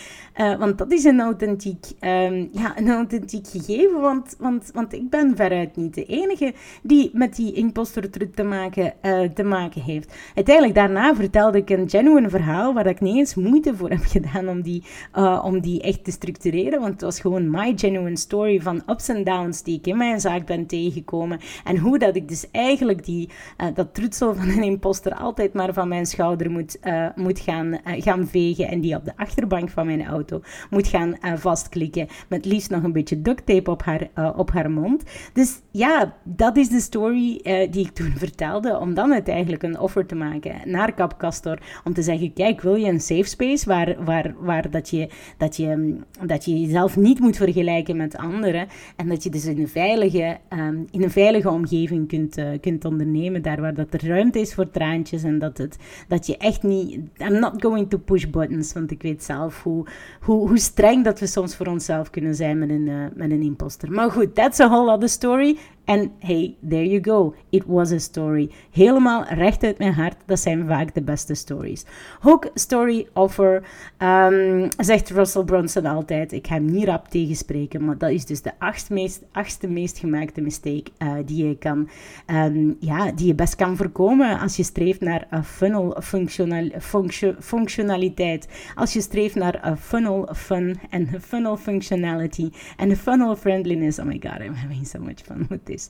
want 0.58 0.78
dat 0.78 0.92
is 0.92 1.04
een 1.04 1.20
authentiek, 1.20 1.86
um, 2.00 2.50
ja, 2.52 2.78
een 2.78 2.90
authentiek 2.90 3.48
gegeven. 3.48 4.02
Want, 4.02 4.36
want, 4.40 4.72
want 4.74 4.94
ik 4.94 5.10
ben 5.10 5.36
veruit 5.36 5.76
niet 5.76 5.94
de 5.94 6.06
enige 6.06 6.54
die 6.84 7.10
met 7.14 7.36
die 7.36 7.54
imposter 7.54 8.32
te 8.32 8.44
maken, 8.44 8.94
uh, 9.02 9.17
te 9.34 9.44
maken 9.44 9.82
heeft. 9.82 10.14
Uiteindelijk 10.36 10.76
daarna 10.76 11.16
vertelde 11.16 11.58
ik 11.58 11.70
een 11.70 11.90
genuine 11.90 12.30
verhaal 12.30 12.74
waar 12.74 12.86
ik 12.86 13.00
niet 13.00 13.16
eens 13.16 13.36
moeite 13.36 13.76
voor 13.76 13.90
heb 13.90 14.04
gedaan 14.16 14.50
om 14.50 14.62
die, 14.62 14.84
uh, 15.16 15.42
om 15.46 15.60
die 15.60 15.82
echt 15.82 16.04
te 16.04 16.12
structureren. 16.12 16.80
Want 16.80 16.92
het 16.92 17.02
was 17.02 17.20
gewoon 17.20 17.50
my 17.50 17.74
genuine 17.76 18.18
story 18.18 18.62
van 18.62 18.84
ups 18.88 19.10
en 19.10 19.24
downs 19.24 19.64
die 19.64 19.78
ik 19.78 19.88
in 19.88 19.98
mijn 19.98 20.20
zaak 20.20 20.46
ben 20.46 20.66
tegengekomen. 20.66 21.40
En 21.64 21.78
hoe 21.78 22.00
dat 22.00 22.16
ik 22.16 22.28
dus 22.28 22.52
eigenlijk 22.52 23.06
die, 23.06 23.30
dat 23.74 23.94
trutsel 23.94 24.36
van 24.36 24.50
een 24.50 24.64
imposter 24.64 25.14
altijd 25.14 25.54
maar 25.54 25.74
van 25.74 25.88
mijn 25.88 26.06
schouder 26.06 26.52
moet, 26.52 26.80
moet 27.16 27.40
gaan, 27.40 27.80
gaan 27.84 28.28
vegen. 28.28 28.68
En 28.68 28.82
die 28.82 28.96
op 28.96 29.06
de 29.06 29.18
achterbank 29.18 29.70
van 29.70 29.86
mijn 29.86 30.06
auto 30.06 30.42
moet 30.70 30.88
gaan 30.88 31.18
vastklikken. 31.36 32.08
Met 32.30 32.46
liefst 32.46 32.70
nog 32.70 32.84
een 32.84 32.92
beetje 32.92 33.22
duct 33.22 33.46
tape 33.46 33.72
op 33.72 33.84
haar, 33.84 34.10
op 34.36 34.52
haar 34.52 34.72
mond. 34.72 35.04
Dus 35.34 35.62
ja, 35.72 36.16
dat 36.24 36.58
is 36.58 36.70
de 36.70 36.80
story 36.80 37.42
die 37.72 37.86
ik 37.86 37.92
toen 37.94 38.14
vertelde. 38.26 38.80
Om 38.80 38.94
uiteindelijk 39.12 39.64
een 39.64 39.80
offer 39.80 40.06
te 40.06 40.16
maken 40.16 40.56
naar 40.66 40.94
Capcastor. 40.94 41.60
Om 41.84 41.94
te 41.94 42.02
zeggen, 42.02 42.34
kijk, 42.34 42.62
wil 42.62 42.76
je 42.76 42.88
een 42.88 43.00
safe 43.02 43.24
space 43.24 43.66
waar, 43.68 44.04
waar, 44.04 44.34
waar 44.40 44.72
dat, 44.72 44.90
je, 44.90 45.10
dat, 45.38 45.56
je, 45.56 45.96
dat 46.26 46.46
je 46.46 46.60
jezelf 46.60 46.98
niet 46.98 47.20
moet 47.20 47.38
vergelijken 47.38 47.98
met 47.98 48.18
anderen. 48.18 48.68
En 48.96 49.08
dat 49.08 49.24
je 49.24 49.30
dus 49.30 49.46
in 49.46 49.60
een 49.60 49.68
veilige, 49.68 50.38
um, 50.50 50.86
in 50.92 51.04
een 51.04 51.12
veilige 51.12 51.50
omgeving 51.50 52.08
kunt, 52.08 52.42
kunt 52.62 52.86
ondernemen. 52.86 53.42
Daar 53.42 53.62
waar 53.62 53.74
dat 53.74 53.94
er 53.94 54.08
ruimte 54.08 54.40
is 54.40 54.54
voor 54.54 54.70
traantjes. 54.70 55.24
En 55.24 55.40
dat, 55.40 55.58
het, 55.58 55.78
dat 56.08 56.26
je 56.28 56.38
echt 56.38 56.64
niet... 56.64 57.00
I'm 57.18 57.40
not 57.40 57.62
going 57.62 57.90
to 57.90 57.98
push 57.98 58.26
buttons. 58.26 58.74
Want 58.74 58.92
ik 58.92 59.02
weet 59.02 59.24
zelf 59.24 59.64
hoe, 59.64 59.86
hoe, 60.22 60.48
hoe 60.48 60.60
streng 60.60 61.04
dat 61.04 61.20
we 61.20 61.28
soms 61.28 61.56
voor 61.56 61.68
onszelf 61.68 62.10
kunnen 62.10 62.36
zijn 62.36 62.60
met 62.60 62.70
een, 62.70 62.88
uh, 62.88 63.06
met 63.14 63.32
een 63.32 63.42
imposter. 63.42 63.92
Maar 63.92 64.12
goed, 64.12 64.36
that's 64.36 64.60
a 64.60 64.70
whole 64.70 64.92
other 64.92 65.10
story. 65.10 65.58
En 65.88 66.12
hey, 66.20 66.56
there 66.70 66.86
you 66.86 67.04
go. 67.04 67.36
It 67.50 67.64
was 67.66 67.92
a 67.92 67.98
story. 67.98 68.50
Helemaal 68.72 69.24
recht 69.24 69.64
uit 69.64 69.78
mijn 69.78 69.94
hart. 69.94 70.16
Dat 70.26 70.40
zijn 70.40 70.68
vaak 70.68 70.94
de 70.94 71.02
beste 71.02 71.34
stories. 71.34 71.86
Hook 72.20 72.50
story 72.54 73.08
offer, 73.14 73.64
um, 73.98 74.70
zegt 74.78 75.10
Russell 75.10 75.44
Brunson 75.44 75.86
altijd. 75.86 76.32
Ik 76.32 76.48
ga 76.48 76.54
hem 76.54 76.66
niet 76.66 76.86
rap 76.86 77.08
tegenspreken, 77.08 77.86
maar 77.86 77.98
dat 77.98 78.10
is 78.10 78.26
dus 78.26 78.42
de 78.42 78.52
achtste 78.60 78.94
meest, 78.94 79.24
meest 79.68 79.98
gemaakte 79.98 80.42
mistake 80.42 80.92
uh, 81.00 81.14
die 81.26 81.48
je 81.48 81.58
kan, 81.58 81.90
um, 82.26 82.78
ja, 82.80 83.12
die 83.12 83.28
je 83.28 83.36
best 83.36 83.56
kan 83.56 83.78
voorkomen 83.78 84.40
als 84.40 84.56
je 84.56 84.64
streeft 84.64 85.02
naar 85.02 85.28
een 85.30 85.44
funnel 85.44 85.98
functional, 86.02 86.70
function, 86.80 87.36
functionaliteit. 87.40 88.48
Als 88.76 88.94
je 88.94 89.02
streeft 89.02 89.36
naar 89.36 89.78
funnel 89.80 90.30
fun 90.36 90.80
en 90.90 91.22
funnel 91.22 91.58
functionality 91.58 92.50
en 92.78 92.98
funnel 92.98 93.36
friendliness. 93.36 94.00
Oh 94.00 94.06
my 94.06 94.20
god, 94.24 94.42
I'm 94.42 94.54
having 94.54 94.88
so 94.88 95.00
much 95.00 95.22
fun 95.24 95.46
with 95.50 95.66
this 95.66 95.77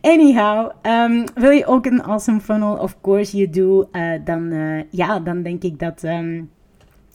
Anyhow, 0.00 0.70
um, 0.82 1.24
wil 1.34 1.50
je 1.50 1.66
ook 1.66 1.86
een 1.86 2.02
awesome 2.02 2.40
funnel? 2.40 2.76
Of 2.76 3.00
course 3.00 3.36
you 3.36 3.50
do. 3.50 3.88
Uh, 3.92 4.24
dan, 4.24 4.52
uh, 4.52 4.82
ja, 4.90 5.20
dan 5.20 5.42
denk 5.42 5.62
ik 5.62 5.78
dat... 5.78 6.02
Um, 6.02 6.50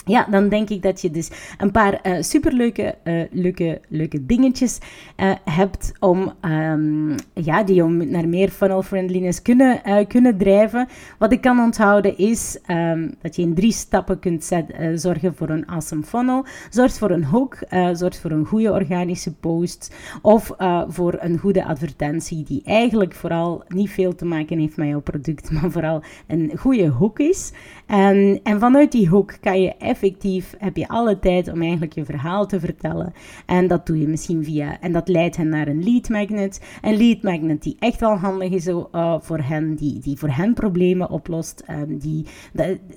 ja, 0.06 0.28
dan 0.30 0.50
denk 0.50 0.70
ik 0.70 0.82
dat 0.82 1.02
je 1.02 1.12
dus 1.12 1.30
een 1.58 1.72
paar 1.72 2.00
uh, 2.04 2.22
superleuke 2.22 2.96
uh, 3.04 3.24
leuke, 3.32 3.82
leuke 3.88 4.26
dingetjes 4.26 4.80
uh, 5.18 5.32
hebt 5.44 5.91
om, 6.00 6.34
um, 6.41 7.15
ja, 7.34 7.63
die 7.63 7.84
om 7.84 8.10
naar 8.10 8.28
meer 8.28 8.50
funnel 8.50 8.84
friendliness 8.84 9.41
kunnen, 9.41 9.82
kunnen 10.08 10.38
drijven. 10.38 10.88
Wat 11.18 11.32
ik 11.32 11.41
kan 11.41 11.60
onthouden 11.60 12.18
is 12.18 12.60
um, 12.68 13.15
dat 13.22 13.36
je 13.36 13.41
in 13.41 13.54
drie 13.54 13.72
stappen 13.72 14.20
kunt 14.20 14.52
zorgen 14.96 15.36
voor 15.36 15.50
een 15.50 15.68
awesome 15.68 16.04
funnel. 16.04 16.46
Zorg 16.70 16.94
voor 16.94 17.12
een 17.12 17.24
hook, 17.24 17.58
zorg 17.94 18.20
voor 18.20 18.32
een 18.32 18.46
goede 18.46 18.72
organische 18.72 19.34
post 19.34 19.96
of 20.22 20.52
voor 20.88 21.18
een 21.20 21.38
goede 21.38 21.65
advertentie 21.65 22.44
die 22.44 22.62
eigenlijk 22.65 23.13
vooral 23.13 23.63
niet 23.68 23.89
veel 23.89 24.15
te 24.15 24.26
maken 24.26 24.60
heeft 24.60 24.78
met 24.78 24.88
jouw 24.88 25.02
product, 25.02 25.52
maar 25.62 25.72
vooral 25.72 26.04
een 26.28 26.52
goede 26.58 26.88
hook 26.88 27.20
is. 27.20 27.52
En, 27.86 28.39
en 28.43 28.60
vanuit 28.60 28.91
die 28.91 29.10
hook 29.10 29.38
kan 29.41 29.62
je 29.62 29.76
effectief, 29.76 30.56
heb 30.58 30.78
je 30.78 30.88
alle 30.88 31.19
tijd 31.19 31.52
om 31.52 31.62
eigenlijk 31.62 31.93
je 31.93 32.06
verhaal 32.06 32.45
te 32.45 32.60
vertellen. 32.60 33.13
En 33.45 33.67
dat 33.67 33.86
doe 33.86 34.00
je 34.00 34.08
misschien 34.08 34.43
via, 34.43 34.80
en 34.82 34.91
dat 34.91 35.08
leidt 35.08 35.38
hen 35.38 35.50
naar 35.50 35.67
een 35.67 35.84
lead 35.84 36.10
magnet. 36.10 36.62
Een 36.82 36.98
lead 36.98 37.21
magnet 37.21 37.63
die 37.63 37.76
echt 37.80 38.00
wel 38.00 38.17
handig 38.17 38.52
is 38.52 38.67
uh, 38.67 39.15
voor 39.19 39.39
hen, 39.39 39.76
die, 39.76 40.00
die 40.00 40.17
voor 40.17 40.30
hen 40.30 40.54
problemen 40.54 41.10
oplost. 41.10 41.63
Um, 41.69 41.98
die 41.98 42.26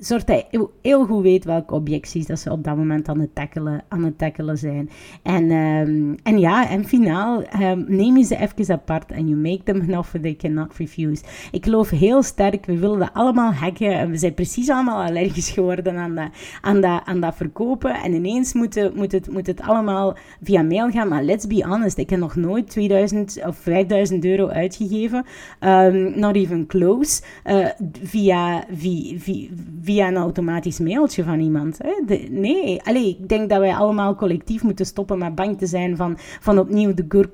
zorgt 0.00 0.26
dat 0.26 0.46
heel 0.82 1.04
goed 1.06 1.22
weet 1.22 1.44
welke 1.44 1.74
objecties 1.74 2.26
dat 2.26 2.38
ze 2.38 2.52
op 2.52 2.64
dat 2.64 2.76
moment 2.76 3.08
aan 3.08 3.20
het 3.20 3.34
tackelen, 3.34 3.84
aan 3.88 4.04
het 4.04 4.18
tackelen 4.18 4.58
zijn. 4.58 4.90
En, 5.22 5.50
um, 5.50 6.14
en 6.22 6.38
ja, 6.38 6.68
en 6.68 6.84
finaal, 6.84 7.42
neem 7.86 8.16
je 8.16 8.24
ze 8.24 8.36
even 8.36 8.74
apart 8.74 9.12
en 9.12 9.28
you 9.28 9.40
make 9.40 9.62
them 9.62 9.80
an 9.80 9.98
offer 9.98 10.20
they 10.20 10.36
cannot 10.36 10.76
refuse. 10.76 11.22
Ik 11.50 11.64
geloof 11.64 11.90
heel 11.90 12.22
sterk, 12.22 12.66
we 12.66 12.78
willen 12.78 12.98
dat 12.98 13.10
allemaal 13.12 13.52
hacken 13.52 13.98
en 13.98 14.10
we 14.10 14.16
zijn 14.16 14.34
precies 14.34 14.70
allemaal 14.78 15.04
allergisch 15.04 15.50
geworden 15.50 15.96
aan 15.96 16.14
dat, 16.14 16.28
aan 16.60 16.80
dat, 16.80 17.00
aan 17.04 17.20
dat 17.20 17.36
verkopen. 17.36 17.94
En 17.94 18.12
ineens 18.12 18.52
moet, 18.52 18.94
moet, 18.94 19.12
het, 19.12 19.30
moet 19.32 19.46
het 19.46 19.60
allemaal 19.60 20.16
via 20.42 20.62
mail 20.62 20.90
gaan. 20.90 21.08
Maar 21.08 21.22
let's 21.22 21.46
be 21.46 21.64
honest, 21.66 21.98
ik 21.98 22.10
heb 22.10 22.18
nog 22.18 22.36
nooit 22.36 22.70
2000 22.70 23.38
of 23.46 23.56
5000 23.56 24.24
euro 24.24 24.48
uitgegeven, 24.48 25.24
um, 25.60 26.18
not 26.18 26.34
even 26.34 26.66
close, 26.66 27.22
uh, 27.44 27.66
via, 28.02 28.64
via, 28.72 29.18
via, 29.82 30.08
een 30.08 30.16
automatisch 30.16 30.78
mailtje 30.78 31.24
van 31.24 31.40
iemand. 31.40 31.78
Hè? 31.78 32.16
Nee, 32.30 32.82
Allee, 32.82 33.16
ik 33.20 33.28
denk 33.28 33.48
dat 33.48 33.58
wij 33.58 33.74
allemaal 33.74 34.14
collectief 34.14 34.62
moeten 34.62 34.86
stoppen 34.86 35.18
met 35.18 35.34
bang 35.34 35.58
te 35.58 35.66
zijn 35.66 35.96
van, 35.96 36.14
van 36.40 36.58
opnieuw 36.58 36.94
de 36.94 37.28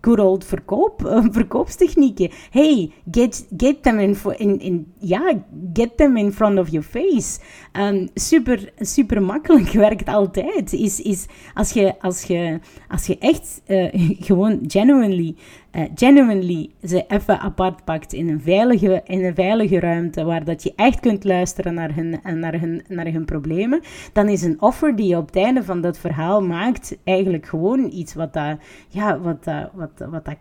good, 0.00 0.18
old 0.18 0.44
verkoop, 0.44 1.02
uh, 1.04 1.24
verkoopstechnieken. 1.30 2.30
Hey, 2.50 2.90
get, 3.10 3.46
get 3.56 3.82
them 3.82 3.98
in, 3.98 4.16
in, 4.36 4.60
in, 4.60 4.92
ja, 4.98 5.32
get 5.72 5.96
them 5.96 6.16
in 6.16 6.32
front 6.32 6.58
of 6.58 6.68
your 6.68 6.85
face. 6.90 7.38
Um, 7.72 8.08
super, 8.14 8.72
super 8.78 9.22
makkelijk 9.22 9.70
werkt 9.88 10.08
altijd. 10.08 10.72
Is, 10.72 11.00
is 11.00 11.26
als, 11.54 11.72
je, 11.72 11.94
als, 12.00 12.22
je, 12.22 12.58
als 12.88 13.06
je 13.06 13.18
echt 13.18 13.62
uh, 13.66 13.88
gewoon 14.28 14.60
genuinely, 14.66 15.34
uh, 15.72 15.82
genuinely 15.94 16.70
ze 16.82 17.04
even 17.08 17.38
apart 17.38 17.84
pakt 17.84 18.12
in 18.12 18.28
een, 18.28 18.40
veilige, 18.40 19.02
in 19.04 19.24
een 19.24 19.34
veilige 19.34 19.80
ruimte 19.80 20.24
waar 20.24 20.44
dat 20.44 20.62
je 20.62 20.72
echt 20.76 21.00
kunt 21.00 21.24
luisteren 21.24 21.74
naar 21.74 21.94
hun, 21.94 22.20
naar, 22.34 22.60
hun, 22.60 22.82
naar 22.88 23.06
hun 23.06 23.24
problemen, 23.24 23.80
dan 24.12 24.28
is 24.28 24.42
een 24.42 24.60
offer 24.60 24.96
die 24.96 25.08
je 25.08 25.16
op 25.16 25.26
het 25.26 25.36
einde 25.36 25.64
van 25.64 25.80
dat 25.80 25.98
verhaal 25.98 26.42
maakt 26.42 26.98
eigenlijk 27.04 27.46
gewoon 27.46 27.90
iets 27.92 28.14
wat 28.14 28.32
dat, 28.32 28.58
ja, 28.88 29.18
wat, 29.18 29.44
dat, 29.44 29.70
wat, 29.74 30.08
wat 30.10 30.24
dat 30.24 30.36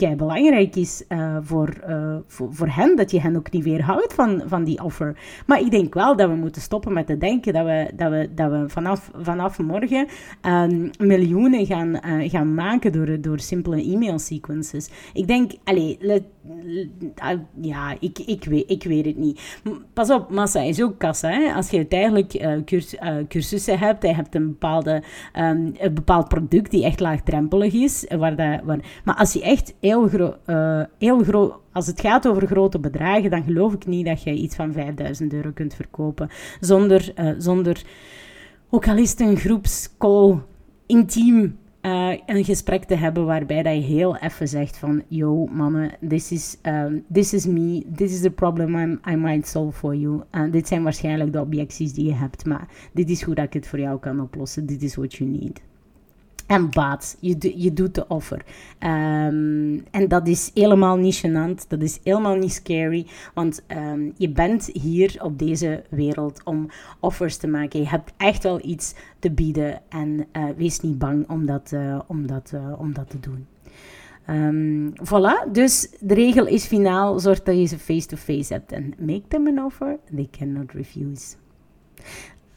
kei 0.00 0.16
belangrijk 0.16 0.76
is 0.76 1.04
uh, 1.08 1.36
voor, 1.40 1.68
uh, 1.88 2.16
voor, 2.26 2.54
voor 2.54 2.68
hen, 2.68 2.96
dat 2.96 3.10
je 3.10 3.20
hen 3.20 3.36
ook 3.36 3.50
niet 3.50 3.64
weerhoudt 3.64 4.14
van, 4.14 4.42
van 4.46 4.64
die 4.64 4.82
offer. 4.82 5.16
Maar 5.46 5.60
ik 5.60 5.70
denk 5.70 5.94
wel 5.94 6.16
dat 6.16 6.28
we 6.28 6.34
moeten 6.34 6.62
stoppen 6.62 6.92
met 6.92 7.06
te 7.06 7.18
denken 7.18 7.52
dat 7.52 7.64
we, 7.64 7.90
dat 7.96 8.10
we, 8.10 8.28
dat 8.34 8.50
we 8.50 8.64
vanaf, 8.68 9.10
vanaf 9.22 9.58
morgen 9.58 10.06
um, 10.46 10.90
miljoenen 10.98 11.66
gaan, 11.66 11.88
uh, 11.88 12.30
gaan 12.30 12.54
maken 12.54 12.92
door, 12.92 13.20
door 13.20 13.38
simpele 13.40 13.82
e-mail 13.82 14.18
sequences. 14.18 14.90
Ik 15.12 15.26
denk, 15.26 15.52
allez, 15.64 15.96
let, 15.98 16.22
ja, 17.60 17.96
ik, 18.00 18.18
ik, 18.18 18.44
weet, 18.44 18.70
ik 18.70 18.82
weet 18.82 19.04
het 19.04 19.16
niet. 19.16 19.58
Pas 19.92 20.10
op, 20.10 20.30
massa 20.30 20.60
is 20.60 20.82
ook 20.82 20.98
kassa. 20.98 21.28
Hè? 21.28 21.52
Als 21.52 21.70
je 21.70 21.76
uiteindelijk 21.76 22.62
curs, 22.64 22.94
cursussen 23.28 23.78
hebt, 23.78 24.02
je 24.02 24.14
hebt 24.14 24.34
een, 24.34 24.46
bepaalde, 24.46 25.02
um, 25.36 25.72
een 25.78 25.94
bepaald 25.94 26.28
product 26.28 26.70
die 26.70 26.84
echt 26.84 27.00
laagdrempelig 27.00 27.72
is, 27.72 28.06
waar 28.18 28.36
dat, 28.36 28.80
maar 29.04 29.16
als 29.16 29.32
je 29.32 29.42
echt 29.42 29.74
heel, 29.80 30.08
gro 30.08 30.34
uh, 30.46 30.82
heel 30.98 31.22
groot. 31.22 31.58
Als 31.72 31.86
het 31.86 32.00
gaat 32.00 32.28
over 32.28 32.46
grote 32.46 32.78
bedragen, 32.78 33.30
dan 33.30 33.42
geloof 33.42 33.72
ik 33.72 33.86
niet 33.86 34.06
dat 34.06 34.22
je 34.22 34.32
iets 34.32 34.56
van 34.56 34.72
5000 34.72 35.32
euro 35.32 35.50
kunt 35.54 35.74
verkopen. 35.74 36.28
Zonder, 36.60 37.12
uh, 37.16 37.30
zonder 37.38 37.82
ook 38.70 38.88
al 38.88 38.96
is 38.96 39.10
het 39.10 39.20
een 39.20 39.36
groepscall, 39.36 40.38
intiem 40.86 41.58
uh, 41.82 42.12
een 42.26 42.44
gesprek 42.44 42.84
te 42.84 42.94
hebben 42.94 43.26
waarbij 43.26 43.62
dat 43.62 43.74
je 43.74 43.80
heel 43.80 44.16
even 44.16 44.48
zegt 44.48 44.76
van 44.76 45.02
yo 45.08 45.46
mannen, 45.46 45.90
this 46.08 46.32
is, 46.32 46.56
um, 46.62 47.04
this 47.12 47.32
is 47.32 47.46
me, 47.46 47.84
this 47.94 48.12
is 48.12 48.20
the 48.20 48.30
problem 48.30 48.76
I'm, 48.76 49.00
I 49.08 49.16
might 49.16 49.48
solve 49.48 49.78
for 49.78 49.94
you. 49.94 50.22
Uh, 50.32 50.52
dit 50.52 50.68
zijn 50.68 50.82
waarschijnlijk 50.82 51.32
de 51.32 51.40
objecties 51.40 51.92
die 51.92 52.06
je 52.06 52.14
hebt, 52.14 52.44
maar 52.44 52.68
dit 52.92 53.10
is 53.10 53.22
hoe 53.22 53.34
dat 53.34 53.44
ik 53.44 53.52
het 53.52 53.68
voor 53.68 53.80
jou 53.80 53.98
kan 53.98 54.20
oplossen. 54.20 54.66
Dit 54.66 54.82
is 54.82 54.94
what 54.94 55.14
you 55.14 55.30
need 55.30 55.60
en 56.50 56.70
baat. 56.70 57.16
Je, 57.20 57.52
je 57.62 57.72
doet 57.72 57.94
de 57.94 58.08
offer. 58.08 58.44
Um, 58.80 59.84
en 59.90 60.08
dat 60.08 60.28
is 60.28 60.50
helemaal 60.54 60.96
niet 60.96 61.22
gênant. 61.26 61.68
Dat 61.68 61.82
is 61.82 62.00
helemaal 62.04 62.36
niet 62.36 62.52
scary. 62.52 63.06
Want 63.34 63.62
um, 63.68 64.12
je 64.16 64.28
bent 64.28 64.70
hier 64.72 65.18
op 65.22 65.38
deze 65.38 65.82
wereld 65.88 66.40
om 66.44 66.68
offers 67.00 67.36
te 67.36 67.46
maken. 67.46 67.80
Je 67.80 67.88
hebt 67.88 68.12
echt 68.16 68.42
wel 68.42 68.60
iets 68.64 68.94
te 69.18 69.30
bieden. 69.30 69.80
En 69.88 70.26
uh, 70.32 70.44
wees 70.56 70.80
niet 70.80 70.98
bang 70.98 71.28
om 71.28 71.46
dat, 71.46 71.70
uh, 71.74 72.00
om 72.06 72.26
dat, 72.26 72.50
uh, 72.54 72.72
om 72.78 72.92
dat 72.92 73.10
te 73.10 73.20
doen. 73.20 73.46
Um, 74.30 74.92
voilà, 74.92 75.52
dus 75.52 75.90
de 76.00 76.14
regel 76.14 76.46
is 76.46 76.66
finaal. 76.66 77.18
Zorg 77.18 77.42
dat 77.42 77.56
je 77.56 77.66
ze 77.66 77.78
face-to-face 77.78 78.38
-face 78.38 78.52
hebt. 78.52 78.72
En 78.72 78.94
make 78.98 79.22
them 79.28 79.46
an 79.46 79.64
offer 79.64 79.98
they 80.14 80.28
cannot 80.30 80.72
refuse. 80.72 81.34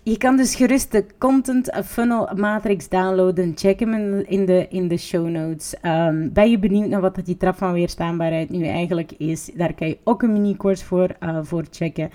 Je 0.06 0.18
kan 0.18 0.38
dus 0.38 0.56
gerust 0.56 0.91
de 0.91 1.06
Content 1.18 1.72
Funnel 1.86 2.30
Matrix 2.36 2.89
downloaden. 2.89 3.51
Check 3.56 3.80
hem 3.80 3.93
in 4.28 4.45
de, 4.45 4.68
in 4.70 4.88
de 4.88 4.97
show 4.97 5.28
notes. 5.28 5.76
Um, 5.82 6.34
ben 6.34 6.49
je 6.49 6.60
benieuwd 6.60 6.89
naar 6.89 7.01
wat 7.01 7.20
die 7.24 7.38
trap 7.38 7.58
van 7.58 7.74
weerstaanbaarheid 7.74 8.49
nu 8.49 8.66
eigenlijk 8.66 9.12
is? 9.12 9.51
Daar 9.56 9.74
kan 9.74 9.88
je 9.88 9.97
ook 10.04 10.22
een 10.22 10.34
mini-course 10.34 10.86
voor, 10.86 11.16
uh, 11.20 11.38
voor 11.41 11.64
checken. 11.72 12.10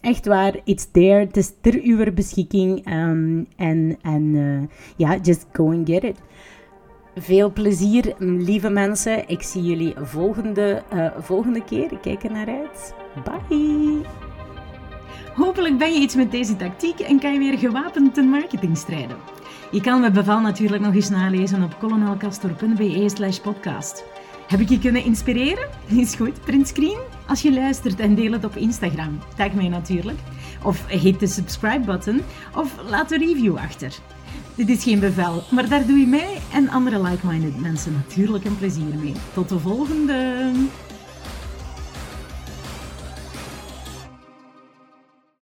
Echt 0.00 0.26
waar, 0.26 0.54
it's 0.64 0.90
there. 0.90 1.18
Het 1.18 1.36
is 1.36 1.52
ter 1.60 1.80
uw 1.82 2.12
beschikking. 2.12 2.92
Um, 2.92 3.46
en 3.56 3.96
en 4.02 4.22
uh, 4.22 4.62
ja, 4.96 5.18
just 5.22 5.46
go 5.52 5.72
and 5.72 5.88
get 5.88 6.02
it. 6.02 6.18
Veel 7.14 7.52
plezier, 7.52 8.14
lieve 8.18 8.70
mensen. 8.70 9.28
Ik 9.28 9.42
zie 9.42 9.62
jullie 9.62 9.94
volgende, 9.96 10.82
volgende 11.18 11.64
keer. 11.64 11.92
Ik 11.92 12.00
kijk 12.00 12.22
er 12.22 12.32
naar 12.32 12.48
uit. 12.48 12.94
Bye! 13.24 14.33
Hopelijk 15.34 15.78
ben 15.78 15.92
je 15.92 16.00
iets 16.00 16.14
met 16.14 16.30
deze 16.30 16.56
tactiek 16.56 17.00
en 17.00 17.18
kan 17.20 17.32
je 17.32 17.38
weer 17.38 17.58
gewapend 17.58 18.14
ten 18.14 18.28
marketing 18.28 18.76
strijden. 18.76 19.16
Je 19.70 19.80
kan 19.80 20.00
mijn 20.00 20.12
bevel 20.12 20.40
natuurlijk 20.40 20.82
nog 20.82 20.94
eens 20.94 21.08
nalezen 21.08 21.62
op 21.62 21.78
colonelcastor.be 21.78 23.08
slash 23.14 23.38
podcast. 23.38 24.04
Heb 24.46 24.60
ik 24.60 24.68
je 24.68 24.78
kunnen 24.78 25.04
inspireren? 25.04 25.68
Is 25.86 26.14
goed, 26.14 26.40
print 26.40 26.68
screen 26.68 26.98
als 27.26 27.42
je 27.42 27.52
luistert 27.52 28.00
en 28.00 28.14
deel 28.14 28.32
het 28.32 28.44
op 28.44 28.56
Instagram. 28.56 29.18
Tag 29.36 29.52
mij 29.52 29.68
natuurlijk. 29.68 30.18
Of 30.62 30.86
hit 30.86 31.20
de 31.20 31.26
subscribe 31.26 31.84
button 31.84 32.20
of 32.56 32.74
laat 32.88 33.12
een 33.12 33.18
review 33.18 33.56
achter. 33.56 33.94
Dit 34.54 34.68
is 34.68 34.82
geen 34.82 35.00
bevel, 35.00 35.42
maar 35.50 35.68
daar 35.68 35.86
doe 35.86 35.98
je 35.98 36.06
mij 36.06 36.38
en 36.52 36.68
andere 36.68 37.02
like-minded 37.02 37.60
mensen 37.60 37.92
natuurlijk 37.92 38.44
een 38.44 38.58
plezier 38.58 38.94
mee. 39.02 39.14
Tot 39.32 39.48
de 39.48 39.58
volgende! 39.58 40.52